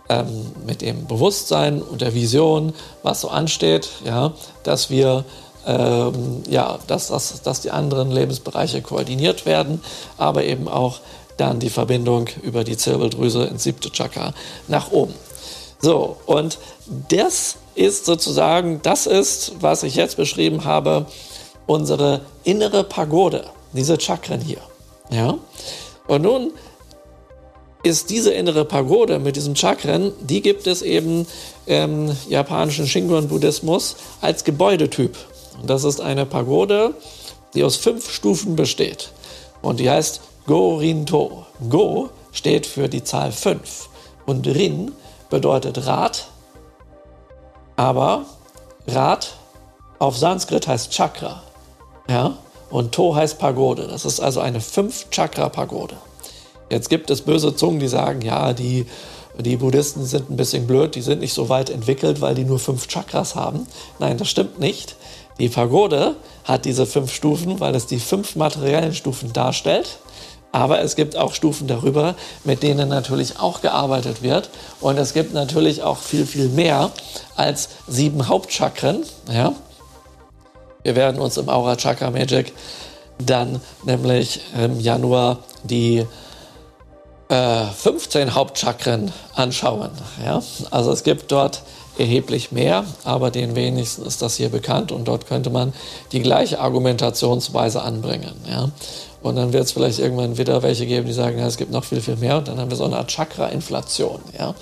ähm, 0.09 0.53
mit 0.65 0.81
dem 0.81 1.07
Bewusstsein 1.07 1.83
und 1.83 2.03
der 2.03 2.15
Vision, 2.15 2.73
was 3.03 3.21
so 3.21 3.29
ansteht, 3.31 3.89
ja, 4.05 4.33
dass 4.63 4.91
wir 4.91 5.25
ähm, 5.67 6.43
ja, 6.49 6.79
dass, 6.87 7.09
dass, 7.09 7.43
dass 7.43 7.61
die 7.61 7.71
anderen 7.71 8.11
Lebensbereiche 8.11 8.83
koordiniert 8.83 9.47
werden, 9.47 9.81
aber 10.19 10.45
eben 10.45 10.69
auch 10.69 11.01
dann 11.37 11.61
die 11.61 11.71
Verbindung 11.71 12.29
über 12.43 12.65
die 12.65 12.77
Zirbeldrüse 12.77 13.45
ins 13.45 13.63
siebte 13.63 13.91
Chakra 13.91 14.35
nach 14.69 14.91
oben. 14.93 15.15
So, 15.81 16.17
und 16.27 16.59
das 17.09 17.57
ist 17.75 18.05
sozusagen, 18.05 18.81
das 18.83 19.07
ist, 19.07 19.55
was 19.61 19.83
ich 19.83 19.95
jetzt 19.95 20.17
beschrieben 20.17 20.65
habe, 20.65 21.07
unsere 21.67 22.21
innere 22.45 22.85
Pagode, 22.85 23.45
diese 23.73 23.99
Chakren 24.01 24.41
hier. 24.41 24.61
Ja? 25.11 25.39
Und 26.07 26.23
nun 26.23 26.53
ist 27.83 28.11
diese 28.11 28.33
innere 28.33 28.65
Pagode 28.65 29.19
mit 29.19 29.37
diesen 29.37 29.57
Chakren, 29.57 30.13
die 30.21 30.41
gibt 30.41 30.67
es 30.67 30.83
eben 30.83 31.27
im 31.67 32.17
japanischen 32.29 32.87
Shingon-Buddhismus 32.87 33.97
als 34.21 34.45
Gebäudetyp. 34.45 35.17
Das 35.65 35.85
ist 35.85 36.01
eine 36.01 36.27
Pagode, 36.27 36.95
die 37.55 37.65
aus 37.65 37.77
fünf 37.77 38.11
Stufen 38.11 38.57
besteht. 38.57 39.11
Und 39.61 39.81
die 39.81 39.91
heißt 39.91 40.21
Go-Rin-To. 40.47 41.47
Go 41.71 42.11
steht 42.33 42.67
für 42.67 42.89
die 42.89 43.05
Zahl 43.05 43.31
5 43.31 43.89
und 44.27 44.47
Rin 44.47 44.93
bedeutet 45.31 45.87
Rad, 45.87 46.27
aber 47.77 48.25
Rad 48.87 49.35
auf 49.99 50.17
Sanskrit 50.17 50.67
heißt 50.67 50.91
Chakra. 50.91 51.43
Ja? 52.09 52.37
Und 52.71 52.93
To 52.93 53.15
heißt 53.15 53.39
Pagode. 53.39 53.87
Das 53.87 54.05
ist 54.05 54.19
also 54.21 54.41
eine 54.41 54.61
5-Chakra-Pagode. 54.61 55.97
Jetzt 56.71 56.89
gibt 56.89 57.11
es 57.11 57.21
böse 57.21 57.55
Zungen, 57.55 57.81
die 57.81 57.89
sagen, 57.89 58.23
ja, 58.23 58.55
die, 58.55 58.87
die 59.39 59.57
Buddhisten 59.57 60.07
sind 60.07 60.31
ein 60.31 60.37
bisschen 60.37 60.67
blöd, 60.67 60.95
die 60.95 61.03
sind 61.03 61.21
nicht 61.21 61.35
so 61.35 61.51
weit 61.51 61.69
entwickelt, 61.69 62.21
weil 62.23 62.35
die 62.35 62.45
nur 62.45 62.59
fünf 62.59 62.89
Chakras 62.89 63.35
haben. 63.35 63.67
Nein, 63.99 64.17
das 64.17 64.29
stimmt 64.29 64.59
nicht. 64.59 64.97
Die 65.39 65.49
Pagode 65.49 66.17
hat 66.45 66.65
diese 66.65 66.87
fünf 66.87 67.13
Stufen, 67.13 67.61
weil 67.61 67.75
es 67.75 67.87
die 67.87 67.99
fünf 67.99 68.37
materiellen 68.37 68.95
Stufen 68.95 69.33
darstellt. 69.33 69.99
Aber 70.53 70.81
es 70.81 70.97
gibt 70.97 71.17
auch 71.17 71.33
Stufen 71.33 71.67
darüber, 71.67 72.15
mit 72.45 72.63
denen 72.63 72.91
natürlich 72.91 73.41
auch 73.41 73.63
gearbeitet 73.63 74.23
wird. 74.23 74.51
Und 74.81 74.99
es 74.99 75.15
gibt 75.15 75.33
natürlich 75.33 75.83
auch 75.83 75.97
viel, 75.97 76.27
viel 76.27 76.49
mehr 76.49 76.91
als 77.37 77.71
sieben 77.89 78.29
Hauptchakren. 78.29 79.03
Ja? 79.33 79.55
Wir 80.83 80.95
werden 80.95 81.21
uns 81.21 81.39
im 81.39 81.49
Aura 81.49 81.77
Chakra 81.77 82.11
Magic 82.11 82.53
dann 83.19 83.61
nämlich 83.85 84.41
im 84.59 84.79
Januar 84.79 85.39
die 85.63 86.05
äh, 87.29 87.65
15 87.65 88.35
Hauptchakren 88.35 89.11
anschauen. 89.35 89.91
Ja? 90.23 90.43
Also 90.71 90.93
es 90.93 91.03
gibt 91.03 91.33
dort 91.33 91.63
erheblich 92.03 92.51
mehr, 92.51 92.85
aber 93.05 93.31
den 93.31 93.55
wenigsten 93.55 94.05
ist 94.05 94.23
das 94.23 94.37
hier 94.37 94.49
bekannt 94.49 94.91
und 94.91 95.07
dort 95.07 95.27
könnte 95.29 95.51
man 95.51 95.73
die 96.11 96.21
gleiche 96.21 96.59
Argumentationsweise 96.59 97.83
anbringen. 97.83 98.35
Ja? 98.51 98.71
Und 99.23 99.37
dann 99.37 99.53
wird 99.53 99.65
es 99.65 99.73
vielleicht 99.73 100.01
irgendwann 100.01 100.37
wieder 100.37 100.65
welche 100.65 100.85
geben, 100.85 101.07
die 101.07 101.13
sagen, 101.13 101.39
ja, 101.39 101.47
es 101.47 101.57
gibt 101.57 101.71
noch 101.71 101.85
viel, 101.85 102.01
viel 102.01 102.17
mehr 102.17 102.39
und 102.39 102.49
dann 102.49 102.59
haben 102.59 102.71
wir 102.71 102.77
so 102.77 102.85
eine 102.85 102.97
Art 102.97 103.09
Chakra-Inflation. 103.09 104.21
Ja? 104.37 104.57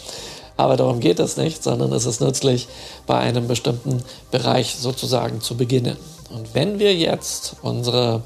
Aber 0.59 0.77
darum 0.77 1.01
geht 1.01 1.19
es 1.19 1.39
nicht, 1.39 1.63
sondern 1.63 1.93
es 1.95 2.05
ist 2.05 2.21
nützlich, 2.21 2.69
bei 3.07 3.19
einem 3.19 3.49
bestimmten 3.49 4.03
Bereich 4.31 4.77
sozusagen 4.79 5.41
zu 5.41 5.57
beginnen. 5.57 5.97
Und 6.29 6.55
wenn 6.55 6.79
wir 6.79 6.95
jetzt 6.95 7.57
unsere 7.63 8.23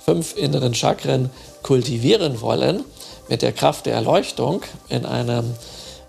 fünf 0.00 0.36
inneren 0.36 0.74
Chakren 0.74 1.30
kultivieren 1.62 2.40
wollen, 2.40 2.84
mit 3.28 3.42
der 3.42 3.52
Kraft 3.52 3.86
der 3.86 3.94
Erleuchtung 3.94 4.62
in 4.88 5.06
einem 5.06 5.54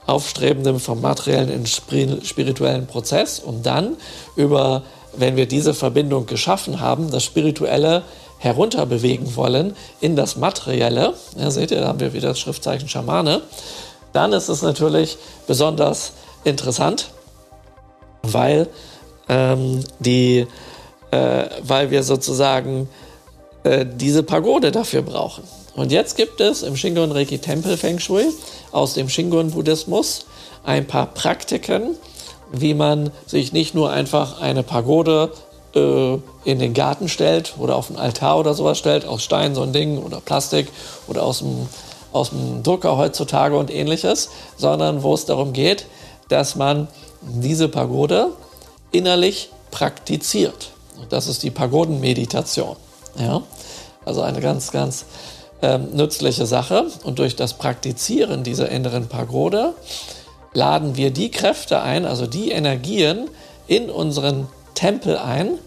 aufstrebenden 0.09 0.79
vom 0.79 1.01
materiellen 1.01 1.49
in 1.49 1.65
spirituellen 1.65 2.87
Prozess 2.87 3.39
und 3.39 3.65
dann 3.65 3.95
über, 4.35 4.83
wenn 5.15 5.35
wir 5.35 5.47
diese 5.47 5.73
Verbindung 5.73 6.25
geschaffen 6.25 6.81
haben, 6.81 7.11
das 7.11 7.23
Spirituelle 7.23 8.03
herunterbewegen 8.39 9.35
wollen 9.35 9.75
in 9.99 10.15
das 10.15 10.37
Materielle, 10.37 11.13
ja, 11.37 11.51
seht 11.51 11.71
ihr, 11.71 11.81
da 11.81 11.87
haben 11.87 11.99
wir 11.99 12.13
wieder 12.13 12.29
das 12.29 12.39
Schriftzeichen 12.39 12.87
Schamane, 12.87 13.41
dann 14.13 14.33
ist 14.33 14.49
es 14.49 14.61
natürlich 14.61 15.17
besonders 15.45 16.13
interessant, 16.43 17.11
weil, 18.23 18.67
ähm, 19.27 19.83
die, 19.99 20.47
äh, 21.11 21.45
weil 21.61 21.91
wir 21.91 22.03
sozusagen 22.03 22.89
äh, 23.63 23.85
diese 23.85 24.23
Pagode 24.23 24.71
dafür 24.71 25.01
brauchen. 25.01 25.43
Und 25.79 25.93
jetzt 25.93 26.17
gibt 26.17 26.41
es 26.41 26.61
im 26.61 26.75
Shingon 26.75 27.13
Reiki 27.13 27.37
Tempel 27.37 27.77
Feng 27.77 27.99
Shui 27.99 28.25
aus 28.73 28.95
dem 28.95 29.07
Shingon 29.07 29.51
Buddhismus 29.51 30.25
ein 30.65 30.85
paar 30.85 31.05
Praktiken, 31.05 31.95
wie 32.51 32.73
man 32.73 33.11
sich 33.25 33.53
nicht 33.53 33.75
nur 33.75 33.89
einfach 33.89 34.41
eine 34.41 34.61
Pagode 34.61 35.31
äh, 35.73 36.15
in 36.43 36.59
den 36.59 36.73
Garten 36.73 37.07
stellt 37.07 37.53
oder 37.57 37.77
auf 37.77 37.87
den 37.87 37.95
Altar 37.95 38.39
oder 38.39 38.53
sowas 38.55 38.77
stellt, 38.77 39.05
aus 39.05 39.23
Stein 39.23 39.55
so 39.55 39.61
ein 39.61 39.71
Ding 39.71 40.03
oder 40.03 40.19
Plastik 40.19 40.67
oder 41.07 41.23
aus 41.23 41.39
dem, 41.39 41.69
aus 42.11 42.31
dem 42.31 42.61
Drucker 42.61 42.97
heutzutage 42.97 43.55
und 43.57 43.71
ähnliches, 43.71 44.31
sondern 44.57 45.01
wo 45.01 45.13
es 45.13 45.27
darum 45.27 45.53
geht, 45.53 45.85
dass 46.27 46.57
man 46.57 46.89
diese 47.21 47.69
Pagode 47.69 48.31
innerlich 48.91 49.49
praktiziert. 49.71 50.71
Und 50.99 51.13
das 51.13 51.27
ist 51.27 51.41
die 51.41 51.51
Pagodenmeditation. 51.51 52.75
Ja? 53.17 53.43
Also 54.03 54.23
eine 54.23 54.41
ganz, 54.41 54.71
ganz 54.71 55.05
ähm, 55.61 55.89
nützliche 55.93 56.45
Sache. 56.45 56.87
Und 57.03 57.19
durch 57.19 57.35
das 57.35 57.53
Praktizieren 57.53 58.43
dieser 58.43 58.69
inneren 58.69 59.07
Pagode 59.07 59.73
laden 60.53 60.95
wir 60.95 61.11
die 61.11 61.31
Kräfte 61.31 61.81
ein, 61.81 62.05
also 62.05 62.27
die 62.27 62.51
Energien 62.51 63.29
in 63.67 63.89
unseren 63.89 64.47
Tempel 64.73 65.17
ein, 65.17 65.59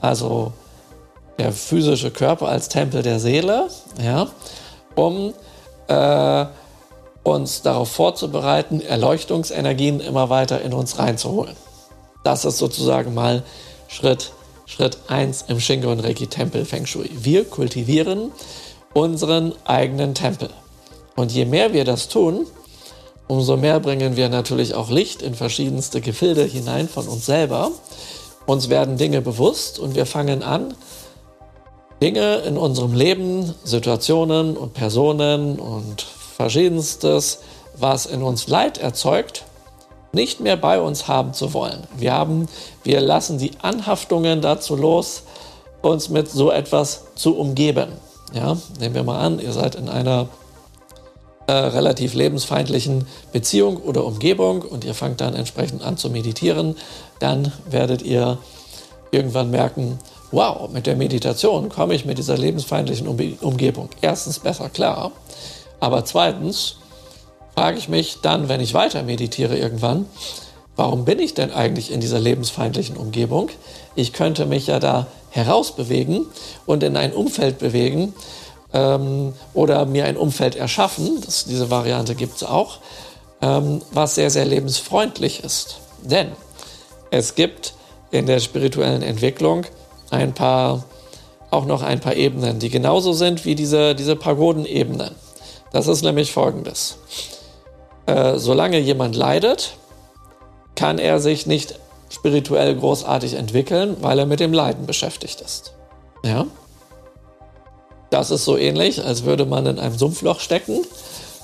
also 0.00 0.52
der 1.38 1.52
physische 1.52 2.10
Körper 2.10 2.48
als 2.48 2.68
Tempel 2.68 3.02
der 3.02 3.20
Seele, 3.20 3.68
ja, 4.02 4.28
um 4.94 5.32
äh, 5.88 6.46
uns 7.22 7.62
darauf 7.62 7.90
vorzubereiten, 7.90 8.80
Erleuchtungsenergien 8.80 10.00
immer 10.00 10.30
weiter 10.30 10.60
in 10.62 10.72
uns 10.72 10.98
reinzuholen. 10.98 11.56
Das 12.24 12.44
ist 12.44 12.58
sozusagen 12.58 13.14
mal 13.14 13.42
Schritt, 13.86 14.32
Schritt 14.66 14.98
1 15.08 15.46
im 15.48 15.60
Shingon 15.60 16.00
Reiki 16.00 16.26
Tempel 16.26 16.64
Feng 16.64 16.86
Shui. 16.86 17.10
Wir 17.12 17.44
kultivieren 17.44 18.32
unseren 18.98 19.54
eigenen 19.64 20.14
Tempel. 20.14 20.50
Und 21.14 21.30
je 21.30 21.44
mehr 21.44 21.72
wir 21.72 21.84
das 21.84 22.08
tun, 22.08 22.46
umso 23.28 23.56
mehr 23.56 23.78
bringen 23.78 24.16
wir 24.16 24.28
natürlich 24.28 24.74
auch 24.74 24.90
Licht 24.90 25.22
in 25.22 25.34
verschiedenste 25.34 26.00
Gefilde 26.00 26.42
hinein 26.42 26.88
von 26.88 27.06
uns 27.06 27.24
selber. 27.24 27.70
Uns 28.46 28.68
werden 28.68 28.96
Dinge 28.96 29.20
bewusst 29.20 29.78
und 29.78 29.94
wir 29.94 30.04
fangen 30.04 30.42
an, 30.42 30.74
Dinge 32.02 32.36
in 32.38 32.56
unserem 32.56 32.92
Leben, 32.92 33.54
Situationen 33.62 34.56
und 34.56 34.74
Personen 34.74 35.60
und 35.60 36.02
verschiedenstes, 36.02 37.40
was 37.76 38.06
in 38.06 38.22
uns 38.24 38.48
Leid 38.48 38.78
erzeugt, 38.78 39.44
nicht 40.12 40.40
mehr 40.40 40.56
bei 40.56 40.80
uns 40.80 41.06
haben 41.06 41.34
zu 41.34 41.52
wollen. 41.52 41.86
Wir, 41.96 42.14
haben, 42.14 42.48
wir 42.82 43.00
lassen 43.00 43.38
die 43.38 43.52
Anhaftungen 43.62 44.40
dazu 44.40 44.74
los, 44.74 45.22
uns 45.82 46.08
mit 46.08 46.28
so 46.28 46.50
etwas 46.50 47.14
zu 47.14 47.36
umgeben. 47.36 47.92
Ja, 48.32 48.56
nehmen 48.78 48.94
wir 48.94 49.04
mal 49.04 49.20
an, 49.20 49.38
ihr 49.38 49.52
seid 49.52 49.74
in 49.74 49.88
einer 49.88 50.28
äh, 51.46 51.52
relativ 51.52 52.12
lebensfeindlichen 52.12 53.06
Beziehung 53.32 53.78
oder 53.78 54.04
Umgebung 54.04 54.62
und 54.62 54.84
ihr 54.84 54.94
fangt 54.94 55.22
dann 55.22 55.34
entsprechend 55.34 55.82
an 55.82 55.96
zu 55.96 56.10
meditieren, 56.10 56.76
dann 57.20 57.52
werdet 57.70 58.02
ihr 58.02 58.36
irgendwann 59.10 59.50
merken, 59.50 59.98
wow, 60.30 60.68
mit 60.70 60.86
der 60.86 60.96
Meditation 60.96 61.70
komme 61.70 61.94
ich 61.94 62.04
mit 62.04 62.18
dieser 62.18 62.36
lebensfeindlichen 62.36 63.08
Umgebung 63.08 63.88
erstens 64.02 64.40
besser 64.40 64.68
klar, 64.68 65.12
aber 65.80 66.04
zweitens 66.04 66.76
frage 67.54 67.78
ich 67.78 67.88
mich 67.88 68.18
dann, 68.20 68.50
wenn 68.50 68.60
ich 68.60 68.74
weiter 68.74 69.02
meditiere 69.02 69.56
irgendwann, 69.56 70.04
warum 70.76 71.06
bin 71.06 71.18
ich 71.18 71.32
denn 71.32 71.50
eigentlich 71.50 71.90
in 71.90 72.00
dieser 72.00 72.20
lebensfeindlichen 72.20 72.96
Umgebung? 72.98 73.48
Ich 73.94 74.12
könnte 74.12 74.44
mich 74.44 74.66
ja 74.66 74.78
da 74.78 75.06
herausbewegen 75.30 76.26
und 76.66 76.82
in 76.82 76.96
ein 76.96 77.12
Umfeld 77.12 77.58
bewegen, 77.58 78.14
ähm, 78.72 79.32
oder 79.54 79.86
mir 79.86 80.04
ein 80.04 80.16
Umfeld 80.16 80.56
erschaffen, 80.56 81.20
das, 81.24 81.44
diese 81.44 81.70
Variante 81.70 82.14
gibt 82.14 82.36
es 82.36 82.44
auch, 82.44 82.78
ähm, 83.40 83.82
was 83.92 84.14
sehr, 84.14 84.30
sehr 84.30 84.44
lebensfreundlich 84.44 85.42
ist. 85.44 85.78
Denn 86.02 86.32
es 87.10 87.34
gibt 87.34 87.74
in 88.10 88.26
der 88.26 88.40
spirituellen 88.40 89.02
Entwicklung 89.02 89.64
ein 90.10 90.34
paar, 90.34 90.84
auch 91.50 91.64
noch 91.64 91.82
ein 91.82 92.00
paar 92.00 92.14
Ebenen, 92.14 92.58
die 92.58 92.70
genauso 92.70 93.12
sind 93.12 93.44
wie 93.44 93.54
diese, 93.54 93.94
diese 93.94 94.16
Pagodenebenen. 94.16 95.14
Das 95.72 95.86
ist 95.86 96.02
nämlich 96.02 96.32
folgendes. 96.32 96.98
Äh, 98.06 98.38
solange 98.38 98.78
jemand 98.78 99.16
leidet, 99.16 99.74
kann 100.74 100.98
er 100.98 101.20
sich 101.20 101.46
nicht 101.46 101.78
spirituell 102.10 102.74
großartig 102.76 103.34
entwickeln, 103.34 103.96
weil 104.00 104.18
er 104.18 104.26
mit 104.26 104.40
dem 104.40 104.52
Leiden 104.52 104.86
beschäftigt 104.86 105.40
ist. 105.40 105.74
Ja? 106.24 106.46
Das 108.10 108.30
ist 108.30 108.44
so 108.44 108.56
ähnlich, 108.56 109.04
als 109.04 109.24
würde 109.24 109.44
man 109.44 109.66
in 109.66 109.78
einem 109.78 109.96
Sumpfloch 109.96 110.40
stecken, 110.40 110.84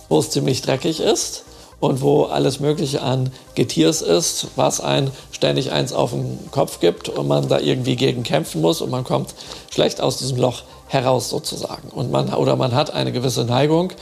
wo 0.08 0.18
es 0.18 0.30
ziemlich 0.30 0.62
dreckig 0.62 1.00
ist 1.00 1.44
und 1.80 2.00
wo 2.00 2.24
alles 2.24 2.60
Mögliche 2.60 3.02
an 3.02 3.30
Getiers 3.54 4.00
ist, 4.00 4.48
was 4.56 4.80
ein 4.80 5.10
ständig 5.32 5.72
eins 5.72 5.92
auf 5.92 6.10
den 6.12 6.38
Kopf 6.50 6.80
gibt 6.80 7.10
und 7.10 7.28
man 7.28 7.48
da 7.48 7.58
irgendwie 7.58 7.96
gegen 7.96 8.22
kämpfen 8.22 8.62
muss 8.62 8.80
und 8.80 8.90
man 8.90 9.04
kommt 9.04 9.34
schlecht 9.70 10.00
aus 10.00 10.16
diesem 10.16 10.38
Loch 10.38 10.62
heraus 10.86 11.28
sozusagen. 11.28 11.88
Und 11.90 12.10
man, 12.10 12.32
oder 12.32 12.56
man 12.56 12.74
hat 12.74 12.92
eine 12.94 13.12
gewisse 13.12 13.44
Neigung 13.44 13.92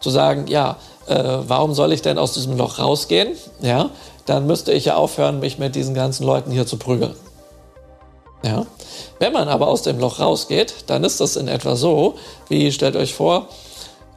zu 0.00 0.10
sagen, 0.10 0.46
ja, 0.48 0.76
äh, 1.06 1.38
warum 1.46 1.74
soll 1.74 1.92
ich 1.92 2.02
denn 2.02 2.18
aus 2.18 2.32
diesem 2.32 2.56
Loch 2.56 2.78
rausgehen? 2.78 3.36
Ja, 3.60 3.90
dann 4.28 4.46
müsste 4.46 4.72
ich 4.72 4.86
ja 4.86 4.96
aufhören, 4.96 5.40
mich 5.40 5.58
mit 5.58 5.74
diesen 5.74 5.94
ganzen 5.94 6.24
Leuten 6.24 6.50
hier 6.50 6.66
zu 6.66 6.76
prügeln. 6.76 7.14
Ja? 8.42 8.66
Wenn 9.18 9.32
man 9.32 9.48
aber 9.48 9.68
aus 9.68 9.82
dem 9.82 9.98
Loch 9.98 10.20
rausgeht, 10.20 10.84
dann 10.86 11.04
ist 11.04 11.20
das 11.20 11.36
in 11.36 11.48
etwa 11.48 11.76
so, 11.76 12.14
wie 12.48 12.70
stellt 12.72 12.96
euch 12.96 13.14
vor, 13.14 13.48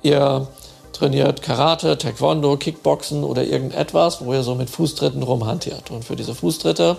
ihr 0.02 0.48
trainiert 0.94 1.42
Karate, 1.42 1.98
Taekwondo, 1.98 2.58
Kickboxen 2.58 3.24
oder 3.24 3.44
irgendetwas, 3.44 4.24
wo 4.24 4.34
ihr 4.34 4.44
so 4.44 4.56
mit 4.56 4.70
Fußtritten 4.70 5.24
rumhantiert. 5.24 5.90
Und 5.90 6.06
für 6.06 6.16
diese 6.16 6.36
Fußtritte 6.36 6.98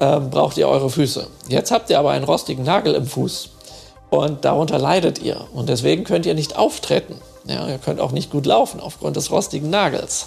äh, 0.00 0.18
braucht 0.18 0.56
ihr 0.56 0.68
eure 0.68 0.90
Füße. 0.90 1.26
Jetzt 1.48 1.70
habt 1.70 1.90
ihr 1.90 1.98
aber 1.98 2.10
einen 2.10 2.24
rostigen 2.24 2.64
Nagel 2.64 2.94
im 2.94 3.06
Fuß 3.06 3.50
und 4.10 4.44
darunter 4.44 4.78
leidet 4.78 5.20
ihr. 5.20 5.46
Und 5.52 5.68
deswegen 5.68 6.04
könnt 6.04 6.26
ihr 6.26 6.34
nicht 6.34 6.56
auftreten. 6.56 7.20
Ja, 7.44 7.68
ihr 7.68 7.78
könnt 7.78 8.00
auch 8.00 8.12
nicht 8.12 8.30
gut 8.30 8.46
laufen 8.46 8.80
aufgrund 8.80 9.16
des 9.16 9.30
rostigen 9.30 9.70
Nagels. 9.70 10.26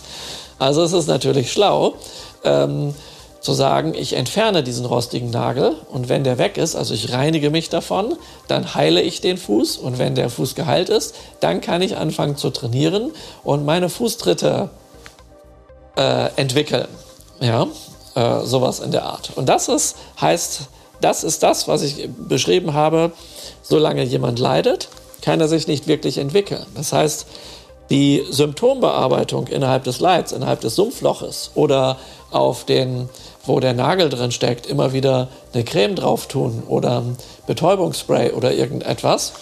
Also 0.61 0.83
es 0.83 0.93
ist 0.93 1.07
natürlich 1.07 1.51
schlau, 1.51 1.95
ähm, 2.43 2.93
zu 3.39 3.53
sagen, 3.53 3.95
ich 3.95 4.13
entferne 4.13 4.61
diesen 4.61 4.85
rostigen 4.85 5.31
Nagel 5.31 5.75
und 5.91 6.07
wenn 6.07 6.23
der 6.23 6.37
weg 6.37 6.57
ist, 6.57 6.75
also 6.75 6.93
ich 6.93 7.11
reinige 7.11 7.49
mich 7.49 7.69
davon, 7.69 8.13
dann 8.47 8.75
heile 8.75 9.01
ich 9.01 9.21
den 9.21 9.37
Fuß 9.37 9.77
und 9.77 9.97
wenn 9.97 10.13
der 10.13 10.29
Fuß 10.29 10.53
geheilt 10.53 10.89
ist, 10.89 11.15
dann 11.39 11.61
kann 11.61 11.81
ich 11.81 11.97
anfangen 11.97 12.37
zu 12.37 12.51
trainieren 12.51 13.09
und 13.43 13.65
meine 13.65 13.89
Fußtritte 13.89 14.69
äh, 15.97 16.29
entwickeln. 16.35 16.87
Ja, 17.39 17.65
äh, 18.13 18.45
sowas 18.45 18.81
in 18.81 18.91
der 18.91 19.05
Art. 19.05 19.31
Und 19.33 19.49
das 19.49 19.67
ist, 19.67 19.95
heißt, 20.21 20.67
das 21.01 21.23
ist 21.23 21.41
das, 21.41 21.67
was 21.67 21.81
ich 21.81 22.07
beschrieben 22.15 22.75
habe, 22.75 23.13
solange 23.63 24.03
jemand 24.03 24.37
leidet, 24.37 24.89
kann 25.23 25.41
er 25.41 25.47
sich 25.47 25.65
nicht 25.65 25.87
wirklich 25.87 26.19
entwickeln. 26.19 26.67
Das 26.75 26.93
heißt, 26.93 27.25
die 27.91 28.25
Symptombearbeitung 28.29 29.47
innerhalb 29.47 29.83
des 29.83 29.99
Leids, 29.99 30.31
innerhalb 30.31 30.61
des 30.61 30.75
Sumpfloches 30.75 31.51
oder 31.53 31.97
auf 32.31 32.65
den 32.65 33.09
wo 33.45 33.59
der 33.59 33.73
Nagel 33.73 34.09
drin 34.09 34.31
steckt, 34.31 34.67
immer 34.67 34.93
wieder 34.93 35.27
eine 35.53 35.63
Creme 35.63 35.95
drauf 35.95 36.27
tun 36.27 36.63
oder 36.67 37.01
ein 37.01 37.17
Betäubungsspray 37.47 38.31
oder 38.31 38.53
irgendetwas, 38.53 39.33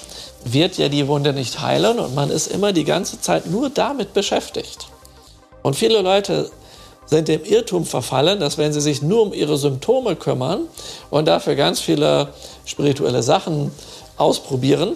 wird 0.45 0.77
ja 0.77 0.87
die 0.87 1.07
Wunde 1.07 1.33
nicht 1.33 1.61
heilen 1.61 1.99
und 1.99 2.15
man 2.15 2.29
ist 2.29 2.47
immer 2.47 2.71
die 2.71 2.85
ganze 2.85 3.19
Zeit 3.19 3.47
nur 3.47 3.69
damit 3.69 4.13
beschäftigt. 4.13 4.87
Und 5.63 5.75
viele 5.75 6.01
Leute 6.01 6.49
sind 7.05 7.27
dem 7.27 7.43
Irrtum 7.43 7.85
verfallen, 7.85 8.39
dass 8.39 8.57
wenn 8.57 8.71
sie 8.71 8.81
sich 8.81 9.01
nur 9.01 9.23
um 9.23 9.33
ihre 9.33 9.57
Symptome 9.57 10.15
kümmern 10.15 10.61
und 11.09 11.27
dafür 11.27 11.55
ganz 11.55 11.81
viele 11.81 12.29
spirituelle 12.65 13.23
Sachen 13.23 13.71
ausprobieren, 14.15 14.95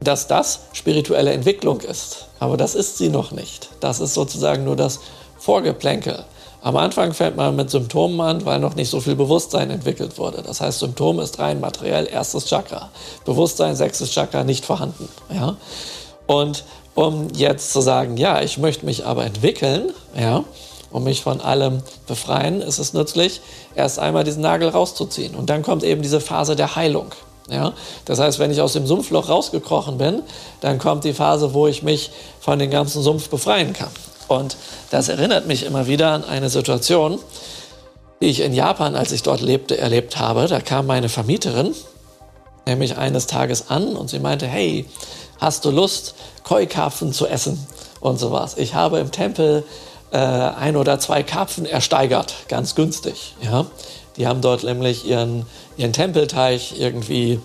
dass 0.00 0.26
das 0.26 0.60
spirituelle 0.72 1.32
Entwicklung 1.32 1.80
ist. 1.80 2.26
Aber 2.40 2.56
das 2.56 2.74
ist 2.74 2.98
sie 2.98 3.08
noch 3.08 3.32
nicht. 3.32 3.68
Das 3.80 4.00
ist 4.00 4.14
sozusagen 4.14 4.64
nur 4.64 4.76
das 4.76 5.00
Vorgeplänkel. 5.38 6.24
Am 6.60 6.76
Anfang 6.76 7.14
fängt 7.14 7.36
man 7.36 7.54
mit 7.54 7.70
Symptomen 7.70 8.20
an, 8.20 8.44
weil 8.44 8.58
noch 8.58 8.74
nicht 8.74 8.90
so 8.90 9.00
viel 9.00 9.14
Bewusstsein 9.14 9.70
entwickelt 9.70 10.18
wurde. 10.18 10.42
Das 10.42 10.60
heißt, 10.60 10.80
Symptom 10.80 11.20
ist 11.20 11.38
rein 11.38 11.60
materiell 11.60 12.08
erstes 12.10 12.46
Chakra. 12.46 12.90
Bewusstsein, 13.24 13.76
sechstes 13.76 14.10
Chakra 14.10 14.42
nicht 14.42 14.64
vorhanden. 14.64 15.08
Ja? 15.32 15.56
Und 16.26 16.64
um 16.94 17.28
jetzt 17.32 17.72
zu 17.72 17.80
sagen, 17.80 18.16
ja, 18.16 18.42
ich 18.42 18.58
möchte 18.58 18.84
mich 18.84 19.06
aber 19.06 19.24
entwickeln, 19.24 19.92
ja, 20.18 20.42
um 20.90 21.04
mich 21.04 21.22
von 21.22 21.40
allem 21.40 21.82
befreien, 22.06 22.60
ist 22.60 22.78
es 22.78 22.92
nützlich, 22.92 23.40
erst 23.76 23.98
einmal 23.98 24.24
diesen 24.24 24.42
Nagel 24.42 24.68
rauszuziehen. 24.68 25.34
Und 25.36 25.50
dann 25.50 25.62
kommt 25.62 25.84
eben 25.84 26.02
diese 26.02 26.20
Phase 26.20 26.56
der 26.56 26.74
Heilung. 26.74 27.12
Ja? 27.50 27.72
Das 28.04 28.18
heißt, 28.18 28.38
wenn 28.38 28.50
ich 28.50 28.60
aus 28.60 28.72
dem 28.72 28.86
Sumpfloch 28.86 29.28
rausgekrochen 29.28 29.98
bin, 29.98 30.22
dann 30.60 30.78
kommt 30.78 31.04
die 31.04 31.12
Phase, 31.12 31.54
wo 31.54 31.66
ich 31.66 31.82
mich 31.82 32.10
von 32.40 32.58
dem 32.58 32.70
ganzen 32.70 33.02
Sumpf 33.02 33.28
befreien 33.28 33.72
kann. 33.72 33.90
Und 34.28 34.56
das 34.90 35.08
erinnert 35.08 35.46
mich 35.46 35.64
immer 35.64 35.86
wieder 35.86 36.12
an 36.12 36.24
eine 36.24 36.50
Situation, 36.50 37.18
die 38.20 38.26
ich 38.26 38.40
in 38.40 38.52
Japan, 38.52 38.94
als 38.94 39.12
ich 39.12 39.22
dort 39.22 39.40
lebte, 39.40 39.78
erlebt 39.78 40.18
habe. 40.18 40.46
Da 40.48 40.60
kam 40.60 40.86
meine 40.86 41.08
Vermieterin 41.08 41.74
nämlich 42.68 42.98
eines 42.98 43.26
Tages 43.26 43.70
an 43.70 43.96
und 43.96 44.10
sie 44.10 44.20
meinte, 44.20 44.46
hey, 44.46 44.84
hast 45.40 45.64
du 45.64 45.70
Lust, 45.70 46.14
Koi-Karpfen 46.44 47.12
zu 47.12 47.26
essen 47.26 47.66
und 48.00 48.18
sowas. 48.18 48.56
Ich 48.58 48.74
habe 48.74 48.98
im 48.98 49.10
Tempel 49.10 49.64
äh, 50.12 50.18
ein 50.18 50.76
oder 50.76 51.00
zwei 51.00 51.22
Karpfen 51.22 51.66
ersteigert, 51.66 52.34
ganz 52.48 52.74
günstig. 52.74 53.34
Ja? 53.40 53.66
Die 54.16 54.26
haben 54.26 54.40
dort 54.40 54.64
nämlich 54.64 55.06
ihren, 55.06 55.46
ihren 55.78 55.92
Tempelteich 55.92 56.74
irgendwie 56.78 57.40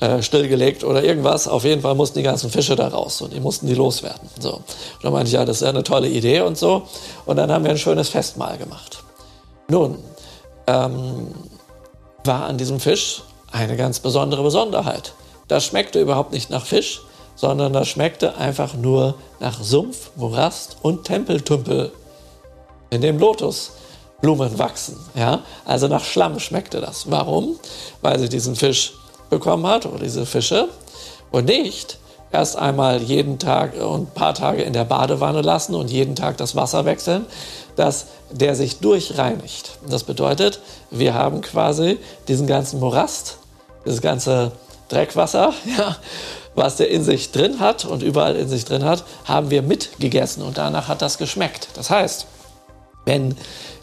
äh, 0.00 0.22
stillgelegt 0.22 0.82
oder 0.84 1.04
irgendwas. 1.04 1.46
Auf 1.46 1.64
jeden 1.64 1.82
Fall 1.82 1.94
mussten 1.94 2.18
die 2.18 2.24
ganzen 2.24 2.50
Fische 2.50 2.74
da 2.74 2.88
raus 2.88 3.20
und 3.22 3.32
die 3.32 3.40
mussten 3.40 3.66
die 3.66 3.74
loswerden. 3.74 4.28
So. 4.40 4.54
Und 4.54 4.64
dann 5.02 5.12
meinte 5.12 5.28
ich, 5.28 5.34
ja, 5.34 5.44
das 5.44 5.58
ist 5.58 5.62
ja 5.62 5.68
eine 5.68 5.84
tolle 5.84 6.08
Idee 6.08 6.40
und 6.40 6.58
so. 6.58 6.82
Und 7.24 7.36
dann 7.36 7.50
haben 7.50 7.64
wir 7.64 7.70
ein 7.70 7.78
schönes 7.78 8.08
Festmahl 8.08 8.58
gemacht. 8.58 9.04
Nun, 9.68 9.98
ähm, 10.66 11.28
war 12.24 12.46
an 12.46 12.58
diesem 12.58 12.80
Fisch 12.80 13.22
eine 13.52 13.76
ganz 13.76 14.00
besondere 14.00 14.42
Besonderheit. 14.42 15.14
Das 15.48 15.64
schmeckte 15.64 16.00
überhaupt 16.00 16.32
nicht 16.32 16.50
nach 16.50 16.66
Fisch, 16.66 17.02
sondern 17.36 17.72
das 17.72 17.88
schmeckte 17.88 18.36
einfach 18.36 18.74
nur 18.74 19.14
nach 19.40 19.62
Sumpf, 19.62 20.10
Morast 20.16 20.78
und 20.82 21.04
Tempeltümpel, 21.04 21.92
in 22.90 23.00
dem 23.00 23.18
Lotusblumen 24.22 24.58
wachsen. 24.58 24.96
Ja? 25.14 25.40
Also 25.64 25.88
nach 25.88 26.04
Schlamm 26.04 26.38
schmeckte 26.38 26.80
das. 26.80 27.10
Warum? 27.10 27.58
Weil 28.02 28.18
sie 28.18 28.28
diesen 28.28 28.56
Fisch 28.56 28.94
bekommen 29.30 29.66
hat 29.66 29.86
oder 29.86 29.98
diese 29.98 30.26
Fische 30.26 30.68
und 31.30 31.46
nicht 31.46 31.98
erst 32.32 32.56
einmal 32.56 33.02
jeden 33.02 33.38
Tag 33.38 33.74
und 33.80 34.08
ein 34.08 34.14
paar 34.14 34.34
Tage 34.34 34.62
in 34.62 34.72
der 34.72 34.84
Badewanne 34.84 35.42
lassen 35.42 35.74
und 35.74 35.90
jeden 35.90 36.16
Tag 36.16 36.36
das 36.36 36.56
Wasser 36.56 36.84
wechseln, 36.84 37.26
dass 37.76 38.06
der 38.30 38.54
sich 38.54 38.78
durchreinigt. 38.80 39.78
Das 39.88 40.04
bedeutet, 40.04 40.60
wir 40.90 41.14
haben 41.14 41.40
quasi 41.40 41.98
diesen 42.28 42.46
ganzen 42.46 42.80
Morast, 42.80 43.38
dieses 43.84 44.00
ganze 44.00 44.52
Dreckwasser, 44.88 45.52
ja, 45.78 45.96
was 46.54 46.76
der 46.76 46.90
in 46.90 47.04
sich 47.04 47.32
drin 47.32 47.60
hat 47.60 47.84
und 47.84 48.02
überall 48.02 48.36
in 48.36 48.48
sich 48.48 48.64
drin 48.64 48.84
hat, 48.84 49.04
haben 49.24 49.50
wir 49.50 49.62
mitgegessen 49.62 50.42
und 50.42 50.58
danach 50.58 50.88
hat 50.88 51.02
das 51.02 51.18
geschmeckt. 51.18 51.68
Das 51.74 51.90
heißt, 51.90 52.26
wenn 53.06 53.34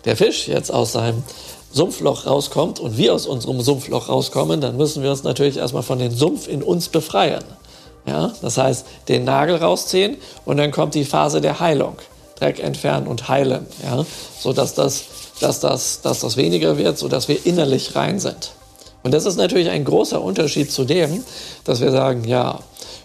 der 0.06 0.16
Fisch 0.16 0.48
jetzt 0.48 0.72
aus 0.72 0.92
seinem 0.92 1.24
Sumpfloch 1.72 2.28
rauskommt 2.28 2.80
und 2.80 2.98
wir 2.98 3.16
aus 3.16 3.26
unserem 3.26 3.62
Sumpfloch 3.62 4.10
rauskommen, 4.10 4.62
dann 4.62 4.78
müssen 4.78 5.02
wir 5.02 5.10
uns 5.10 5.24
natürlich 5.24 5.58
erstmal 5.58 5.82
von 5.82 5.98
dem 5.98 6.16
Sumpf 6.16 6.48
in 6.48 6.62
uns 6.62 6.90
befreien. 6.90 7.44
Ja, 8.06 8.34
das 8.42 8.58
heißt, 8.58 8.86
den 9.08 9.24
Nagel 9.24 9.56
rausziehen 9.56 10.18
und 10.46 10.58
dann 10.58 10.72
kommt 10.72 10.94
die 10.94 11.06
Phase 11.06 11.42
der 11.42 11.60
Heilung. 11.60 11.96
Dreck 12.36 12.60
entfernen 12.60 13.08
und 13.08 13.30
heilen, 13.30 13.66
ja, 13.84 14.06
so 14.40 14.54
dass 14.54 14.74
das, 14.74 15.06
dass 15.40 15.60
das, 15.60 16.02
dass 16.02 16.20
das 16.20 16.36
weniger 16.36 16.78
wird, 16.78 16.98
so 16.98 17.08
dass 17.08 17.28
wir 17.28 17.46
innerlich 17.46 17.96
rein 17.96 18.20
sind. 18.20 18.52
Und 19.04 19.14
das 19.14 19.26
ist 19.26 19.38
natürlich 19.38 19.70
ein 19.70 19.86
großer 19.86 20.22
Unterschied 20.22 20.72
zu 20.72 20.84
dem, 20.84 21.24
dass 21.64 21.80
wir 21.80 21.92
sagen, 21.92 22.24
ja, 22.26 22.60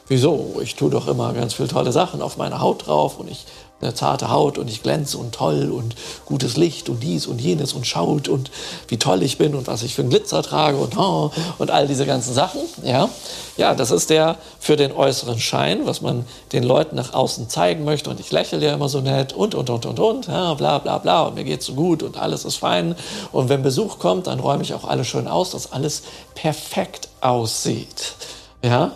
wieso? 0.08 0.60
Ich 0.62 0.74
tue 0.74 0.90
doch 0.90 1.06
immer 1.06 1.32
ganz 1.34 1.54
viele 1.54 1.68
tolle 1.68 1.92
Sachen 1.92 2.22
auf 2.22 2.36
meine 2.36 2.60
Haut 2.60 2.86
drauf 2.86 3.18
und 3.18 3.30
ich 3.30 3.44
eine 3.80 3.94
zarte 3.94 4.30
Haut 4.30 4.58
und 4.58 4.68
ich 4.68 4.82
glänze 4.82 5.18
und 5.18 5.32
toll 5.32 5.70
und 5.70 5.94
gutes 6.26 6.56
Licht 6.56 6.88
und 6.88 7.00
dies 7.00 7.26
und 7.26 7.40
jenes 7.40 7.72
und 7.72 7.86
schaut 7.86 8.28
und 8.28 8.50
wie 8.88 8.96
toll 8.96 9.22
ich 9.22 9.38
bin 9.38 9.54
und 9.54 9.68
was 9.68 9.82
ich 9.82 9.94
für 9.94 10.02
einen 10.02 10.10
Glitzer 10.10 10.42
trage 10.42 10.76
und, 10.78 10.98
oh, 10.98 11.30
und 11.58 11.70
all 11.70 11.86
diese 11.86 12.04
ganzen 12.04 12.34
Sachen. 12.34 12.60
Ja. 12.82 13.08
ja, 13.56 13.74
das 13.74 13.92
ist 13.92 14.10
der 14.10 14.36
für 14.58 14.76
den 14.76 14.90
äußeren 14.90 15.38
Schein, 15.38 15.86
was 15.86 16.00
man 16.00 16.24
den 16.52 16.64
Leuten 16.64 16.96
nach 16.96 17.14
außen 17.14 17.48
zeigen 17.48 17.84
möchte 17.84 18.10
und 18.10 18.18
ich 18.18 18.32
lächle 18.32 18.64
ja 18.64 18.74
immer 18.74 18.88
so 18.88 19.00
nett 19.00 19.32
und, 19.32 19.54
und, 19.54 19.70
und, 19.70 19.86
und, 19.86 20.00
und, 20.00 20.26
ja, 20.26 20.54
bla, 20.54 20.78
bla, 20.78 20.98
bla 20.98 21.22
und 21.22 21.36
mir 21.36 21.44
geht's 21.44 21.66
so 21.66 21.74
gut 21.74 22.02
und 22.02 22.16
alles 22.16 22.44
ist 22.44 22.56
fein 22.56 22.96
und 23.30 23.48
wenn 23.48 23.62
Besuch 23.62 24.00
kommt, 24.00 24.26
dann 24.26 24.40
räume 24.40 24.64
ich 24.64 24.74
auch 24.74 24.84
alles 24.84 25.06
schön 25.06 25.28
aus, 25.28 25.50
dass 25.50 25.72
alles 25.72 26.02
perfekt 26.34 27.08
aussieht. 27.20 28.14
Ja, 28.62 28.92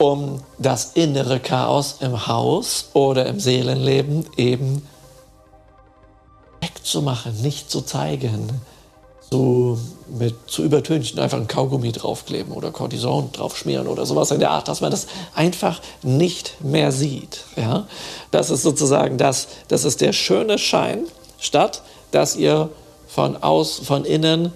um 0.00 0.40
das 0.58 0.92
innere 0.94 1.40
Chaos 1.40 1.96
im 2.00 2.26
Haus 2.26 2.88
oder 2.94 3.26
im 3.26 3.38
Seelenleben 3.38 4.26
eben 4.38 4.88
wegzumachen, 6.62 7.42
nicht 7.42 7.70
zu 7.70 7.82
zeigen, 7.82 8.62
so 9.30 9.78
mit 10.08 10.34
zu 10.50 10.64
übertünchen, 10.64 11.20
einfach 11.20 11.36
ein 11.36 11.46
Kaugummi 11.46 11.92
draufkleben 11.92 12.54
oder 12.54 12.70
Cortison 12.70 13.30
draufschmieren 13.30 13.86
oder 13.88 14.06
sowas 14.06 14.30
in 14.30 14.40
der 14.40 14.50
Art, 14.50 14.68
dass 14.68 14.80
man 14.80 14.90
das 14.90 15.06
einfach 15.34 15.82
nicht 16.02 16.64
mehr 16.64 16.92
sieht. 16.92 17.44
Ja? 17.56 17.86
Das 18.30 18.48
ist 18.48 18.62
sozusagen 18.62 19.18
das, 19.18 19.48
das 19.68 19.84
ist 19.84 20.00
der 20.00 20.14
schöne 20.14 20.58
Schein, 20.58 21.04
statt 21.38 21.82
dass 22.10 22.36
ihr 22.36 22.70
von, 23.06 23.40
aus, 23.42 23.78
von 23.78 24.06
innen 24.06 24.52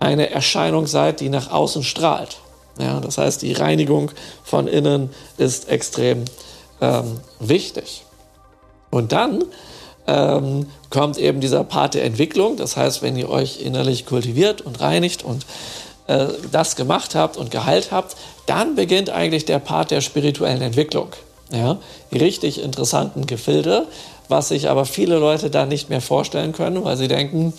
eine 0.00 0.28
Erscheinung 0.28 0.88
seid, 0.88 1.20
die 1.20 1.28
nach 1.28 1.52
außen 1.52 1.84
strahlt. 1.84 2.38
Ja, 2.78 3.00
das 3.00 3.18
heißt, 3.18 3.42
die 3.42 3.52
Reinigung 3.52 4.10
von 4.44 4.66
innen 4.66 5.10
ist 5.38 5.68
extrem 5.68 6.24
ähm, 6.80 7.20
wichtig. 7.40 8.04
Und 8.90 9.12
dann 9.12 9.44
ähm, 10.06 10.66
kommt 10.90 11.18
eben 11.18 11.40
dieser 11.40 11.64
Part 11.64 11.94
der 11.94 12.04
Entwicklung. 12.04 12.56
Das 12.56 12.76
heißt, 12.76 13.02
wenn 13.02 13.16
ihr 13.16 13.30
euch 13.30 13.60
innerlich 13.60 14.06
kultiviert 14.06 14.60
und 14.60 14.80
reinigt 14.80 15.24
und 15.24 15.46
äh, 16.06 16.26
das 16.52 16.76
gemacht 16.76 17.14
habt 17.14 17.36
und 17.36 17.50
geheilt 17.50 17.90
habt, 17.90 18.16
dann 18.46 18.74
beginnt 18.74 19.10
eigentlich 19.10 19.44
der 19.44 19.58
Part 19.58 19.90
der 19.90 20.00
spirituellen 20.00 20.62
Entwicklung. 20.62 21.08
Ja, 21.52 21.78
die 22.10 22.18
richtig 22.18 22.60
interessanten 22.60 23.26
Gefilde, 23.26 23.86
was 24.28 24.48
sich 24.48 24.68
aber 24.68 24.84
viele 24.84 25.18
Leute 25.18 25.48
da 25.48 25.64
nicht 25.64 25.90
mehr 25.90 26.00
vorstellen 26.00 26.52
können, 26.52 26.82
weil 26.84 26.96
sie 26.96 27.06
denken, 27.06 27.52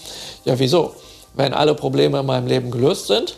ja 0.43 0.59
wieso, 0.59 0.93
wenn 1.35 1.53
alle 1.53 1.73
Probleme 1.73 2.19
in 2.19 2.25
meinem 2.25 2.47
Leben 2.47 2.69
gelöst 2.69 3.07
sind, 3.07 3.37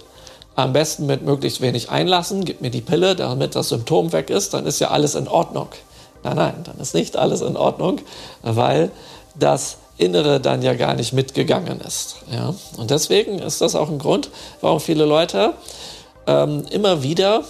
am 0.59 0.73
besten 0.73 1.05
mit 1.05 1.23
möglichst 1.23 1.61
wenig 1.61 1.89
einlassen, 1.89 2.45
gib 2.45 2.61
mir 2.61 2.71
die 2.71 2.81
Pille, 2.81 3.15
damit 3.15 3.55
das 3.55 3.69
Symptom 3.69 4.11
weg 4.11 4.29
ist, 4.29 4.53
dann 4.53 4.65
ist 4.65 4.79
ja 4.79 4.89
alles 4.89 5.15
in 5.15 5.27
Ordnung. 5.27 5.69
Nein, 6.23 6.35
nein, 6.35 6.53
dann 6.63 6.77
ist 6.79 6.93
nicht 6.93 7.17
alles 7.17 7.41
in 7.41 7.55
Ordnung, 7.55 8.01
weil 8.41 8.91
das 9.35 9.77
Innere 9.97 10.39
dann 10.39 10.61
ja 10.61 10.73
gar 10.73 10.93
nicht 10.93 11.13
mitgegangen 11.13 11.81
ist. 11.81 12.17
Ja? 12.31 12.53
Und 12.77 12.89
deswegen 12.89 13.39
ist 13.39 13.61
das 13.61 13.75
auch 13.75 13.89
ein 13.89 13.99
Grund, 13.99 14.29
warum 14.61 14.79
viele 14.79 15.05
Leute 15.05 15.53
ähm, 16.25 16.63
immer 16.71 17.03
wieder 17.03 17.43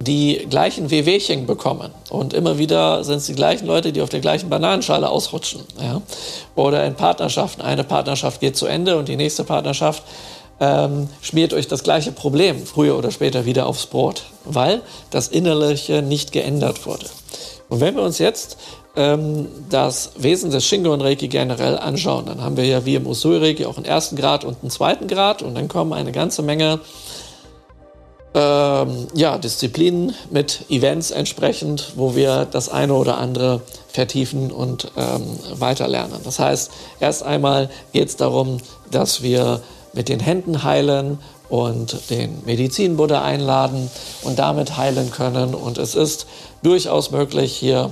die 0.00 0.46
gleichen 0.48 0.90
Wehwehchen 0.90 1.46
bekommen. 1.46 1.92
Und 2.08 2.32
immer 2.32 2.58
wieder 2.58 3.02
sind 3.04 3.16
es 3.16 3.26
die 3.26 3.34
gleichen 3.34 3.66
Leute, 3.66 3.92
die 3.92 4.00
auf 4.00 4.08
der 4.08 4.20
gleichen 4.20 4.48
Bananenschale 4.48 5.08
ausrutschen. 5.08 5.62
Ja? 5.80 6.00
Oder 6.54 6.86
in 6.86 6.94
Partnerschaften. 6.94 7.62
Eine 7.62 7.84
Partnerschaft 7.84 8.40
geht 8.40 8.56
zu 8.56 8.66
Ende 8.66 8.96
und 8.96 9.08
die 9.08 9.16
nächste 9.16 9.44
Partnerschaft 9.44 10.02
ähm, 10.60 11.08
schmiert 11.20 11.54
euch 11.54 11.68
das 11.68 11.82
gleiche 11.82 12.12
Problem 12.12 12.64
früher 12.66 12.96
oder 12.98 13.10
später 13.10 13.44
wieder 13.44 13.66
aufs 13.66 13.86
Brot, 13.86 14.24
weil 14.44 14.82
das 15.10 15.28
Innerliche 15.28 16.02
nicht 16.02 16.32
geändert 16.32 16.86
wurde. 16.86 17.06
Und 17.68 17.80
wenn 17.80 17.94
wir 17.94 18.02
uns 18.02 18.18
jetzt 18.18 18.56
ähm, 18.96 19.48
das 19.70 20.12
Wesen 20.16 20.50
des 20.50 20.66
Shingon 20.66 21.00
Reiki 21.00 21.28
generell 21.28 21.78
anschauen, 21.78 22.26
dann 22.26 22.42
haben 22.42 22.56
wir 22.56 22.64
ja 22.64 22.84
wie 22.84 22.96
im 22.96 23.06
Usui 23.06 23.36
Reiki 23.38 23.66
auch 23.66 23.76
einen 23.76 23.86
ersten 23.86 24.16
Grad 24.16 24.44
und 24.44 24.58
einen 24.62 24.70
zweiten 24.70 25.06
Grad 25.06 25.42
und 25.42 25.54
dann 25.54 25.68
kommen 25.68 25.92
eine 25.92 26.12
ganze 26.12 26.42
Menge 26.42 26.80
ähm, 28.34 29.06
ja, 29.14 29.38
Disziplinen 29.38 30.14
mit 30.30 30.64
Events 30.68 31.10
entsprechend, 31.10 31.92
wo 31.96 32.14
wir 32.14 32.46
das 32.50 32.68
eine 32.68 32.94
oder 32.94 33.18
andere 33.18 33.62
vertiefen 33.88 34.50
und 34.52 34.90
ähm, 34.96 35.22
weiterlernen. 35.54 36.20
Das 36.24 36.38
heißt, 36.38 36.70
erst 37.00 37.22
einmal 37.22 37.70
geht 37.92 38.08
es 38.08 38.16
darum, 38.16 38.58
dass 38.90 39.22
wir 39.22 39.60
mit 39.98 40.08
den 40.08 40.20
Händen 40.20 40.62
heilen 40.62 41.18
und 41.48 42.08
den 42.08 42.44
Medizinbuddha 42.46 43.20
einladen 43.20 43.90
und 44.22 44.38
damit 44.38 44.76
heilen 44.76 45.10
können. 45.10 45.56
Und 45.56 45.76
es 45.76 45.96
ist 45.96 46.28
durchaus 46.62 47.10
möglich, 47.10 47.52
hier 47.52 47.90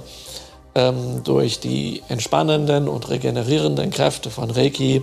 ähm, 0.76 1.24
durch 1.24 1.58
die 1.58 2.04
entspannenden 2.08 2.86
und 2.86 3.10
regenerierenden 3.10 3.90
Kräfte 3.90 4.30
von 4.30 4.52
Reiki 4.52 5.02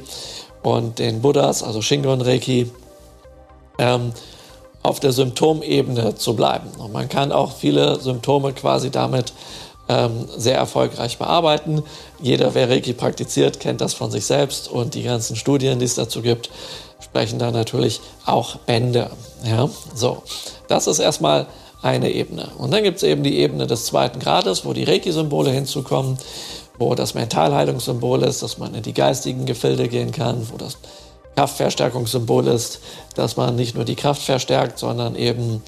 und 0.61 0.97
den 0.99 1.21
Buddhas, 1.21 1.61
also 1.61 1.81
Shingon 1.81 2.21
Reiki, 2.21 2.71
ähm, 3.79 4.13
auf 4.81 5.01
der 5.01 5.11
Symptomebene 5.11 6.15
zu 6.15 6.37
bleiben. 6.37 6.69
Und 6.77 6.93
man 6.93 7.09
kann 7.09 7.33
auch 7.33 7.51
viele 7.51 7.99
Symptome 7.99 8.53
quasi 8.53 8.91
damit 8.91 9.33
ähm, 9.89 10.29
sehr 10.37 10.55
erfolgreich 10.55 11.17
bearbeiten. 11.17 11.83
Jeder, 12.21 12.53
wer 12.53 12.69
Reiki 12.69 12.93
praktiziert, 12.93 13.59
kennt 13.59 13.81
das 13.81 13.93
von 13.93 14.09
sich 14.09 14.25
selbst 14.25 14.69
und 14.69 14.93
die 14.93 15.03
ganzen 15.03 15.35
Studien, 15.35 15.79
die 15.79 15.85
es 15.85 15.95
dazu 15.95 16.21
gibt, 16.21 16.49
sprechen 17.13 17.37
da 17.37 17.51
natürlich 17.51 18.01
auch 18.25 18.55
Bände. 18.55 19.11
Ja, 19.45 19.69
so. 19.93 20.23
Das 20.67 20.87
ist 20.87 20.97
erstmal 20.97 21.45
eine 21.83 22.09
Ebene. 22.09 22.49
Und 22.57 22.73
dann 22.73 22.81
gibt 22.81 22.97
es 22.97 23.03
eben 23.03 23.21
die 23.21 23.37
Ebene 23.37 23.67
des 23.67 23.85
zweiten 23.85 24.19
Grades, 24.19 24.65
wo 24.65 24.73
die 24.73 24.83
Reiki-Symbole 24.83 25.51
hinzukommen, 25.51 26.17
wo 26.79 26.95
das 26.95 27.13
Mentalheilungssymbol 27.13 28.23
ist, 28.23 28.41
dass 28.41 28.57
man 28.57 28.73
in 28.73 28.81
die 28.81 28.95
geistigen 28.95 29.45
Gefilde 29.45 29.89
gehen 29.89 30.11
kann, 30.11 30.47
wo 30.51 30.57
das 30.57 30.79
Kraftverstärkungssymbol 31.35 32.47
ist, 32.47 32.79
dass 33.13 33.37
man 33.37 33.55
nicht 33.55 33.75
nur 33.75 33.85
die 33.85 33.95
Kraft 33.95 34.23
verstärkt, 34.23 34.79
sondern 34.79 35.15
eben 35.15 35.61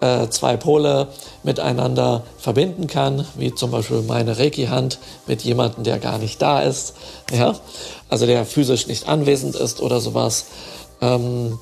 äh, 0.00 0.28
zwei 0.28 0.56
Pole 0.56 1.06
miteinander 1.42 2.24
verbinden 2.38 2.88
kann, 2.88 3.26
wie 3.36 3.54
zum 3.54 3.70
Beispiel 3.70 4.02
meine 4.02 4.38
Reiki-Hand 4.38 4.98
mit 5.26 5.42
jemandem, 5.42 5.84
der 5.84 5.98
gar 6.00 6.18
nicht 6.18 6.42
da 6.42 6.62
ist, 6.62 6.94
ja, 7.32 7.54
also 8.08 8.26
der 8.26 8.44
physisch 8.44 8.88
nicht 8.88 9.08
anwesend 9.08 9.54
ist 9.54 9.80
oder 9.80 10.00
sowas. 10.00 10.46
Ähm, 11.00 11.58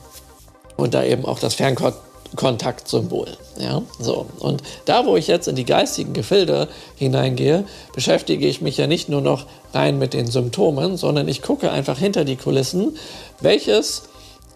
und 0.76 0.95
da 0.95 1.03
eben 1.05 1.24
auch 1.24 1.41
das 1.41 1.55
Fernkontaktsymbol. 1.55 3.36
Ja, 3.59 3.82
so. 3.99 4.26
Und 4.39 4.62
da, 4.84 5.05
wo 5.07 5.16
ich 5.16 5.26
jetzt 5.26 5.49
in 5.49 5.57
die 5.57 5.64
geistigen 5.64 6.12
Gefilde 6.12 6.68
hineingehe, 6.97 7.64
beschäftige 7.95 8.47
ich 8.47 8.61
mich 8.61 8.76
ja 8.76 8.86
nicht 8.86 9.09
nur 9.09 9.20
noch 9.20 9.47
rein 9.74 9.99
mit 9.99 10.14
den 10.14 10.28
Symptomen, 10.28 10.97
sondern 10.97 11.26
ich 11.26 11.43
gucke 11.43 11.70
einfach 11.70 11.99
hinter 11.99 12.24
die 12.24 12.36
Kulissen, 12.36 12.97
welches 13.41 14.05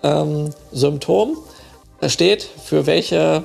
ähm, 0.03 0.51
Symptom 0.71 1.39
steht 2.07 2.43
für 2.43 2.87
welche 2.87 3.45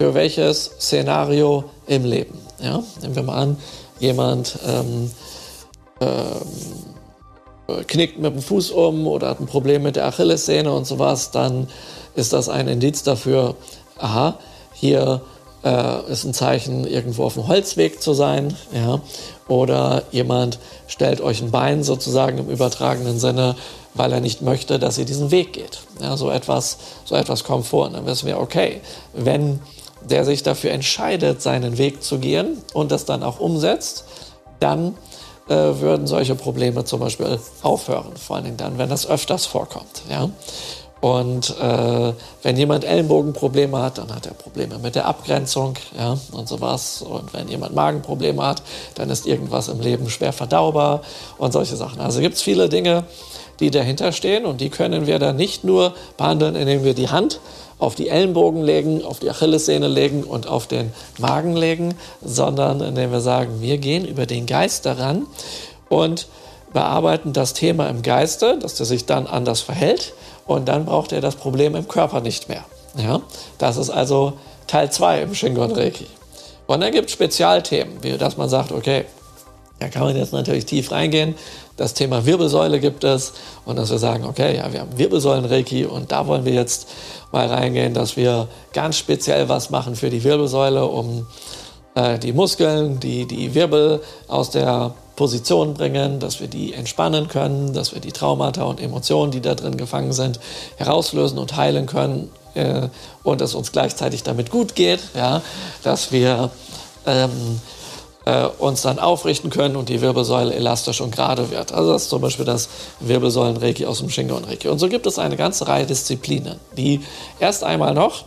für 0.00 0.14
welches 0.14 0.64
Szenario 0.80 1.64
im 1.86 2.06
Leben. 2.06 2.38
Ja? 2.58 2.82
Nehmen 3.02 3.16
wir 3.16 3.22
mal 3.22 3.36
an, 3.36 3.58
jemand 3.98 4.58
ähm, 4.66 5.10
ähm, 6.00 6.89
knickt 7.86 8.18
mit 8.18 8.34
dem 8.34 8.42
Fuß 8.42 8.70
um 8.70 9.06
oder 9.06 9.28
hat 9.30 9.40
ein 9.40 9.46
Problem 9.46 9.82
mit 9.82 9.96
der 9.96 10.06
Achillessehne 10.06 10.72
und 10.72 10.86
sowas, 10.86 11.30
dann 11.30 11.68
ist 12.14 12.32
das 12.32 12.48
ein 12.48 12.68
Indiz 12.68 13.02
dafür, 13.02 13.54
aha, 13.98 14.38
hier 14.72 15.20
äh, 15.64 16.10
ist 16.10 16.24
ein 16.24 16.34
Zeichen, 16.34 16.86
irgendwo 16.86 17.24
auf 17.24 17.34
dem 17.34 17.46
Holzweg 17.46 18.02
zu 18.02 18.14
sein. 18.14 18.56
Ja? 18.72 19.00
Oder 19.48 20.04
jemand 20.10 20.58
stellt 20.86 21.20
euch 21.20 21.42
ein 21.42 21.50
Bein 21.50 21.82
sozusagen 21.82 22.38
im 22.38 22.48
übertragenen 22.48 23.18
Sinne, 23.18 23.56
weil 23.94 24.12
er 24.12 24.20
nicht 24.20 24.42
möchte, 24.42 24.78
dass 24.78 24.98
ihr 24.98 25.04
diesen 25.04 25.30
Weg 25.30 25.52
geht. 25.52 25.80
Ja, 26.00 26.16
so, 26.16 26.30
etwas, 26.30 26.78
so 27.04 27.14
etwas 27.14 27.44
kommt 27.44 27.66
vor. 27.66 27.86
Und 27.86 27.94
dann 27.94 28.06
wissen 28.06 28.26
wir, 28.26 28.38
okay, 28.38 28.80
wenn 29.12 29.60
der 30.08 30.24
sich 30.24 30.42
dafür 30.42 30.70
entscheidet, 30.70 31.42
seinen 31.42 31.76
Weg 31.76 32.02
zu 32.02 32.18
gehen 32.18 32.58
und 32.72 32.90
das 32.90 33.04
dann 33.04 33.22
auch 33.22 33.40
umsetzt, 33.40 34.04
dann 34.60 34.94
äh, 35.50 35.80
würden 35.80 36.06
solche 36.06 36.36
Probleme 36.36 36.84
zum 36.84 37.00
Beispiel 37.00 37.40
aufhören. 37.62 38.12
Vor 38.16 38.36
allen 38.36 38.44
Dingen 38.44 38.56
dann, 38.56 38.78
wenn 38.78 38.88
das 38.88 39.06
öfters 39.06 39.46
vorkommt. 39.46 40.02
Ja? 40.08 40.30
Und 41.00 41.56
äh, 41.58 42.12
wenn 42.42 42.56
jemand 42.56 42.84
Ellenbogenprobleme 42.84 43.78
hat, 43.82 43.98
dann 43.98 44.14
hat 44.14 44.26
er 44.26 44.34
Probleme 44.34 44.78
mit 44.78 44.94
der 44.94 45.06
Abgrenzung 45.06 45.74
ja, 45.98 46.16
und 46.30 46.46
sowas. 46.46 47.02
Und 47.02 47.32
wenn 47.32 47.48
jemand 47.48 47.74
Magenprobleme 47.74 48.46
hat, 48.46 48.62
dann 48.94 49.10
ist 49.10 49.26
irgendwas 49.26 49.68
im 49.68 49.80
Leben 49.80 50.08
schwer 50.08 50.32
verdaubar 50.32 51.00
und 51.36 51.52
solche 51.52 51.74
Sachen. 51.74 52.00
Also 52.00 52.20
gibt 52.20 52.36
es 52.36 52.42
viele 52.42 52.68
Dinge, 52.68 53.04
die 53.60 53.70
dahinter 53.70 54.12
stehen 54.12 54.46
und 54.46 54.60
die 54.60 54.70
können 54.70 55.06
wir 55.06 55.18
dann 55.18 55.36
nicht 55.36 55.64
nur 55.64 55.94
behandeln, 56.16 56.54
indem 56.54 56.84
wir 56.84 56.94
die 56.94 57.08
Hand 57.08 57.40
auf 57.80 57.94
die 57.94 58.08
Ellenbogen 58.08 58.62
legen, 58.62 59.04
auf 59.04 59.18
die 59.18 59.30
Achillessehne 59.30 59.88
legen 59.88 60.22
und 60.22 60.46
auf 60.46 60.66
den 60.66 60.92
Magen 61.18 61.56
legen, 61.56 61.94
sondern 62.22 62.80
indem 62.80 63.10
wir 63.10 63.20
sagen, 63.20 63.60
wir 63.60 63.78
gehen 63.78 64.04
über 64.04 64.26
den 64.26 64.46
Geist 64.46 64.86
daran 64.86 65.26
und 65.88 66.28
bearbeiten 66.72 67.32
das 67.32 67.54
Thema 67.54 67.88
im 67.88 68.02
Geiste, 68.02 68.58
dass 68.58 68.74
der 68.76 68.86
sich 68.86 69.06
dann 69.06 69.26
anders 69.26 69.60
verhält 69.60 70.12
und 70.46 70.68
dann 70.68 70.84
braucht 70.84 71.12
er 71.12 71.20
das 71.20 71.36
Problem 71.36 71.74
im 71.74 71.88
Körper 71.88 72.20
nicht 72.20 72.48
mehr. 72.48 72.64
Ja? 72.96 73.22
Das 73.58 73.76
ist 73.76 73.90
also 73.90 74.34
Teil 74.66 74.92
2 74.92 75.22
im 75.22 75.34
Shingon 75.34 75.72
Reiki. 75.72 76.06
Und 76.66 76.82
dann 76.82 76.92
gibt 76.92 77.06
es 77.06 77.12
Spezialthemen, 77.12 78.02
wie 78.02 78.16
dass 78.16 78.36
man 78.36 78.48
sagt, 78.48 78.70
okay, 78.70 79.04
da 79.80 79.88
kann 79.88 80.02
man 80.02 80.16
jetzt 80.16 80.32
natürlich 80.32 80.66
tief 80.66 80.92
reingehen. 80.92 81.34
Das 81.80 81.94
Thema 81.94 82.26
Wirbelsäule 82.26 82.78
gibt 82.78 83.04
es. 83.04 83.32
Und 83.64 83.76
dass 83.76 83.90
wir 83.90 83.96
sagen, 83.96 84.26
okay, 84.26 84.54
ja, 84.54 84.70
wir 84.70 84.80
haben 84.80 84.98
Wirbelsäulen-Reiki 84.98 85.86
und 85.86 86.12
da 86.12 86.26
wollen 86.26 86.44
wir 86.44 86.52
jetzt 86.52 86.86
mal 87.32 87.46
reingehen, 87.46 87.94
dass 87.94 88.18
wir 88.18 88.48
ganz 88.74 88.98
speziell 88.98 89.48
was 89.48 89.70
machen 89.70 89.96
für 89.96 90.10
die 90.10 90.22
Wirbelsäule, 90.22 90.84
um 90.84 91.26
äh, 91.94 92.18
die 92.18 92.34
Muskeln, 92.34 93.00
die, 93.00 93.24
die 93.24 93.54
Wirbel 93.54 94.02
aus 94.28 94.50
der 94.50 94.92
Position 95.16 95.72
bringen, 95.72 96.20
dass 96.20 96.38
wir 96.38 96.48
die 96.48 96.74
entspannen 96.74 97.28
können, 97.28 97.72
dass 97.72 97.94
wir 97.94 98.02
die 98.02 98.12
Traumata 98.12 98.64
und 98.64 98.78
Emotionen, 98.78 99.32
die 99.32 99.40
da 99.40 99.54
drin 99.54 99.78
gefangen 99.78 100.12
sind, 100.12 100.38
herauslösen 100.76 101.38
und 101.38 101.56
heilen 101.56 101.86
können 101.86 102.30
äh, 102.52 102.88
und 103.22 103.40
es 103.40 103.54
uns 103.54 103.72
gleichzeitig 103.72 104.22
damit 104.22 104.50
gut 104.50 104.74
geht, 104.74 105.00
ja, 105.14 105.40
dass 105.82 106.12
wir 106.12 106.50
ähm, 107.06 107.62
äh, 108.30 108.48
uns 108.58 108.82
dann 108.82 108.98
aufrichten 108.98 109.50
können 109.50 109.76
und 109.76 109.88
die 109.88 110.00
Wirbelsäule 110.00 110.54
elastisch 110.54 111.00
und 111.00 111.14
gerade 111.14 111.50
wird. 111.50 111.72
Also 111.72 111.92
das 111.92 112.02
ist 112.02 112.10
zum 112.10 112.22
Beispiel 112.22 112.44
das 112.44 112.68
Wirbelsäulen-Reiki 113.00 113.86
aus 113.86 113.98
dem 113.98 114.08
Shingon-Reiki. 114.08 114.68
Und 114.68 114.78
so 114.78 114.88
gibt 114.88 115.06
es 115.06 115.18
eine 115.18 115.36
ganze 115.36 115.66
Reihe 115.66 115.86
Disziplinen, 115.86 116.60
die 116.76 117.00
erst 117.40 117.64
einmal 117.64 117.94
noch 117.94 118.24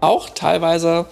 auch 0.00 0.28
teilweise 0.30 1.06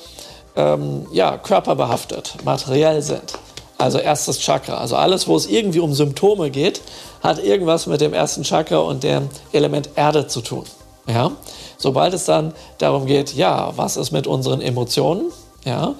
ähm, 0.54 1.06
ja, 1.10 1.38
körperbehaftet, 1.38 2.36
materiell 2.44 3.02
sind. 3.02 3.34
Also 3.78 3.98
erstes 3.98 4.38
Chakra. 4.38 4.76
Also 4.76 4.94
alles, 4.94 5.26
wo 5.26 5.34
es 5.34 5.46
irgendwie 5.46 5.80
um 5.80 5.92
Symptome 5.92 6.50
geht, 6.50 6.80
hat 7.22 7.42
irgendwas 7.42 7.86
mit 7.86 8.00
dem 8.00 8.14
ersten 8.14 8.44
Chakra 8.44 8.78
und 8.78 9.02
dem 9.02 9.28
Element 9.52 9.90
Erde 9.96 10.28
zu 10.28 10.42
tun. 10.42 10.64
Ja? 11.08 11.32
Sobald 11.76 12.14
es 12.14 12.26
dann 12.26 12.54
darum 12.78 13.06
geht, 13.06 13.34
ja, 13.34 13.72
was 13.74 13.96
ist 13.96 14.12
mit 14.12 14.28
unseren 14.28 14.60
Emotionen? 14.60 15.32
Ja? 15.64 15.94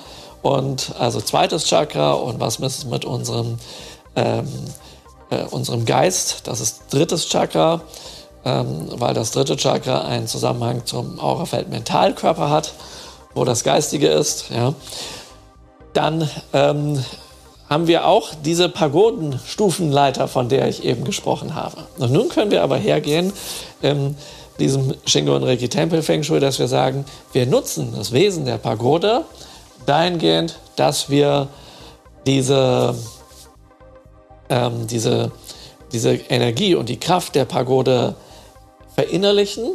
Und 0.45 0.93
also 0.99 1.23
zweites 1.23 1.65
Chakra 1.65 2.13
und 2.13 2.39
was 2.39 2.57
ist 2.57 2.85
mit 2.85 3.07
unserem, 3.07 3.57
ähm, 4.15 4.47
äh, 5.31 5.43
unserem 5.45 5.87
Geist? 5.87 6.43
Das 6.45 6.61
ist 6.61 6.83
drittes 6.91 7.31
Chakra, 7.31 7.81
ähm, 8.45 8.89
weil 8.91 9.15
das 9.15 9.31
dritte 9.31 9.57
Chakra 9.57 10.03
einen 10.03 10.27
Zusammenhang 10.27 10.85
zum 10.85 11.19
Aurafeld 11.19 11.71
Mentalkörper 11.71 12.51
hat, 12.51 12.75
wo 13.35 13.47
das 13.47 13.65
Geistige 13.65 14.09
ist. 14.09 14.51
Ja? 14.51 14.75
Dann 15.95 16.29
ähm, 16.53 17.03
haben 17.71 17.87
wir 17.87 18.07
auch 18.07 18.33
diese 18.45 18.69
Pagodenstufenleiter, 18.69 20.29
von 20.29 20.51
der 20.51 20.69
ich 20.69 20.85
eben 20.85 21.05
gesprochen 21.05 21.55
habe. 21.55 21.79
Und 21.97 22.13
nun 22.13 22.29
können 22.29 22.51
wir 22.51 22.63
aber 22.63 22.77
hergehen, 22.77 23.33
in 23.81 24.15
diesem 24.59 24.93
Shingo 25.07 25.35
und 25.37 25.45
Reiki 25.45 25.71
Tempel 25.71 26.03
Feng 26.03 26.23
Shui, 26.23 26.39
dass 26.39 26.59
wir 26.59 26.69
sagen, 26.69 27.07
wir 27.33 27.47
nutzen 27.47 27.95
das 27.97 28.13
Wesen 28.13 28.45
der 28.45 28.59
Pagode 28.59 29.25
dahingehend, 29.87 30.59
dass 30.76 31.11
wir 31.11 31.49
diese, 32.26 32.95
ähm, 34.49 34.87
diese, 34.87 35.32
diese 35.93 36.14
Energie 36.14 36.74
und 36.74 36.89
die 36.89 36.99
Kraft 36.99 37.35
der 37.35 37.45
Pagode 37.45 38.14
verinnerlichen, 38.95 39.72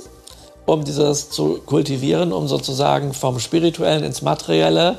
um 0.65 0.83
dieses 0.83 1.29
zu 1.29 1.59
kultivieren, 1.65 2.31
um 2.31 2.47
sozusagen 2.47 3.13
vom 3.13 3.39
Spirituellen 3.39 4.03
ins 4.03 4.21
Materielle 4.21 4.97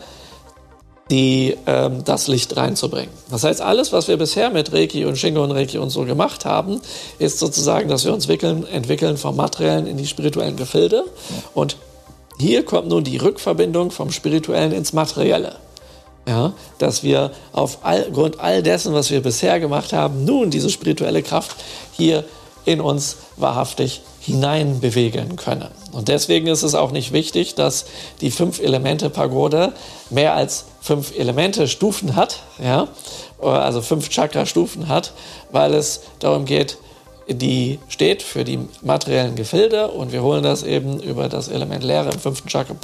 die, 1.10 1.56
ähm, 1.66 2.04
das 2.04 2.28
Licht 2.28 2.56
reinzubringen. 2.56 3.10
Das 3.30 3.42
heißt, 3.42 3.60
alles, 3.60 3.92
was 3.92 4.06
wir 4.06 4.16
bisher 4.16 4.50
mit 4.50 4.72
Reiki 4.72 5.04
und 5.04 5.16
Shingo 5.16 5.42
und 5.42 5.50
Reiki 5.50 5.78
und 5.78 5.90
so 5.90 6.04
gemacht 6.04 6.44
haben, 6.44 6.80
ist 7.18 7.38
sozusagen, 7.38 7.88
dass 7.88 8.04
wir 8.04 8.14
uns 8.14 8.28
wickeln, 8.28 8.66
entwickeln 8.66 9.16
vom 9.16 9.36
Materiellen 9.36 9.86
in 9.86 9.96
die 9.96 10.06
spirituellen 10.06 10.56
Gefilde. 10.56 11.04
Und 11.52 11.76
hier 12.40 12.64
kommt 12.64 12.88
nun 12.88 13.04
die 13.04 13.18
Rückverbindung 13.18 13.90
vom 13.90 14.10
Spirituellen 14.10 14.72
ins 14.72 14.92
Materielle. 14.92 15.56
Ja, 16.28 16.52
dass 16.78 17.02
wir 17.02 17.32
aufgrund 17.52 18.38
all, 18.38 18.54
all 18.54 18.62
dessen, 18.62 18.92
was 18.92 19.10
wir 19.10 19.22
bisher 19.22 19.58
gemacht 19.58 19.92
haben, 19.92 20.24
nun 20.24 20.50
diese 20.50 20.70
spirituelle 20.70 21.22
Kraft 21.22 21.56
hier 21.92 22.24
in 22.66 22.80
uns 22.80 23.16
wahrhaftig 23.36 24.02
hineinbewegen 24.20 25.36
können. 25.36 25.68
Und 25.92 26.08
deswegen 26.08 26.46
ist 26.46 26.62
es 26.62 26.74
auch 26.74 26.92
nicht 26.92 27.12
wichtig, 27.12 27.54
dass 27.54 27.86
die 28.20 28.30
Fünf-Elemente-Pagode 28.30 29.72
mehr 30.10 30.34
als 30.34 30.66
fünf 30.80 31.18
Elemente-Stufen 31.18 32.16
hat, 32.16 32.40
ja, 32.62 32.88
also 33.40 33.80
fünf 33.80 34.10
Chakra-Stufen 34.10 34.88
hat, 34.88 35.12
weil 35.50 35.72
es 35.72 36.02
darum 36.18 36.44
geht, 36.44 36.76
die 37.30 37.78
steht 37.88 38.22
für 38.22 38.44
die 38.44 38.58
materiellen 38.82 39.36
Gefilde 39.36 39.88
und 39.88 40.12
wir 40.12 40.22
holen 40.22 40.42
das 40.42 40.62
eben 40.62 41.00
über 41.00 41.28
das 41.28 41.48
Element 41.48 41.84
Leere 41.84 42.10
im 42.10 42.18
fünften 42.18 42.48
Chakra 42.48 42.74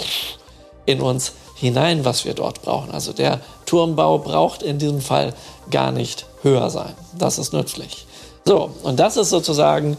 in 0.87 1.01
uns 1.01 1.33
hinein, 1.57 2.05
was 2.05 2.25
wir 2.25 2.35
dort 2.35 2.63
brauchen. 2.63 2.91
Also 2.91 3.13
der 3.13 3.41
Turmbau 3.65 4.19
braucht 4.19 4.63
in 4.63 4.79
diesem 4.79 5.01
Fall 5.01 5.35
gar 5.71 5.91
nicht 5.91 6.27
höher 6.43 6.71
sein. 6.71 6.95
Das 7.19 7.39
ist 7.39 7.53
nützlich. 7.53 8.07
So, 8.45 8.71
und 8.83 9.01
das 9.01 9.17
ist 9.17 9.31
sozusagen 9.31 9.97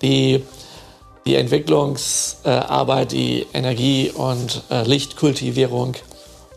die 0.00 0.42
die 1.26 1.36
Entwicklungsarbeit, 1.36 3.12
die 3.12 3.46
Energie- 3.52 4.10
und 4.10 4.62
äh, 4.70 4.82
Lichtkultivierung 4.84 5.94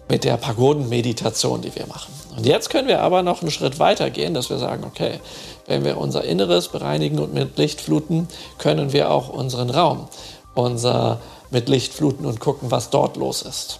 mit 0.09 0.23
der 0.23 0.37
Pagodenmeditation, 0.37 1.61
die 1.61 1.75
wir 1.75 1.85
machen. 1.87 2.13
Und 2.35 2.45
jetzt 2.45 2.69
können 2.69 2.87
wir 2.87 3.01
aber 3.01 3.23
noch 3.23 3.41
einen 3.41 3.51
Schritt 3.51 3.79
weiter 3.79 4.09
gehen, 4.09 4.33
dass 4.33 4.49
wir 4.49 4.57
sagen, 4.57 4.83
okay, 4.83 5.19
wenn 5.67 5.83
wir 5.83 5.97
unser 5.97 6.23
Inneres 6.23 6.67
bereinigen 6.67 7.19
und 7.19 7.33
mit 7.33 7.57
Licht 7.57 7.81
fluten, 7.81 8.27
können 8.57 8.93
wir 8.93 9.11
auch 9.11 9.29
unseren 9.29 9.69
Raum 9.69 10.07
unser 10.55 11.19
mit 11.49 11.69
Licht 11.69 11.93
fluten 11.93 12.25
und 12.25 12.39
gucken, 12.39 12.71
was 12.71 12.89
dort 12.89 13.17
los 13.17 13.41
ist. 13.41 13.79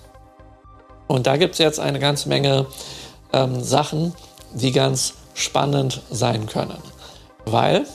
Und 1.08 1.28
da 1.28 1.38
gibt 1.38 1.54
es 1.54 1.60
jetzt 1.60 1.80
eine 1.80 2.00
ganze 2.00 2.30
Menge 2.30 2.66
ähm, 3.32 3.64
Sachen, 3.64 4.14
die 4.54 4.72
ganz 4.72 5.14
spannend 5.34 6.02
sein 6.10 6.48
können. 6.48 6.78
Weil 7.46 7.86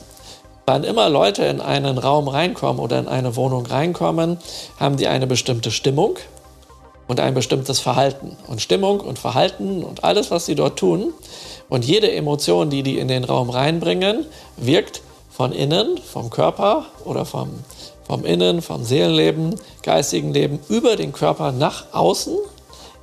Wann 0.68 0.84
immer 0.84 1.08
Leute 1.08 1.44
in 1.44 1.62
einen 1.62 1.96
Raum 1.96 2.28
reinkommen 2.28 2.78
oder 2.78 2.98
in 2.98 3.08
eine 3.08 3.36
Wohnung 3.36 3.64
reinkommen, 3.64 4.36
haben 4.78 4.98
die 4.98 5.08
eine 5.08 5.26
bestimmte 5.26 5.70
Stimmung 5.70 6.18
und 7.08 7.18
ein 7.18 7.34
bestimmtes 7.34 7.80
Verhalten. 7.80 8.36
Und 8.46 8.60
Stimmung 8.60 9.00
und 9.00 9.18
Verhalten 9.18 9.82
und 9.82 10.04
alles, 10.04 10.30
was 10.30 10.46
sie 10.46 10.54
dort 10.54 10.78
tun 10.78 11.12
und 11.68 11.84
jede 11.84 12.12
Emotion, 12.12 12.70
die 12.70 12.82
die 12.82 12.98
in 12.98 13.08
den 13.08 13.24
Raum 13.24 13.50
reinbringen, 13.50 14.26
wirkt 14.56 15.02
von 15.30 15.52
innen, 15.52 15.98
vom 15.98 16.30
Körper 16.30 16.86
oder 17.04 17.24
vom, 17.24 17.50
vom 18.06 18.24
Innen, 18.24 18.62
vom 18.62 18.84
Seelenleben, 18.84 19.54
geistigen 19.82 20.32
Leben 20.32 20.60
über 20.68 20.96
den 20.96 21.12
Körper 21.12 21.52
nach 21.52 21.86
außen 21.92 22.36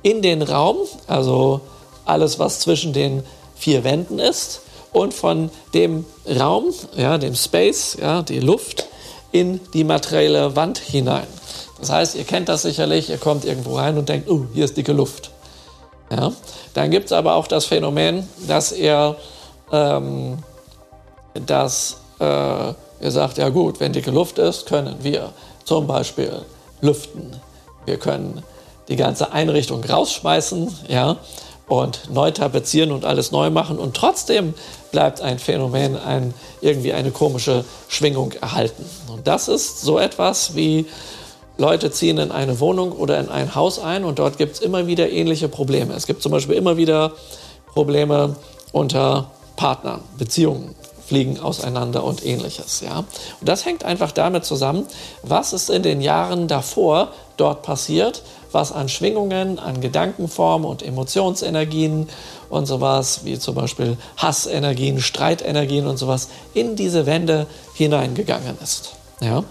in 0.02 0.22
den 0.22 0.42
Raum, 0.42 0.76
also 1.06 1.60
alles, 2.04 2.38
was 2.38 2.60
zwischen 2.60 2.92
den 2.92 3.22
vier 3.56 3.84
Wänden 3.84 4.18
ist 4.18 4.60
und 4.92 5.14
von 5.14 5.50
dem 5.74 6.04
Raum, 6.28 6.66
ja, 6.96 7.18
dem 7.18 7.34
Space, 7.34 7.96
ja, 8.00 8.22
die 8.22 8.40
Luft 8.40 8.86
in 9.32 9.60
die 9.74 9.84
materielle 9.84 10.54
Wand 10.56 10.78
hinein. 10.78 11.26
Das 11.80 11.90
heißt, 11.90 12.14
ihr 12.14 12.24
kennt 12.24 12.48
das 12.48 12.62
sicherlich, 12.62 13.10
ihr 13.10 13.18
kommt 13.18 13.44
irgendwo 13.44 13.76
rein 13.76 13.98
und 13.98 14.08
denkt, 14.08 14.30
oh, 14.30 14.46
hier 14.54 14.64
ist 14.64 14.76
dicke 14.76 14.92
Luft. 14.92 15.30
Ja? 16.10 16.32
Dann 16.74 16.90
gibt 16.90 17.06
es 17.06 17.12
aber 17.12 17.34
auch 17.34 17.46
das 17.46 17.66
Phänomen, 17.66 18.28
dass 18.46 18.72
ihr, 18.72 19.16
ähm, 19.72 20.38
dass 21.34 21.98
äh, 22.18 22.68
ihr 23.00 23.10
sagt, 23.10 23.38
ja 23.38 23.48
gut, 23.50 23.80
wenn 23.80 23.92
dicke 23.92 24.10
Luft 24.10 24.38
ist, 24.38 24.66
können 24.66 24.96
wir 25.02 25.32
zum 25.64 25.86
Beispiel 25.86 26.42
lüften. 26.80 27.36
Wir 27.84 27.98
können 27.98 28.42
die 28.88 28.96
ganze 28.96 29.32
Einrichtung 29.32 29.84
rausschmeißen, 29.84 30.72
ja, 30.88 31.16
und 31.68 32.10
neu 32.10 32.30
tapezieren 32.30 32.92
und 32.92 33.04
alles 33.04 33.32
neu 33.32 33.50
machen 33.50 33.78
und 33.78 33.96
trotzdem 33.96 34.54
bleibt 34.92 35.20
ein 35.20 35.38
Phänomen, 35.38 35.96
ein, 35.96 36.32
irgendwie 36.60 36.92
eine 36.92 37.10
komische 37.10 37.64
Schwingung 37.88 38.32
erhalten. 38.40 38.84
Und 39.12 39.26
das 39.26 39.48
ist 39.48 39.80
so 39.80 39.98
etwas 39.98 40.54
wie 40.54 40.86
Leute 41.58 41.90
ziehen 41.90 42.18
in 42.18 42.30
eine 42.30 42.60
Wohnung 42.60 42.92
oder 42.92 43.18
in 43.18 43.28
ein 43.28 43.54
Haus 43.54 43.78
ein 43.78 44.04
und 44.04 44.18
dort 44.18 44.38
gibt 44.38 44.54
es 44.54 44.60
immer 44.60 44.86
wieder 44.86 45.10
ähnliche 45.10 45.48
Probleme. 45.48 45.94
Es 45.94 46.06
gibt 46.06 46.22
zum 46.22 46.32
Beispiel 46.32 46.54
immer 46.54 46.76
wieder 46.76 47.12
Probleme 47.72 48.36
unter 48.72 49.30
Partnern, 49.56 50.02
Beziehungen, 50.18 50.74
fliegen 51.06 51.40
auseinander 51.40 52.04
und 52.04 52.24
ähnliches. 52.24 52.82
Ja? 52.82 52.98
Und 52.98 53.48
das 53.48 53.64
hängt 53.64 53.84
einfach 53.84 54.12
damit 54.12 54.44
zusammen, 54.44 54.86
was 55.22 55.52
ist 55.52 55.70
in 55.70 55.82
den 55.82 56.00
Jahren 56.00 56.48
davor 56.48 57.12
dort 57.36 57.62
passiert, 57.62 58.22
was 58.52 58.72
an 58.72 58.88
Schwingungen, 58.88 59.58
an 59.58 59.80
Gedankenformen 59.80 60.68
und 60.68 60.82
Emotionsenergien 60.82 62.08
und 62.48 62.66
sowas, 62.66 63.20
wie 63.24 63.38
zum 63.38 63.54
Beispiel 63.54 63.96
Hassenergien, 64.16 65.00
Streitenergien 65.00 65.86
und 65.86 65.96
sowas, 65.96 66.28
in 66.54 66.76
diese 66.76 67.06
Wände 67.06 67.46
hineingegangen 67.74 68.58
ist. 68.62 68.92
Ja? 69.20 69.44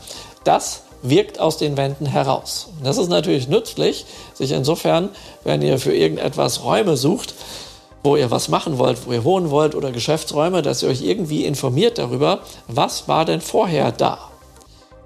Das 0.44 0.82
wirkt 1.10 1.40
aus 1.40 1.58
den 1.58 1.78
Wänden 1.78 2.06
heraus. 2.06 2.70
Das 2.84 2.98
ist 2.98 3.10
natürlich 3.10 3.48
nützlich, 3.48 4.06
sich 4.34 4.52
insofern, 4.52 5.10
wenn 5.44 5.62
ihr 5.62 5.80
für 5.80 5.96
irgendetwas 5.96 6.64
Räume 6.64 6.98
sucht, 6.98 7.36
wo 8.04 8.16
ihr 8.16 8.30
was 8.32 8.50
machen 8.50 8.78
wollt, 8.78 9.06
wo 9.06 9.12
ihr 9.12 9.24
wohnen 9.24 9.50
wollt 9.50 9.76
oder 9.76 9.92
Geschäftsräume, 9.92 10.62
dass 10.62 10.84
ihr 10.84 10.90
euch 10.90 11.02
irgendwie 11.02 11.46
informiert 11.46 11.98
darüber, 11.98 12.40
was 12.68 13.08
war 13.08 13.26
denn 13.26 13.42
vorher 13.42 13.92
da. 13.92 14.20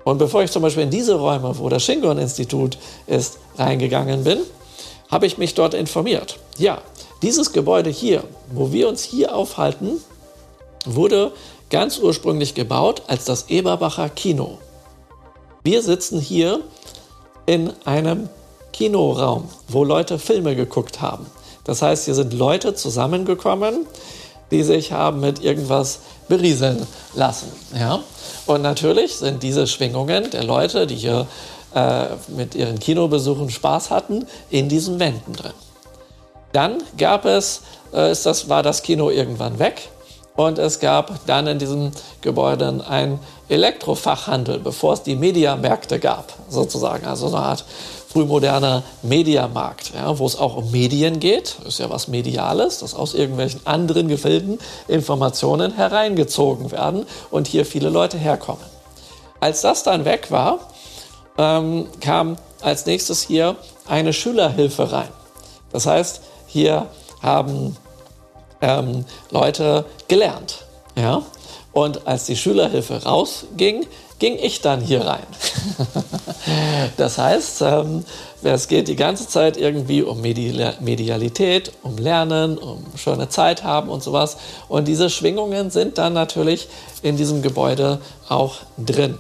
Und 0.04 0.18
bevor 0.18 0.44
ich 0.44 0.52
zum 0.52 0.64
Beispiel 0.64 0.84
in 0.84 0.90
diese 0.90 1.16
Räume, 1.16 1.58
wo 1.58 1.70
das 1.70 1.84
Shingon-Institut 1.84 2.78
ist, 3.08 3.38
reingegangen 3.58 4.24
bin, 4.24 4.40
habe 5.10 5.26
ich 5.26 5.38
mich 5.38 5.54
dort 5.54 5.74
informiert. 5.74 6.40
Ja, 6.58 6.82
dieses 7.22 7.52
Gebäude 7.52 7.90
hier, 7.90 8.24
wo 8.52 8.72
wir 8.72 8.88
uns 8.88 9.04
hier 9.04 9.36
aufhalten, 9.36 10.02
wurde 10.86 11.32
ganz 11.70 12.00
ursprünglich 12.00 12.56
gebaut 12.56 13.04
als 13.08 13.26
das 13.26 13.50
Eberbacher 13.50 14.10
Kino. 14.10 14.58
Wir 15.64 15.82
sitzen 15.82 16.20
hier 16.20 16.62
in 17.46 17.74
einem 17.86 18.30
Kinoraum, 18.72 19.50
wo 19.68 19.84
Leute 19.84 20.20
Filme 20.20 20.56
geguckt 20.56 21.02
haben. 21.02 21.26
Das 21.66 21.82
heißt, 21.82 22.06
hier 22.06 22.16
sind 22.16 22.34
Leute 22.34 22.76
zusammengekommen, 22.76 23.86
die 24.52 24.64
sich 24.64 24.92
haben 24.92 25.20
mit 25.20 25.44
irgendwas 25.44 26.00
berieseln 26.28 26.88
lassen. 27.14 27.52
Ja? 27.78 28.00
Und 28.46 28.62
natürlich 28.62 29.18
sind 29.18 29.44
diese 29.44 29.68
Schwingungen 29.68 30.32
der 30.32 30.44
Leute, 30.44 30.88
die 30.88 30.96
hier 30.96 31.28
äh, 31.76 32.06
mit 32.30 32.56
ihren 32.56 32.80
Kinobesuchen 32.80 33.50
Spaß 33.50 33.92
hatten, 33.92 34.26
in 34.50 34.70
diesen 34.70 35.00
Wänden 35.00 35.34
drin. 35.34 35.54
Dann 36.54 36.78
gab 36.98 37.26
es, 37.26 37.62
äh, 37.94 38.12
ist 38.12 38.26
das, 38.26 38.50
war 38.50 38.64
das 38.64 38.82
Kino 38.82 39.10
irgendwann 39.10 39.60
weg 39.60 39.90
und 40.40 40.58
es 40.58 40.80
gab 40.80 41.26
dann 41.26 41.48
in 41.48 41.60
diesem 41.60 41.92
Gebäude 42.22 42.82
ein 42.88 43.20
Elektrofachhandel, 43.50 44.60
bevor 44.60 44.94
es 44.94 45.04
die 45.04 45.18
Mediamärkte 45.18 46.00
gab, 46.00 46.32
sozusagen. 46.48 47.06
Also 47.06 47.28
eine 47.28 47.40
Art 47.40 47.66
frühmoderner 48.08 48.84
Mediamarkt, 49.02 49.92
ja, 49.94 50.18
wo 50.18 50.26
es 50.26 50.38
auch 50.38 50.56
um 50.56 50.72
Medien 50.72 51.20
geht, 51.20 51.58
ist 51.68 51.80
ja 51.80 51.90
was 51.90 52.08
Mediales, 52.08 52.80
dass 52.80 52.96
aus 52.96 53.16
irgendwelchen 53.16 53.60
anderen 53.66 54.08
Gefilden 54.08 54.60
Informationen 54.88 55.74
hereingezogen 55.74 56.72
werden 56.72 57.06
und 57.32 57.46
hier 57.46 57.66
viele 57.66 57.90
Leute 57.90 58.18
herkommen. 58.18 58.64
Als 59.42 59.60
das 59.60 59.84
dann 59.84 60.06
weg 60.06 60.32
war, 60.32 60.60
ähm, 61.38 61.88
kam 62.00 62.38
als 62.62 62.86
nächstes 62.86 63.24
hier 63.24 63.58
eine 63.90 64.14
Schülerhilfe 64.14 64.90
rein. 64.90 65.10
Das 65.74 65.86
heißt, 65.86 66.22
hier 66.48 66.86
haben 67.22 67.76
ähm, 68.62 69.06
Leute 69.32 69.86
gelernt. 70.08 70.66
Ja? 70.96 71.24
Und 71.72 72.08
als 72.08 72.26
die 72.26 72.36
Schülerhilfe 72.36 73.04
rausging, 73.04 73.86
ging 74.20 74.38
ich 74.38 74.62
dann 74.62 74.82
hier 74.82 75.06
rein. 75.06 75.26
das 76.98 77.18
heißt, 77.18 77.62
ähm, 77.62 78.04
es 78.44 78.68
geht 78.68 78.88
die 78.88 78.96
ganze 78.96 79.28
Zeit 79.28 79.58
irgendwie 79.58 80.04
um 80.04 80.22
Medialität, 80.22 81.72
um 81.84 81.98
Lernen, 81.98 82.58
um 82.58 82.84
schöne 82.96 83.30
Zeit 83.30 83.64
haben 83.64 83.90
und 83.90 84.04
sowas. 84.04 84.38
Und 84.68 84.88
diese 84.88 85.10
Schwingungen 85.10 85.72
sind 85.72 85.98
dann 85.98 86.14
natürlich 86.14 86.68
in 87.02 87.16
diesem 87.16 87.42
Gebäude 87.42 88.00
auch 88.28 88.56
drin. 88.78 89.18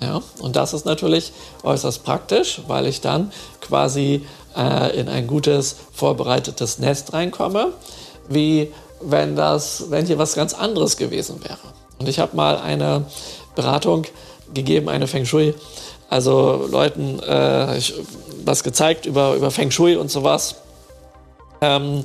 Ja? 0.00 0.22
Und 0.40 0.56
das 0.56 0.72
ist 0.72 0.86
natürlich 0.86 1.32
äußerst 1.62 2.02
praktisch, 2.02 2.62
weil 2.66 2.86
ich 2.86 3.00
dann 3.00 3.32
quasi 3.60 4.26
äh, 4.56 4.98
in 4.98 5.08
ein 5.08 5.26
gutes, 5.26 5.76
vorbereitetes 5.92 6.78
Nest 6.78 7.12
reinkomme, 7.12 7.72
wie 8.28 8.72
wenn, 9.00 9.36
das, 9.36 9.90
wenn 9.90 10.06
hier 10.06 10.18
was 10.18 10.34
ganz 10.34 10.54
anderes 10.54 10.96
gewesen 10.96 11.42
wäre. 11.42 11.58
Und 11.98 12.08
ich 12.08 12.18
habe 12.18 12.36
mal 12.36 12.58
eine 12.58 13.04
Beratung 13.54 14.04
gegeben, 14.54 14.88
eine 14.88 15.06
Feng 15.06 15.24
Shui. 15.24 15.54
Also 16.10 16.66
Leuten 16.70 17.20
äh, 17.20 17.76
ich, 17.76 17.94
was 18.44 18.62
gezeigt 18.62 19.06
über, 19.06 19.34
über 19.34 19.50
Feng 19.50 19.70
Shui 19.70 19.96
und 19.96 20.10
sowas, 20.10 20.56
ähm, 21.60 22.04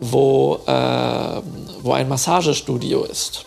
wo, 0.00 0.60
äh, 0.66 1.40
wo 1.82 1.92
ein 1.92 2.08
Massagestudio 2.08 3.04
ist. 3.04 3.46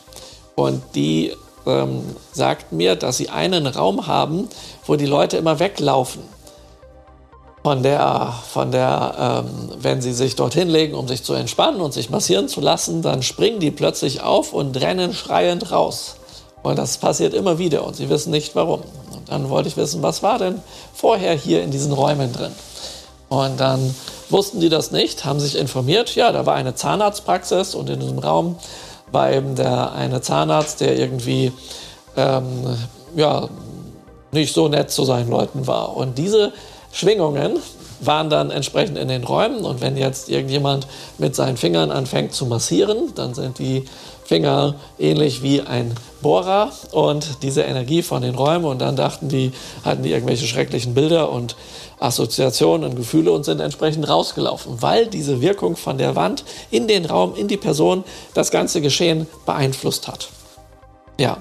Und 0.55 0.81
die 0.95 1.33
ähm, 1.65 2.03
sagt 2.31 2.71
mir, 2.71 2.95
dass 2.95 3.17
sie 3.17 3.29
einen 3.29 3.67
Raum 3.67 4.07
haben, 4.07 4.49
wo 4.85 4.95
die 4.95 5.05
Leute 5.05 5.37
immer 5.37 5.59
weglaufen. 5.59 6.23
Von 7.63 7.83
der, 7.83 8.33
von 8.51 8.71
der 8.71 9.43
ähm, 9.45 9.69
wenn 9.79 10.01
sie 10.01 10.13
sich 10.13 10.35
dorthin 10.35 10.67
legen, 10.67 10.95
um 10.95 11.07
sich 11.07 11.23
zu 11.23 11.33
entspannen 11.33 11.79
und 11.79 11.93
sich 11.93 12.09
massieren 12.09 12.47
zu 12.47 12.59
lassen, 12.59 13.03
dann 13.03 13.21
springen 13.21 13.59
die 13.59 13.69
plötzlich 13.69 14.21
auf 14.21 14.53
und 14.53 14.81
rennen 14.81 15.13
schreiend 15.13 15.71
raus. 15.71 16.15
Und 16.63 16.77
das 16.77 16.97
passiert 16.97 17.33
immer 17.33 17.59
wieder 17.59 17.85
und 17.85 17.95
sie 17.95 18.09
wissen 18.09 18.31
nicht 18.31 18.55
warum. 18.55 18.81
Und 19.11 19.29
dann 19.29 19.49
wollte 19.49 19.69
ich 19.69 19.77
wissen, 19.77 20.01
was 20.01 20.23
war 20.23 20.39
denn 20.39 20.61
vorher 20.93 21.33
hier 21.33 21.63
in 21.63 21.71
diesen 21.71 21.91
Räumen 21.91 22.33
drin? 22.33 22.51
Und 23.29 23.59
dann 23.59 23.95
wussten 24.29 24.59
die 24.59 24.69
das 24.69 24.91
nicht, 24.91 25.25
haben 25.25 25.39
sich 25.39 25.57
informiert. 25.57 26.15
Ja, 26.15 26.31
da 26.31 26.45
war 26.45 26.55
eine 26.55 26.75
Zahnarztpraxis 26.75 27.75
und 27.75 27.89
in 27.89 27.99
diesem 27.99 28.19
Raum 28.19 28.57
war 29.11 29.31
eben 29.31 29.55
der 29.55 29.93
eine 29.93 30.21
Zahnarzt, 30.21 30.81
der 30.81 30.97
irgendwie 30.97 31.51
ähm, 32.15 32.77
ja, 33.15 33.47
nicht 34.31 34.53
so 34.53 34.67
nett 34.67 34.91
zu 34.91 35.03
seinen 35.03 35.29
Leuten 35.29 35.67
war. 35.67 35.95
Und 35.95 36.17
diese 36.17 36.53
Schwingungen 36.91 37.59
waren 38.01 38.29
dann 38.29 38.49
entsprechend 38.49 38.97
in 38.97 39.07
den 39.07 39.23
Räumen. 39.23 39.63
Und 39.63 39.81
wenn 39.81 39.95
jetzt 39.95 40.29
irgendjemand 40.29 40.87
mit 41.17 41.35
seinen 41.35 41.57
Fingern 41.57 41.91
anfängt 41.91 42.33
zu 42.33 42.45
massieren, 42.45 43.13
dann 43.15 43.33
sind 43.33 43.59
die 43.59 43.85
Finger 44.25 44.75
ähnlich 44.97 45.43
wie 45.43 45.61
ein 45.61 45.93
Bohrer 46.21 46.71
und 46.91 47.43
diese 47.43 47.61
Energie 47.61 48.01
von 48.01 48.21
den 48.21 48.35
Räumen. 48.35 48.65
Und 48.65 48.79
dann 48.79 48.95
dachten 48.95 49.29
die, 49.29 49.51
hatten 49.83 50.03
die 50.03 50.11
irgendwelche 50.11 50.47
schrecklichen 50.47 50.93
Bilder 50.93 51.31
und 51.31 51.55
Assoziationen 51.99 52.89
und 52.89 52.95
Gefühle 52.95 53.31
und 53.31 53.45
sind 53.45 53.59
entsprechend 53.59 54.09
rausgelaufen, 54.09 54.81
weil 54.81 55.07
diese 55.07 55.41
Wirkung 55.41 55.75
von 55.75 55.97
der 55.97 56.15
Wand 56.15 56.43
in 56.71 56.87
den 56.87 57.05
Raum, 57.05 57.35
in 57.35 57.47
die 57.47 57.57
Person 57.57 58.03
das 58.33 58.49
ganze 58.49 58.81
Geschehen 58.81 59.27
beeinflusst 59.45 60.07
hat. 60.07 60.29
Ja, 61.19 61.37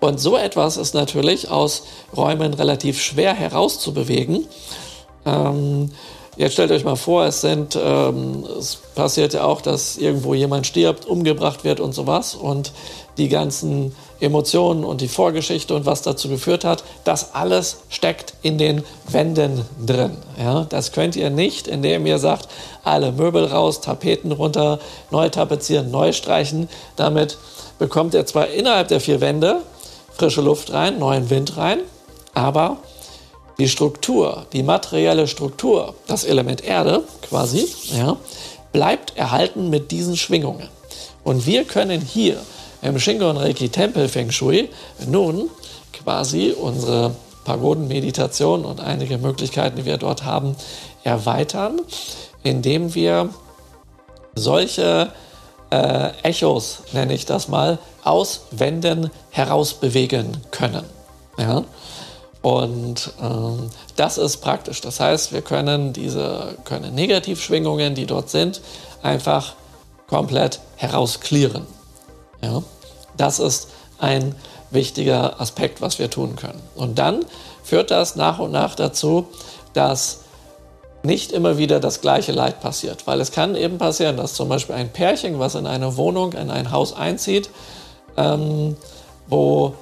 und 0.00 0.18
so 0.18 0.36
etwas 0.36 0.76
ist 0.78 0.94
natürlich 0.94 1.48
aus 1.48 1.84
Räumen 2.16 2.54
relativ 2.54 3.00
schwer 3.00 3.34
herauszubewegen. 3.34 4.48
Ähm, 5.24 5.90
Jetzt 6.34 6.54
stellt 6.54 6.70
euch 6.70 6.82
mal 6.82 6.96
vor, 6.96 7.26
es 7.26 7.42
sind, 7.42 7.78
ähm, 7.80 8.44
es 8.58 8.76
passiert 8.94 9.34
ja 9.34 9.44
auch, 9.44 9.60
dass 9.60 9.98
irgendwo 9.98 10.32
jemand 10.32 10.66
stirbt, 10.66 11.04
umgebracht 11.04 11.62
wird 11.62 11.78
und 11.78 11.92
sowas 11.92 12.34
und 12.34 12.72
die 13.18 13.28
ganzen 13.28 13.94
Emotionen 14.18 14.82
und 14.82 15.02
die 15.02 15.08
Vorgeschichte 15.08 15.74
und 15.74 15.84
was 15.84 16.00
dazu 16.00 16.30
geführt 16.30 16.64
hat, 16.64 16.84
das 17.04 17.34
alles 17.34 17.80
steckt 17.90 18.32
in 18.40 18.56
den 18.56 18.82
Wänden 19.08 19.66
drin. 19.84 20.16
Ja, 20.38 20.64
das 20.70 20.92
könnt 20.92 21.16
ihr 21.16 21.28
nicht, 21.28 21.68
indem 21.68 22.06
ihr 22.06 22.18
sagt, 22.18 22.48
alle 22.82 23.12
Möbel 23.12 23.44
raus, 23.44 23.82
Tapeten 23.82 24.32
runter, 24.32 24.78
neu 25.10 25.28
tapezieren, 25.28 25.90
neu 25.90 26.12
streichen. 26.12 26.70
Damit 26.96 27.36
bekommt 27.78 28.14
ihr 28.14 28.24
zwar 28.24 28.48
innerhalb 28.48 28.88
der 28.88 29.00
vier 29.00 29.20
Wände 29.20 29.60
frische 30.14 30.40
Luft 30.40 30.72
rein, 30.72 30.98
neuen 30.98 31.28
Wind 31.28 31.58
rein, 31.58 31.80
aber 32.32 32.78
die 33.58 33.68
Struktur, 33.68 34.46
die 34.52 34.62
materielle 34.62 35.26
Struktur, 35.26 35.94
das 36.06 36.24
Element 36.24 36.64
Erde 36.64 37.02
quasi, 37.28 37.68
ja, 37.92 38.16
bleibt 38.72 39.16
erhalten 39.16 39.70
mit 39.70 39.90
diesen 39.90 40.16
Schwingungen. 40.16 40.68
Und 41.24 41.46
wir 41.46 41.64
können 41.64 42.00
hier 42.00 42.38
im 42.80 42.98
Shingon 42.98 43.36
Reiki 43.36 43.68
Tempel 43.68 44.08
Feng 44.08 44.30
Shui 44.30 44.68
nun 45.06 45.50
quasi 45.92 46.52
unsere 46.52 47.14
Pagodenmeditation 47.44 48.64
und 48.64 48.80
einige 48.80 49.18
Möglichkeiten, 49.18 49.76
die 49.76 49.84
wir 49.84 49.98
dort 49.98 50.24
haben, 50.24 50.56
erweitern, 51.04 51.80
indem 52.42 52.94
wir 52.94 53.30
solche 54.34 55.12
äh, 55.70 56.10
Echos, 56.22 56.78
nenne 56.92 57.14
ich 57.14 57.26
das 57.26 57.48
mal, 57.48 57.78
aus 58.04 58.42
Wänden 58.50 59.10
herausbewegen 59.30 60.38
können. 60.50 60.84
Ja? 61.38 61.64
Und 62.42 63.12
ähm, 63.22 63.70
das 63.96 64.18
ist 64.18 64.38
praktisch. 64.38 64.80
Das 64.80 64.98
heißt, 64.98 65.32
wir 65.32 65.42
können 65.42 65.92
diese 65.92 66.56
können 66.64 66.94
Negativschwingungen, 66.94 67.94
die 67.94 68.06
dort 68.06 68.30
sind, 68.30 68.60
einfach 69.02 69.54
komplett 70.08 70.60
herausklären. 70.76 71.66
Ja? 72.42 72.62
Das 73.16 73.38
ist 73.38 73.68
ein 73.98 74.34
wichtiger 74.70 75.40
Aspekt, 75.40 75.80
was 75.80 75.98
wir 75.98 76.10
tun 76.10 76.34
können. 76.34 76.60
Und 76.74 76.98
dann 76.98 77.24
führt 77.62 77.90
das 77.90 78.16
nach 78.16 78.40
und 78.40 78.50
nach 78.50 78.74
dazu, 78.74 79.26
dass 79.72 80.18
nicht 81.04 81.32
immer 81.32 81.58
wieder 81.58 81.80
das 81.80 82.00
gleiche 82.00 82.32
Leid 82.32 82.60
passiert. 82.60 83.06
Weil 83.06 83.20
es 83.20 83.32
kann 83.32 83.54
eben 83.54 83.78
passieren, 83.78 84.16
dass 84.16 84.34
zum 84.34 84.48
Beispiel 84.48 84.74
ein 84.74 84.92
Pärchen, 84.92 85.38
was 85.38 85.54
in 85.54 85.66
eine 85.66 85.96
Wohnung, 85.96 86.32
in 86.32 86.50
ein 86.50 86.70
Haus 86.70 86.92
einzieht, 86.92 87.50
ähm, 88.16 88.76
wo 89.26 89.74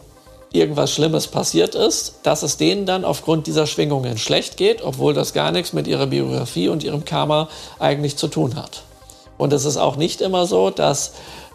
irgendwas 0.53 0.93
Schlimmes 0.93 1.29
passiert 1.29 1.75
ist, 1.75 2.15
dass 2.23 2.43
es 2.43 2.57
denen 2.57 2.87
dann 2.87 3.05
aufgrund 3.05 3.47
dieser 3.47 3.67
Schwingungen 3.67 4.19
schlecht 4.19 4.57
geht, 4.57 4.83
obwohl 4.83 5.15
das 5.15 5.33
gar 5.33 5.53
nichts 5.53 5.73
mit 5.73 5.87
ihrer 5.87 6.07
Biografie 6.07 6.69
und 6.69 6.83
ihrem 6.83 7.05
Karma 7.05 7.49
eigentlich 7.79 8.17
zu 8.17 8.29
tun 8.29 8.57
hat. 8.57 8.83
Und 9.39 9.53
es 9.53 9.65
ist 9.65 9.77
auch 9.77 9.97
nicht 9.97 10.21
immer 10.21 10.47
so, 10.47 10.71
dass 10.71 11.13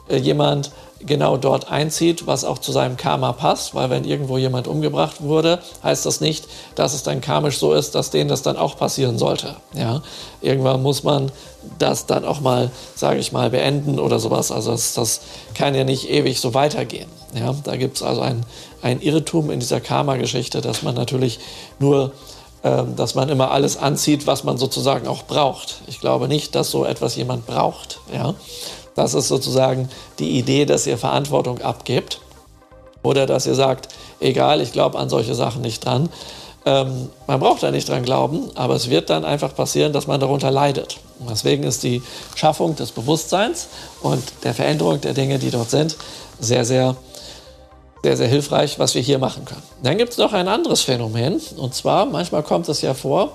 äh, 0.09 0.17
jemand 0.17 0.71
genau 0.99 1.37
dort 1.37 1.69
einzieht, 1.69 2.25
was 2.25 2.45
auch 2.45 2.57
zu 2.57 2.71
seinem 2.71 2.97
Karma 2.97 3.33
passt, 3.33 3.75
weil 3.75 3.89
wenn 3.89 4.05
irgendwo 4.05 4.37
jemand 4.37 4.67
umgebracht 4.67 5.21
wurde, 5.21 5.59
heißt 5.83 6.05
das 6.05 6.21
nicht, 6.21 6.47
dass 6.75 6.93
es 6.93 7.03
dann 7.03 7.21
karmisch 7.21 7.59
so 7.59 7.73
ist, 7.73 7.95
dass 7.95 8.09
denen 8.09 8.29
das 8.29 8.41
dann 8.41 8.57
auch 8.57 8.77
passieren 8.77 9.17
sollte. 9.17 9.55
Ja, 9.73 10.01
irgendwann 10.41 10.81
muss 10.81 11.03
man 11.03 11.31
das 11.79 12.05
dann 12.05 12.25
auch 12.25 12.39
mal, 12.41 12.71
sage 12.95 13.19
ich 13.19 13.31
mal, 13.31 13.49
beenden 13.49 13.99
oder 13.99 14.19
sowas. 14.19 14.51
Also 14.51 14.71
das, 14.71 14.93
das 14.93 15.21
kann 15.53 15.75
ja 15.75 15.83
nicht 15.83 16.09
ewig 16.09 16.39
so 16.39 16.53
weitergehen. 16.53 17.09
Ja, 17.33 17.53
da 17.63 17.75
gibt 17.75 17.97
es 17.97 18.03
also 18.03 18.21
ein, 18.21 18.45
ein 18.85 19.01
Irrtum 19.01 19.49
in 19.49 19.59
dieser 19.59 19.81
Karma-Geschichte, 19.81 20.61
dass 20.61 20.83
man 20.83 20.93
natürlich 20.93 21.39
nur 21.79 22.11
ähm, 22.63 22.95
dass 22.95 23.15
man 23.15 23.29
immer 23.29 23.51
alles 23.51 23.77
anzieht, 23.77 24.27
was 24.27 24.43
man 24.43 24.57
sozusagen 24.57 25.07
auch 25.07 25.23
braucht. 25.23 25.81
Ich 25.87 25.99
glaube 25.99 26.27
nicht, 26.27 26.55
dass 26.55 26.71
so 26.71 26.85
etwas 26.85 27.15
jemand 27.15 27.45
braucht. 27.45 27.99
Ja? 28.13 28.35
Das 28.95 29.13
ist 29.13 29.27
sozusagen 29.27 29.89
die 30.19 30.37
Idee, 30.37 30.65
dass 30.65 30.87
ihr 30.87 30.97
Verantwortung 30.97 31.61
abgebt 31.61 32.21
oder 33.03 33.25
dass 33.25 33.45
ihr 33.47 33.55
sagt, 33.55 33.89
egal, 34.19 34.61
ich 34.61 34.71
glaube 34.71 34.99
an 34.99 35.09
solche 35.09 35.35
Sachen 35.35 35.61
nicht 35.61 35.83
dran. 35.83 36.09
Ähm, 36.65 37.09
man 37.27 37.39
braucht 37.39 37.61
da 37.63 37.71
nicht 37.71 37.89
dran 37.89 38.03
glauben, 38.03 38.49
aber 38.55 38.75
es 38.75 38.89
wird 38.89 39.09
dann 39.09 39.25
einfach 39.25 39.55
passieren, 39.55 39.93
dass 39.93 40.07
man 40.07 40.19
darunter 40.19 40.49
leidet. 40.49 40.97
Deswegen 41.29 41.63
ist 41.63 41.83
die 41.83 42.01
Schaffung 42.35 42.75
des 42.75 42.91
Bewusstseins 42.91 43.67
und 44.01 44.23
der 44.43 44.53
Veränderung 44.53 45.01
der 45.01 45.13
Dinge, 45.13 45.39
die 45.39 45.51
dort 45.51 45.69
sind, 45.69 45.95
sehr, 46.39 46.65
sehr, 46.65 46.95
sehr, 48.05 48.17
sehr 48.17 48.27
hilfreich, 48.27 48.77
was 48.77 48.93
wir 48.93 49.01
hier 49.01 49.17
machen 49.17 49.45
können. 49.45 49.63
Dann 49.81 49.97
gibt 49.97 50.11
es 50.11 50.19
noch 50.19 50.31
ein 50.31 50.47
anderes 50.47 50.81
Phänomen, 50.81 51.41
und 51.57 51.73
zwar 51.73 52.05
manchmal 52.05 52.43
kommt 52.43 52.69
es 52.69 52.83
ja 52.83 52.93
vor, 52.93 53.31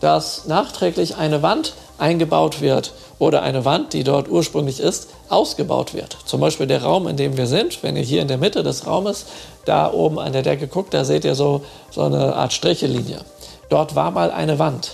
dass 0.00 0.46
nachträglich 0.46 1.16
eine 1.16 1.42
Wand 1.42 1.74
eingebaut 1.98 2.60
wird 2.60 2.92
oder 3.18 3.42
eine 3.42 3.64
Wand, 3.64 3.94
die 3.94 4.04
dort 4.04 4.28
ursprünglich 4.28 4.78
ist, 4.78 5.08
ausgebaut 5.28 5.92
wird. 5.92 6.16
Zum 6.24 6.40
Beispiel 6.40 6.68
der 6.68 6.84
Raum, 6.84 7.08
in 7.08 7.16
dem 7.16 7.36
wir 7.36 7.48
sind. 7.48 7.82
Wenn 7.82 7.96
ihr 7.96 8.04
hier 8.04 8.22
in 8.22 8.28
der 8.28 8.38
Mitte 8.38 8.62
des 8.62 8.86
Raumes 8.86 9.26
da 9.64 9.92
oben 9.92 10.20
an 10.20 10.32
der 10.32 10.42
Decke 10.42 10.68
guckt, 10.68 10.94
da 10.94 11.04
seht 11.04 11.24
ihr 11.24 11.34
so, 11.34 11.62
so 11.90 12.02
eine 12.02 12.36
Art 12.36 12.52
Strichelinie. 12.52 13.22
Dort 13.70 13.96
war 13.96 14.12
mal 14.12 14.30
eine 14.30 14.60
Wand. 14.60 14.92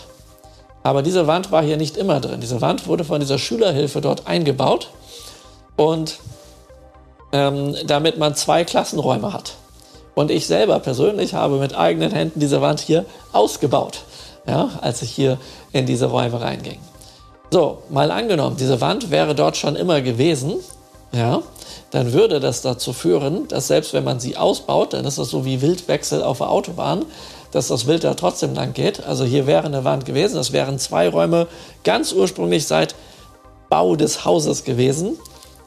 Aber 0.82 1.02
diese 1.02 1.26
Wand 1.26 1.52
war 1.52 1.62
hier 1.62 1.76
nicht 1.76 1.98
immer 1.98 2.18
drin. 2.20 2.40
Diese 2.40 2.62
Wand 2.62 2.86
wurde 2.86 3.04
von 3.04 3.20
dieser 3.20 3.36
Schülerhilfe 3.36 4.00
dort 4.00 4.26
eingebaut 4.26 4.88
und 5.76 6.18
ähm, 7.32 7.74
damit 7.86 8.18
man 8.18 8.34
zwei 8.34 8.64
Klassenräume 8.64 9.32
hat. 9.32 9.54
Und 10.14 10.30
ich 10.30 10.46
selber 10.46 10.80
persönlich 10.80 11.34
habe 11.34 11.58
mit 11.58 11.76
eigenen 11.76 12.10
Händen 12.10 12.40
diese 12.40 12.60
Wand 12.60 12.80
hier 12.80 13.04
ausgebaut, 13.32 14.00
ja, 14.46 14.70
als 14.80 15.02
ich 15.02 15.10
hier 15.10 15.38
in 15.72 15.86
diese 15.86 16.06
Räume 16.06 16.40
reinging. 16.40 16.80
So, 17.50 17.78
mal 17.88 18.10
angenommen, 18.10 18.56
diese 18.58 18.80
Wand 18.80 19.10
wäre 19.10 19.34
dort 19.34 19.56
schon 19.56 19.76
immer 19.76 20.00
gewesen, 20.00 20.56
ja, 21.12 21.42
dann 21.90 22.12
würde 22.12 22.40
das 22.40 22.60
dazu 22.60 22.92
führen, 22.92 23.48
dass 23.48 23.68
selbst 23.68 23.94
wenn 23.94 24.04
man 24.04 24.20
sie 24.20 24.36
ausbaut, 24.36 24.92
dann 24.92 25.04
ist 25.06 25.18
das 25.18 25.30
so 25.30 25.44
wie 25.44 25.62
Wildwechsel 25.62 26.22
auf 26.22 26.38
der 26.38 26.50
Autobahn, 26.50 27.06
dass 27.52 27.68
das 27.68 27.86
Wild 27.86 28.04
da 28.04 28.14
trotzdem 28.14 28.54
lang 28.54 28.74
geht. 28.74 29.04
Also 29.04 29.24
hier 29.24 29.46
wäre 29.46 29.64
eine 29.64 29.84
Wand 29.84 30.04
gewesen, 30.04 30.34
das 30.34 30.52
wären 30.52 30.78
zwei 30.78 31.08
Räume 31.08 31.46
ganz 31.84 32.12
ursprünglich 32.12 32.66
seit 32.66 32.94
Bau 33.70 33.96
des 33.96 34.24
Hauses 34.24 34.64
gewesen. 34.64 35.18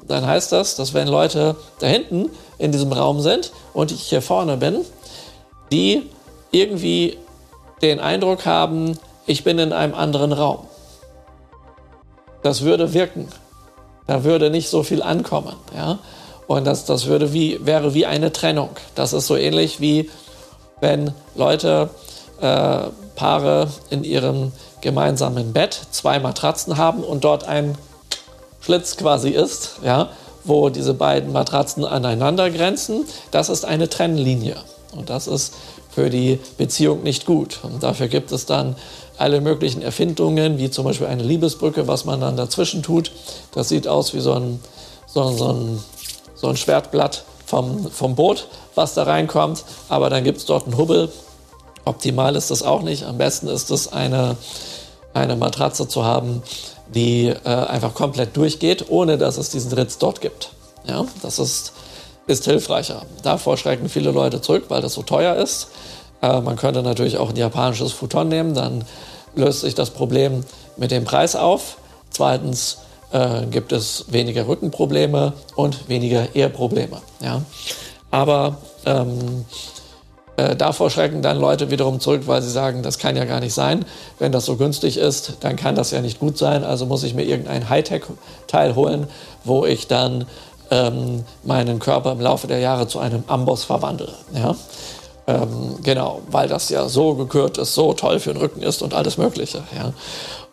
Dann 0.08 0.26
heißt 0.26 0.52
das, 0.52 0.76
dass 0.76 0.94
wenn 0.94 1.08
Leute 1.08 1.56
da 1.80 1.88
hinten 1.88 2.30
in 2.58 2.72
diesem 2.72 2.92
Raum 2.92 3.22
sind 3.22 3.52
und 3.74 3.92
ich 3.92 4.04
hier 4.04 4.22
vorne 4.22 4.58
bin, 4.58 4.82
die 5.72 6.04
irgendwie 6.52 7.18
den 7.82 8.00
Eindruck 8.00 8.46
haben, 8.46 8.98
ich 9.26 9.44
bin 9.44 9.60
in 9.60 9.74
einem 9.74 9.94
anderen 9.94 10.34
Raum. 10.34 10.68
Das 12.44 12.62
würde 12.62 12.94
wirken. 12.94 13.28
Da 14.08 14.24
würde 14.24 14.50
nicht 14.50 14.70
so 14.70 14.84
viel 14.84 15.02
ankommen. 15.02 15.56
Ja? 15.76 16.00
Und 16.48 16.66
das, 16.66 16.86
das 16.86 17.06
würde 17.06 17.34
wie, 17.34 17.66
wäre 17.66 17.94
wie 17.94 18.06
eine 18.06 18.34
Trennung. 18.34 18.70
Das 18.96 19.14
ist 19.14 19.28
so 19.28 19.36
ähnlich 19.36 19.80
wie 19.80 20.10
wenn 20.82 21.14
Leute, 21.36 21.90
äh, 22.42 22.80
Paare 23.16 23.68
in 23.92 24.04
ihrem 24.04 24.52
gemeinsamen 24.82 25.54
Bett 25.54 25.80
zwei 25.92 26.20
Matratzen 26.20 26.78
haben 26.78 27.04
und 27.04 27.24
dort 27.24 27.48
ein 27.48 27.78
Schlitz 28.62 28.96
quasi 28.96 29.30
ist, 29.30 29.80
ja, 29.84 30.10
wo 30.44 30.70
diese 30.70 30.94
beiden 30.94 31.32
Matratzen 31.32 31.84
aneinander 31.84 32.50
grenzen. 32.50 33.06
Das 33.32 33.50
ist 33.50 33.66
eine 33.66 33.90
Trennlinie. 33.90 34.56
Und 34.96 35.10
das 35.10 35.28
ist 35.28 35.54
für 35.90 36.10
die 36.10 36.40
Beziehung 36.58 37.04
nicht 37.04 37.26
gut. 37.26 37.60
Und 37.64 37.84
dafür 37.84 38.08
gibt 38.08 38.32
es 38.32 38.46
dann 38.46 38.76
alle 39.18 39.42
möglichen 39.42 39.82
Erfindungen, 39.82 40.58
wie 40.58 40.72
zum 40.72 40.86
Beispiel 40.86 41.08
eine 41.08 41.24
Liebesbrücke, 41.24 41.88
was 41.88 42.06
man 42.06 42.22
dann 42.22 42.38
dazwischen 42.38 42.82
tut. 42.82 43.12
Das 43.54 43.70
sieht 43.70 43.88
aus 43.88 44.14
wie 44.14 44.20
so 44.20 44.34
ein, 44.34 44.60
so, 45.06 45.32
so 45.32 45.54
ein, 45.54 45.84
so 46.36 46.48
ein 46.48 46.58
Schwertblatt 46.58 47.24
vom, 47.46 47.92
vom 47.92 48.16
Boot, 48.16 48.48
was 48.76 48.94
da 48.94 49.04
reinkommt. 49.04 49.64
Aber 49.90 50.10
dann 50.10 50.24
gibt 50.24 50.38
es 50.38 50.46
dort 50.46 50.66
einen 50.66 50.78
Hubbel. 50.78 51.12
Optimal 51.86 52.36
ist 52.36 52.52
das 52.52 52.64
auch 52.64 52.82
nicht. 52.82 53.04
Am 53.04 53.18
besten 53.18 53.48
ist 53.48 53.70
es, 53.70 53.92
eine, 53.92 54.38
eine 55.14 55.36
Matratze 55.36 55.88
zu 55.88 56.06
haben, 56.06 56.42
die 56.94 57.28
äh, 57.28 57.48
einfach 57.48 57.94
komplett 57.94 58.36
durchgeht, 58.36 58.86
ohne 58.90 59.18
dass 59.18 59.38
es 59.38 59.50
diesen 59.50 59.72
Ritz 59.74 59.98
dort 59.98 60.22
gibt. 60.22 60.52
Ja, 60.86 61.06
das 61.22 61.40
ist 61.40 61.74
ist 62.28 62.46
hilfreicher. 62.46 63.04
Davor 63.24 63.58
schrecken 63.58 63.90
viele 63.90 64.12
Leute 64.12 64.42
zurück, 64.42 64.66
weil 64.70 64.82
das 64.82 64.94
so 64.94 65.02
teuer 65.04 65.36
ist. 65.36 65.70
Äh, 66.22 66.42
man 66.42 66.56
könnte 66.56 66.84
natürlich 66.84 67.18
auch 67.18 67.30
ein 67.30 67.36
japanisches 67.36 67.92
Futon 67.92 68.30
nehmen, 68.30 68.54
dann 68.54 68.86
löst 69.36 69.62
sich 69.62 69.76
das 69.76 69.90
Problem 69.90 70.44
mit 70.78 70.92
dem 70.92 71.04
Preis 71.04 71.36
auf. 71.36 71.78
Zweitens 72.10 72.80
äh, 73.12 73.46
gibt 73.48 73.72
es 73.72 74.06
weniger 74.10 74.48
Rückenprobleme 74.48 75.34
und 75.56 75.90
weniger 75.90 76.36
Eheprobleme. 76.36 77.02
Ja? 77.22 77.42
Aber 78.12 78.58
ähm, 78.86 79.46
äh, 80.38 80.56
davor 80.56 80.90
schrecken 80.90 81.22
dann 81.22 81.40
Leute 81.40 81.72
wiederum 81.72 82.00
zurück, 82.00 82.24
weil 82.26 82.42
sie 82.42 82.50
sagen, 82.50 82.84
das 82.84 82.98
kann 82.98 83.16
ja 83.16 83.26
gar 83.26 83.40
nicht 83.40 83.54
sein. 83.54 83.86
Wenn 84.20 84.32
das 84.32 84.46
so 84.46 84.56
günstig 84.56 84.98
ist, 84.98 85.38
dann 85.42 85.56
kann 85.56 85.76
das 85.76 85.92
ja 85.92 86.02
nicht 86.02 86.20
gut 86.20 86.38
sein. 86.38 86.64
Also 86.64 86.86
muss 86.86 87.04
ich 87.04 87.14
mir 87.14 87.24
irgendein 87.24 87.70
Hightech-Teil 87.70 88.76
holen, 88.76 89.08
wo 89.44 89.66
ich 89.66 89.88
dann 89.88 90.26
ähm, 90.72 91.26
meinen 91.44 91.80
Körper 91.80 92.14
im 92.14 92.22
Laufe 92.22 92.48
der 92.48 92.60
Jahre 92.60 92.88
zu 92.88 93.00
einem 93.00 93.24
Amboss 93.28 93.66
verwandle. 93.66 94.14
Ja? 94.34 94.56
Ähm, 95.28 95.78
genau, 95.84 96.22
weil 96.32 96.48
das 96.48 96.70
ja 96.70 96.88
so 96.88 97.14
gekürt 97.16 97.58
ist, 97.58 97.76
so 97.76 97.94
toll 97.94 98.20
für 98.20 98.34
den 98.34 98.42
Rücken 98.42 98.62
ist 98.62 98.82
und 98.82 98.94
alles 98.94 99.18
Mögliche. 99.18 99.64
Ja? 99.78 99.94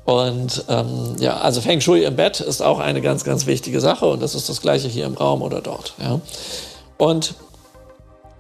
Und 0.05 0.65
ähm, 0.69 1.17
ja, 1.19 1.37
also 1.39 1.61
Feng 1.61 1.81
Shui 1.81 2.03
im 2.03 2.17
Bett 2.17 2.41
ist 2.41 2.63
auch 2.63 2.79
eine 2.79 3.01
ganz, 3.01 3.25
ganz 3.25 3.47
wichtige 3.47 3.81
Sache 3.81 4.07
und 4.07 4.21
das 4.23 4.35
ist 4.35 4.49
das 4.49 4.61
gleiche 4.61 4.89
hier 4.89 5.07
im 5.07 5.15
Raum 5.15 5.43
oder 5.43 5.61
dort. 5.61 5.95
Ja? 6.03 6.21
Und 6.97 7.35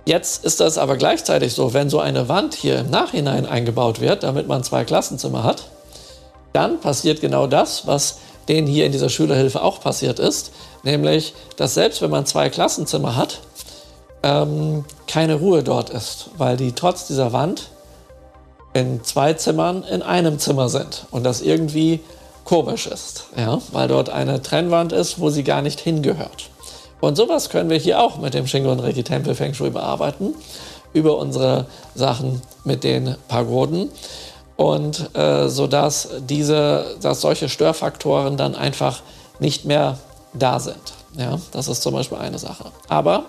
Jetzt 0.09 0.43
ist 0.43 0.61
das 0.61 0.79
aber 0.79 0.97
gleichzeitig 0.97 1.53
so, 1.53 1.75
wenn 1.75 1.91
so 1.91 2.01
eine 2.01 2.31
Wand 2.31 2.55
hier 2.55 2.79
im 2.79 2.89
Nachhinein 2.89 3.45
eingebaut 3.45 4.01
wird, 4.01 4.23
damit 4.23 4.49
man 4.49 4.65
zwei 4.65 4.87
Klassenzimmer 4.87 5.45
hat, 5.45 5.65
dann 6.55 6.81
passiert 6.81 7.21
genau 7.21 7.47
das, 7.47 7.87
was 7.87 8.17
denen 8.49 8.67
hier 8.67 8.87
in 8.87 8.93
dieser 8.93 9.11
Schülerhilfe 9.11 9.61
auch 9.61 9.83
passiert 9.83 10.19
ist, 10.19 10.53
nämlich, 10.83 11.35
dass 11.57 11.75
selbst 11.75 12.01
wenn 12.01 12.09
man 12.09 12.25
zwei 12.25 12.49
Klassenzimmer 12.49 13.17
hat, 13.17 13.41
ähm, 14.23 14.87
keine 15.07 15.35
Ruhe 15.35 15.63
dort 15.63 15.91
ist, 15.91 16.31
weil 16.39 16.57
die 16.57 16.73
trotz 16.73 17.07
dieser 17.07 17.35
Wand 17.35 17.69
in 18.73 19.05
zwei 19.05 19.35
Zimmern 19.35 19.83
in 19.83 20.01
einem 20.01 20.39
Zimmer 20.39 20.71
sind 20.71 21.05
und 21.11 21.23
das 21.23 21.43
irgendwie 21.43 22.01
komisch 22.47 22.87
ist, 22.87 23.27
ja? 23.37 23.61
weil 23.73 23.89
dort 23.89 24.09
eine 24.09 24.41
Trennwand 24.41 24.93
ist, 24.93 25.21
wo 25.21 25.29
sie 25.29 25.45
gar 25.45 25.61
nicht 25.61 25.81
hingehört. 25.81 26.49
Und 27.01 27.17
sowas 27.17 27.49
können 27.51 27.71
wir 27.71 27.79
hier 27.79 28.01
auch 28.01 28.19
mit 28.19 28.35
dem 28.35 28.47
Shingon 28.47 28.81
Reki 28.81 29.05
Tempel 29.05 29.35
Feng 29.35 29.55
Shui 29.55 29.71
bearbeiten, 29.71 30.35
über 30.93 31.19
unsere 31.19 31.67
Sachen 31.95 32.43
mit 32.65 32.83
den 32.83 33.17
Pagoden 33.29 33.91
und 34.57 35.15
äh, 35.15 35.49
sodass 35.49 36.09
diese, 36.29 36.97
dass 37.01 37.21
solche 37.21 37.49
Störfaktoren 37.49 38.37
dann 38.37 38.55
einfach 38.55 39.03
nicht 39.39 39.65
mehr 39.65 39.99
da 40.35 40.59
sind. 40.59 40.95
Ja, 41.17 41.39
das 41.53 41.69
ist 41.69 41.83
zum 41.83 41.95
Beispiel 41.95 42.19
eine 42.19 42.39
Sache. 42.39 42.67
Aber 42.89 43.27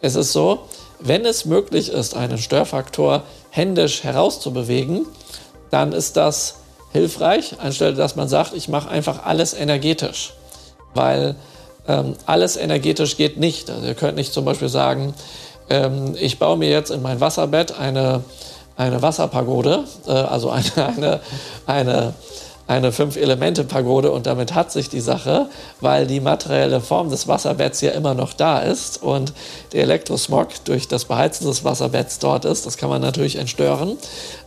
es 0.00 0.14
ist 0.14 0.32
so, 0.32 0.60
wenn 1.00 1.24
es 1.24 1.44
möglich 1.44 1.88
ist, 1.90 2.16
einen 2.16 2.38
Störfaktor 2.38 3.22
händisch 3.50 4.04
herauszubewegen, 4.04 5.06
dann 5.70 5.92
ist 5.92 6.16
das 6.16 6.56
hilfreich, 6.92 7.60
anstelle 7.60 7.94
dass 7.94 8.16
man 8.16 8.28
sagt, 8.28 8.54
ich 8.54 8.68
mache 8.68 8.88
einfach 8.88 9.24
alles 9.24 9.54
energetisch. 9.54 10.34
Weil 10.94 11.36
ähm, 11.88 12.14
alles 12.26 12.56
energetisch 12.56 13.16
geht 13.16 13.38
nicht. 13.38 13.70
Also 13.70 13.86
ihr 13.86 13.94
könnt 13.94 14.16
nicht 14.16 14.32
zum 14.32 14.44
Beispiel 14.44 14.68
sagen, 14.68 15.14
ähm, 15.70 16.14
ich 16.18 16.38
baue 16.38 16.56
mir 16.56 16.70
jetzt 16.70 16.90
in 16.90 17.02
mein 17.02 17.20
Wasserbett 17.20 17.78
eine, 17.78 18.22
eine 18.76 19.02
Wasserpagode, 19.02 19.84
äh, 20.06 20.10
also 20.10 20.50
eine, 20.50 20.64
eine, 20.96 21.20
eine 21.66 22.14
eine 22.68 22.92
Fünf-Elemente-Pagode 22.92 24.12
und 24.12 24.26
damit 24.26 24.54
hat 24.54 24.70
sich 24.70 24.90
die 24.90 25.00
Sache, 25.00 25.48
weil 25.80 26.06
die 26.06 26.20
materielle 26.20 26.82
Form 26.82 27.08
des 27.08 27.26
Wasserbetts 27.26 27.80
ja 27.80 27.92
immer 27.92 28.12
noch 28.12 28.34
da 28.34 28.58
ist 28.58 29.02
und 29.02 29.32
der 29.72 29.84
Elektrosmog 29.84 30.48
durch 30.66 30.86
das 30.86 31.06
Beheizen 31.06 31.46
des 31.46 31.64
Wasserbetts 31.64 32.18
dort 32.18 32.44
ist. 32.44 32.66
Das 32.66 32.76
kann 32.76 32.90
man 32.90 33.00
natürlich 33.00 33.36
entstören, 33.36 33.96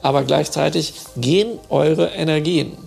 aber 0.03 0.21
gleichzeitig 0.21 0.93
gehen 1.17 1.57
eure 1.69 2.09
Energien, 2.09 2.77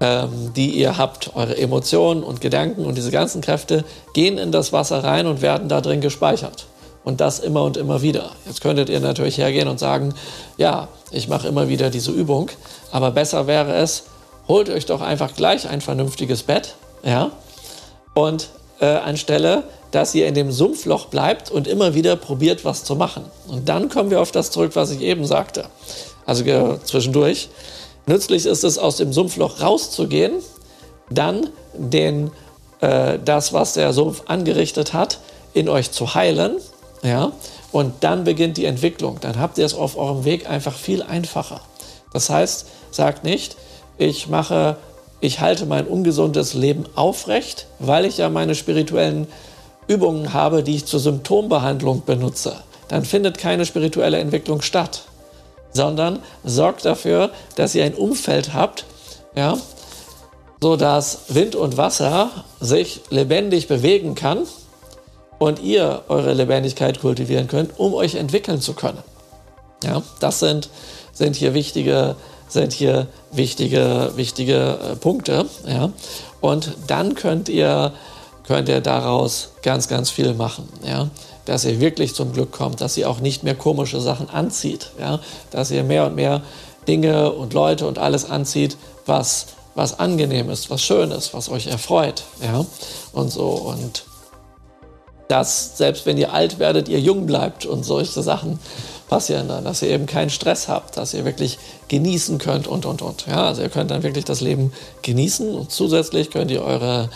ähm, 0.00 0.52
die 0.54 0.70
ihr 0.70 0.98
habt, 0.98 1.34
eure 1.34 1.56
Emotionen 1.56 2.22
und 2.22 2.40
Gedanken 2.40 2.84
und 2.84 2.96
diese 2.96 3.10
ganzen 3.10 3.40
Kräfte 3.40 3.84
gehen 4.12 4.38
in 4.38 4.52
das 4.52 4.72
Wasser 4.72 5.02
rein 5.02 5.26
und 5.26 5.40
werden 5.40 5.68
da 5.68 5.80
drin 5.80 6.00
gespeichert. 6.00 6.66
Und 7.04 7.20
das 7.20 7.38
immer 7.38 7.62
und 7.62 7.76
immer 7.76 8.02
wieder. 8.02 8.32
Jetzt 8.46 8.60
könntet 8.60 8.88
ihr 8.88 9.00
natürlich 9.00 9.38
hergehen 9.38 9.68
und 9.68 9.78
sagen, 9.78 10.14
ja, 10.56 10.88
ich 11.12 11.28
mache 11.28 11.48
immer 11.48 11.68
wieder 11.68 11.88
diese 11.88 12.10
Übung, 12.10 12.50
aber 12.90 13.12
besser 13.12 13.46
wäre 13.46 13.74
es, 13.74 14.04
holt 14.48 14.68
euch 14.68 14.86
doch 14.86 15.00
einfach 15.00 15.34
gleich 15.34 15.68
ein 15.68 15.80
vernünftiges 15.80 16.42
Bett, 16.42 16.74
ja, 17.04 17.30
und 18.14 18.48
äh, 18.80 18.86
anstelle, 18.86 19.62
dass 19.92 20.14
ihr 20.14 20.26
in 20.26 20.34
dem 20.34 20.50
Sumpfloch 20.50 21.06
bleibt 21.06 21.50
und 21.50 21.66
immer 21.66 21.94
wieder 21.94 22.16
probiert, 22.16 22.64
was 22.64 22.84
zu 22.84 22.96
machen. 22.96 23.24
Und 23.48 23.68
dann 23.68 23.88
kommen 23.88 24.10
wir 24.10 24.20
auf 24.20 24.32
das 24.32 24.50
zurück, 24.50 24.72
was 24.74 24.90
ich 24.90 25.00
eben 25.00 25.24
sagte. 25.24 25.66
Also 26.26 26.44
zwischendurch. 26.84 27.48
Nützlich 28.06 28.46
ist 28.46 28.64
es, 28.64 28.78
aus 28.78 28.96
dem 28.96 29.12
Sumpfloch 29.12 29.60
rauszugehen, 29.60 30.34
dann 31.10 31.50
den, 31.74 32.30
äh, 32.80 33.18
das, 33.24 33.52
was 33.52 33.74
der 33.74 33.92
Sumpf 33.92 34.22
angerichtet 34.26 34.92
hat, 34.92 35.18
in 35.54 35.68
euch 35.68 35.90
zu 35.90 36.14
heilen, 36.14 36.56
ja, 37.02 37.32
und 37.72 37.92
dann 38.00 38.24
beginnt 38.24 38.56
die 38.56 38.64
Entwicklung. 38.64 39.18
Dann 39.20 39.38
habt 39.38 39.58
ihr 39.58 39.66
es 39.66 39.74
auf 39.74 39.96
eurem 39.96 40.24
Weg 40.24 40.48
einfach 40.48 40.74
viel 40.74 41.02
einfacher. 41.02 41.60
Das 42.12 42.30
heißt, 42.30 42.66
sagt 42.90 43.24
nicht, 43.24 43.56
ich 43.98 44.28
mache, 44.28 44.76
ich 45.20 45.40
halte 45.40 45.66
mein 45.66 45.86
ungesundes 45.86 46.54
Leben 46.54 46.84
aufrecht, 46.94 47.66
weil 47.78 48.04
ich 48.04 48.18
ja 48.18 48.28
meine 48.28 48.54
spirituellen 48.54 49.26
Übungen 49.88 50.32
habe, 50.32 50.62
die 50.62 50.76
ich 50.76 50.86
zur 50.86 51.00
Symptombehandlung 51.00 52.02
benutze. 52.04 52.56
Dann 52.88 53.04
findet 53.04 53.38
keine 53.38 53.66
spirituelle 53.66 54.18
Entwicklung 54.18 54.62
statt, 54.62 55.02
sondern 55.76 56.20
sorgt 56.44 56.84
dafür, 56.84 57.30
dass 57.54 57.74
ihr 57.74 57.84
ein 57.84 57.94
Umfeld 57.94 58.54
habt, 58.54 58.84
ja, 59.36 59.56
so 60.60 60.76
dass 60.76 61.20
Wind 61.28 61.54
und 61.54 61.76
Wasser 61.76 62.30
sich 62.60 63.02
lebendig 63.10 63.68
bewegen 63.68 64.14
kann 64.14 64.38
und 65.38 65.62
ihr 65.62 66.02
eure 66.08 66.32
Lebendigkeit 66.32 67.00
kultivieren 67.00 67.46
könnt, 67.46 67.78
um 67.78 67.94
euch 67.94 68.14
entwickeln 68.14 68.60
zu 68.60 68.72
können. 68.72 69.02
Ja, 69.84 70.02
das 70.20 70.40
sind 70.40 70.70
sind 71.16 71.34
hier 71.34 71.54
wichtige, 71.54 72.14
sind 72.48 72.72
hier 72.72 73.06
wichtige, 73.32 74.12
wichtige 74.16 74.78
äh, 74.92 74.96
Punkte. 74.96 75.46
Ja? 75.66 75.90
Und 76.40 76.72
dann 76.86 77.14
könnt 77.14 77.48
ihr, 77.48 77.92
könnt 78.46 78.68
ihr 78.68 78.80
daraus 78.80 79.52
ganz, 79.62 79.88
ganz 79.88 80.10
viel 80.10 80.34
machen. 80.34 80.68
Ja? 80.84 81.08
Dass 81.46 81.64
ihr 81.64 81.80
wirklich 81.80 82.14
zum 82.14 82.32
Glück 82.32 82.52
kommt, 82.52 82.80
dass 82.80 82.96
ihr 82.96 83.08
auch 83.08 83.20
nicht 83.20 83.42
mehr 83.42 83.54
komische 83.54 84.00
Sachen 84.00 84.28
anzieht. 84.28 84.90
Ja? 85.00 85.20
Dass 85.50 85.70
ihr 85.70 85.82
mehr 85.82 86.06
und 86.06 86.14
mehr 86.14 86.42
Dinge 86.86 87.32
und 87.32 87.54
Leute 87.54 87.86
und 87.86 87.98
alles 87.98 88.28
anzieht, 88.28 88.76
was, 89.06 89.46
was 89.74 89.98
angenehm 89.98 90.50
ist, 90.50 90.70
was 90.70 90.82
schön 90.82 91.10
ist, 91.10 91.32
was 91.32 91.48
euch 91.48 91.68
erfreut. 91.68 92.24
Ja? 92.42 92.66
Und 93.12 93.30
so. 93.30 93.48
Und 93.48 94.04
dass 95.28 95.76
selbst 95.76 96.06
wenn 96.06 96.18
ihr 96.18 96.32
alt 96.32 96.58
werdet, 96.58 96.88
ihr 96.88 97.00
jung 97.00 97.26
bleibt 97.26 97.66
und 97.66 97.84
solche 97.84 98.22
Sachen 98.22 98.58
passieren 99.08 99.48
dann, 99.48 99.64
dass 99.64 99.82
ihr 99.82 99.90
eben 99.90 100.06
keinen 100.06 100.30
Stress 100.30 100.68
habt, 100.68 100.96
dass 100.96 101.14
ihr 101.14 101.24
wirklich 101.24 101.58
genießen 101.88 102.38
könnt 102.38 102.66
und, 102.66 102.86
und, 102.86 103.02
und. 103.02 103.26
Ja, 103.26 103.46
also 103.46 103.62
ihr 103.62 103.68
könnt 103.68 103.90
dann 103.90 104.02
wirklich 104.02 104.24
das 104.24 104.40
Leben 104.40 104.72
genießen 105.02 105.54
und 105.54 105.70
zusätzlich 105.70 106.30
könnt 106.30 106.50
ihr 106.50 106.62
eure 106.62 107.08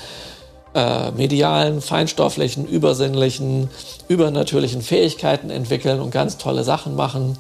äh, 0.75 1.11
medialen, 1.13 1.81
feinstofflichen, 1.81 2.67
übersinnlichen, 2.67 3.69
übernatürlichen 4.09 4.83
Fähigkeiten 4.83 5.51
entwickeln 5.51 6.01
und 6.01 6.11
ganz 6.11 6.39
tolle 6.39 6.65
Sachen 6.65 6.95
machen 6.95 7.37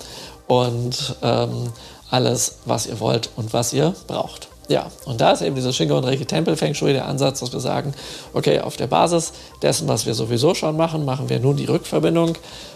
und 0.46 1.16
ähm, 1.22 1.72
alles, 2.10 2.58
was 2.64 2.86
ihr 2.86 2.98
wollt 3.00 3.30
und 3.36 3.52
was 3.52 3.72
ihr 3.72 3.94
braucht. 4.06 4.48
Ja, 4.68 4.86
und 5.04 5.20
da 5.20 5.32
ist 5.32 5.42
eben 5.42 5.56
dieser 5.56 5.72
Shingo 5.72 5.96
und 5.98 6.04
Reiki 6.04 6.24
Tempel 6.26 6.56
Feng 6.56 6.74
Shui 6.74 6.92
der 6.92 7.06
Ansatz, 7.06 7.40
dass 7.40 7.52
wir 7.52 7.58
sagen, 7.58 7.92
okay, 8.34 8.60
auf 8.60 8.76
der 8.76 8.86
Basis 8.86 9.32
dessen, 9.62 9.88
was 9.88 10.06
wir 10.06 10.14
sowieso 10.14 10.54
schon 10.54 10.76
machen, 10.76 11.04
machen 11.04 11.28
wir 11.28 11.40
nun 11.40 11.56
die 11.56 11.64
Rückverbindung 11.64 12.34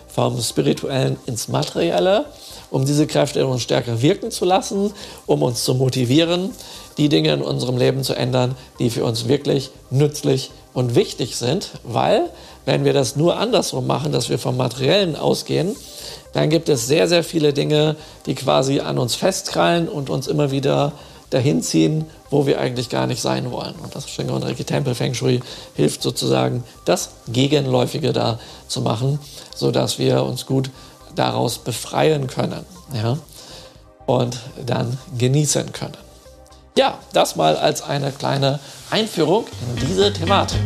vom 0.08 0.40
Spirituellen 0.40 1.16
ins 1.26 1.48
Materielle, 1.48 2.26
um 2.70 2.84
diese 2.84 3.06
Kräfte 3.06 3.40
in 3.40 3.46
uns 3.46 3.62
stärker 3.62 4.02
wirken 4.02 4.32
zu 4.32 4.44
lassen, 4.44 4.92
um 5.26 5.42
uns 5.42 5.62
zu 5.62 5.74
motivieren, 5.74 6.50
die 6.98 7.08
Dinge 7.08 7.32
in 7.32 7.42
unserem 7.42 7.76
Leben 7.76 8.02
zu 8.02 8.14
ändern, 8.14 8.56
die 8.78 8.90
für 8.90 9.04
uns 9.04 9.28
wirklich 9.28 9.70
nützlich 9.90 10.50
und 10.72 10.94
wichtig 10.94 11.36
sind, 11.36 11.70
weil 11.82 12.30
wenn 12.64 12.84
wir 12.84 12.92
das 12.92 13.16
nur 13.16 13.36
andersrum 13.36 13.86
machen, 13.86 14.12
dass 14.12 14.28
wir 14.28 14.38
vom 14.38 14.56
Materiellen 14.56 15.16
ausgehen, 15.16 15.76
dann 16.32 16.50
gibt 16.50 16.68
es 16.68 16.86
sehr, 16.86 17.08
sehr 17.08 17.22
viele 17.22 17.52
Dinge, 17.52 17.96
die 18.26 18.34
quasi 18.34 18.80
an 18.80 18.98
uns 18.98 19.14
festkrallen 19.14 19.88
und 19.88 20.10
uns 20.10 20.26
immer 20.26 20.50
wieder 20.50 20.92
dahin 21.30 21.62
ziehen, 21.62 22.06
wo 22.30 22.46
wir 22.46 22.60
eigentlich 22.60 22.88
gar 22.88 23.06
nicht 23.06 23.20
sein 23.20 23.50
wollen. 23.50 23.74
Und 23.82 23.94
das 23.94 24.08
Shingon 24.08 24.42
Reiki 24.42 24.64
Tempel 24.64 24.94
Feng 24.94 25.14
Shui 25.14 25.40
hilft 25.74 26.02
sozusagen, 26.02 26.64
das 26.84 27.10
Gegenläufige 27.28 28.12
da 28.12 28.38
zu 28.68 28.80
machen, 28.80 29.18
sodass 29.54 29.98
wir 29.98 30.22
uns 30.24 30.46
gut 30.46 30.70
daraus 31.14 31.58
befreien 31.58 32.26
können. 32.26 32.64
Ja? 32.92 33.18
Und 34.06 34.38
dann 34.64 34.98
genießen 35.18 35.72
können. 35.72 36.03
Ja, 36.76 36.98
das 37.12 37.36
mal 37.36 37.56
als 37.56 37.82
eine 37.82 38.10
kleine 38.10 38.58
Einführung 38.90 39.46
in 39.60 39.86
diese 39.86 40.12
Thematik. 40.12 40.58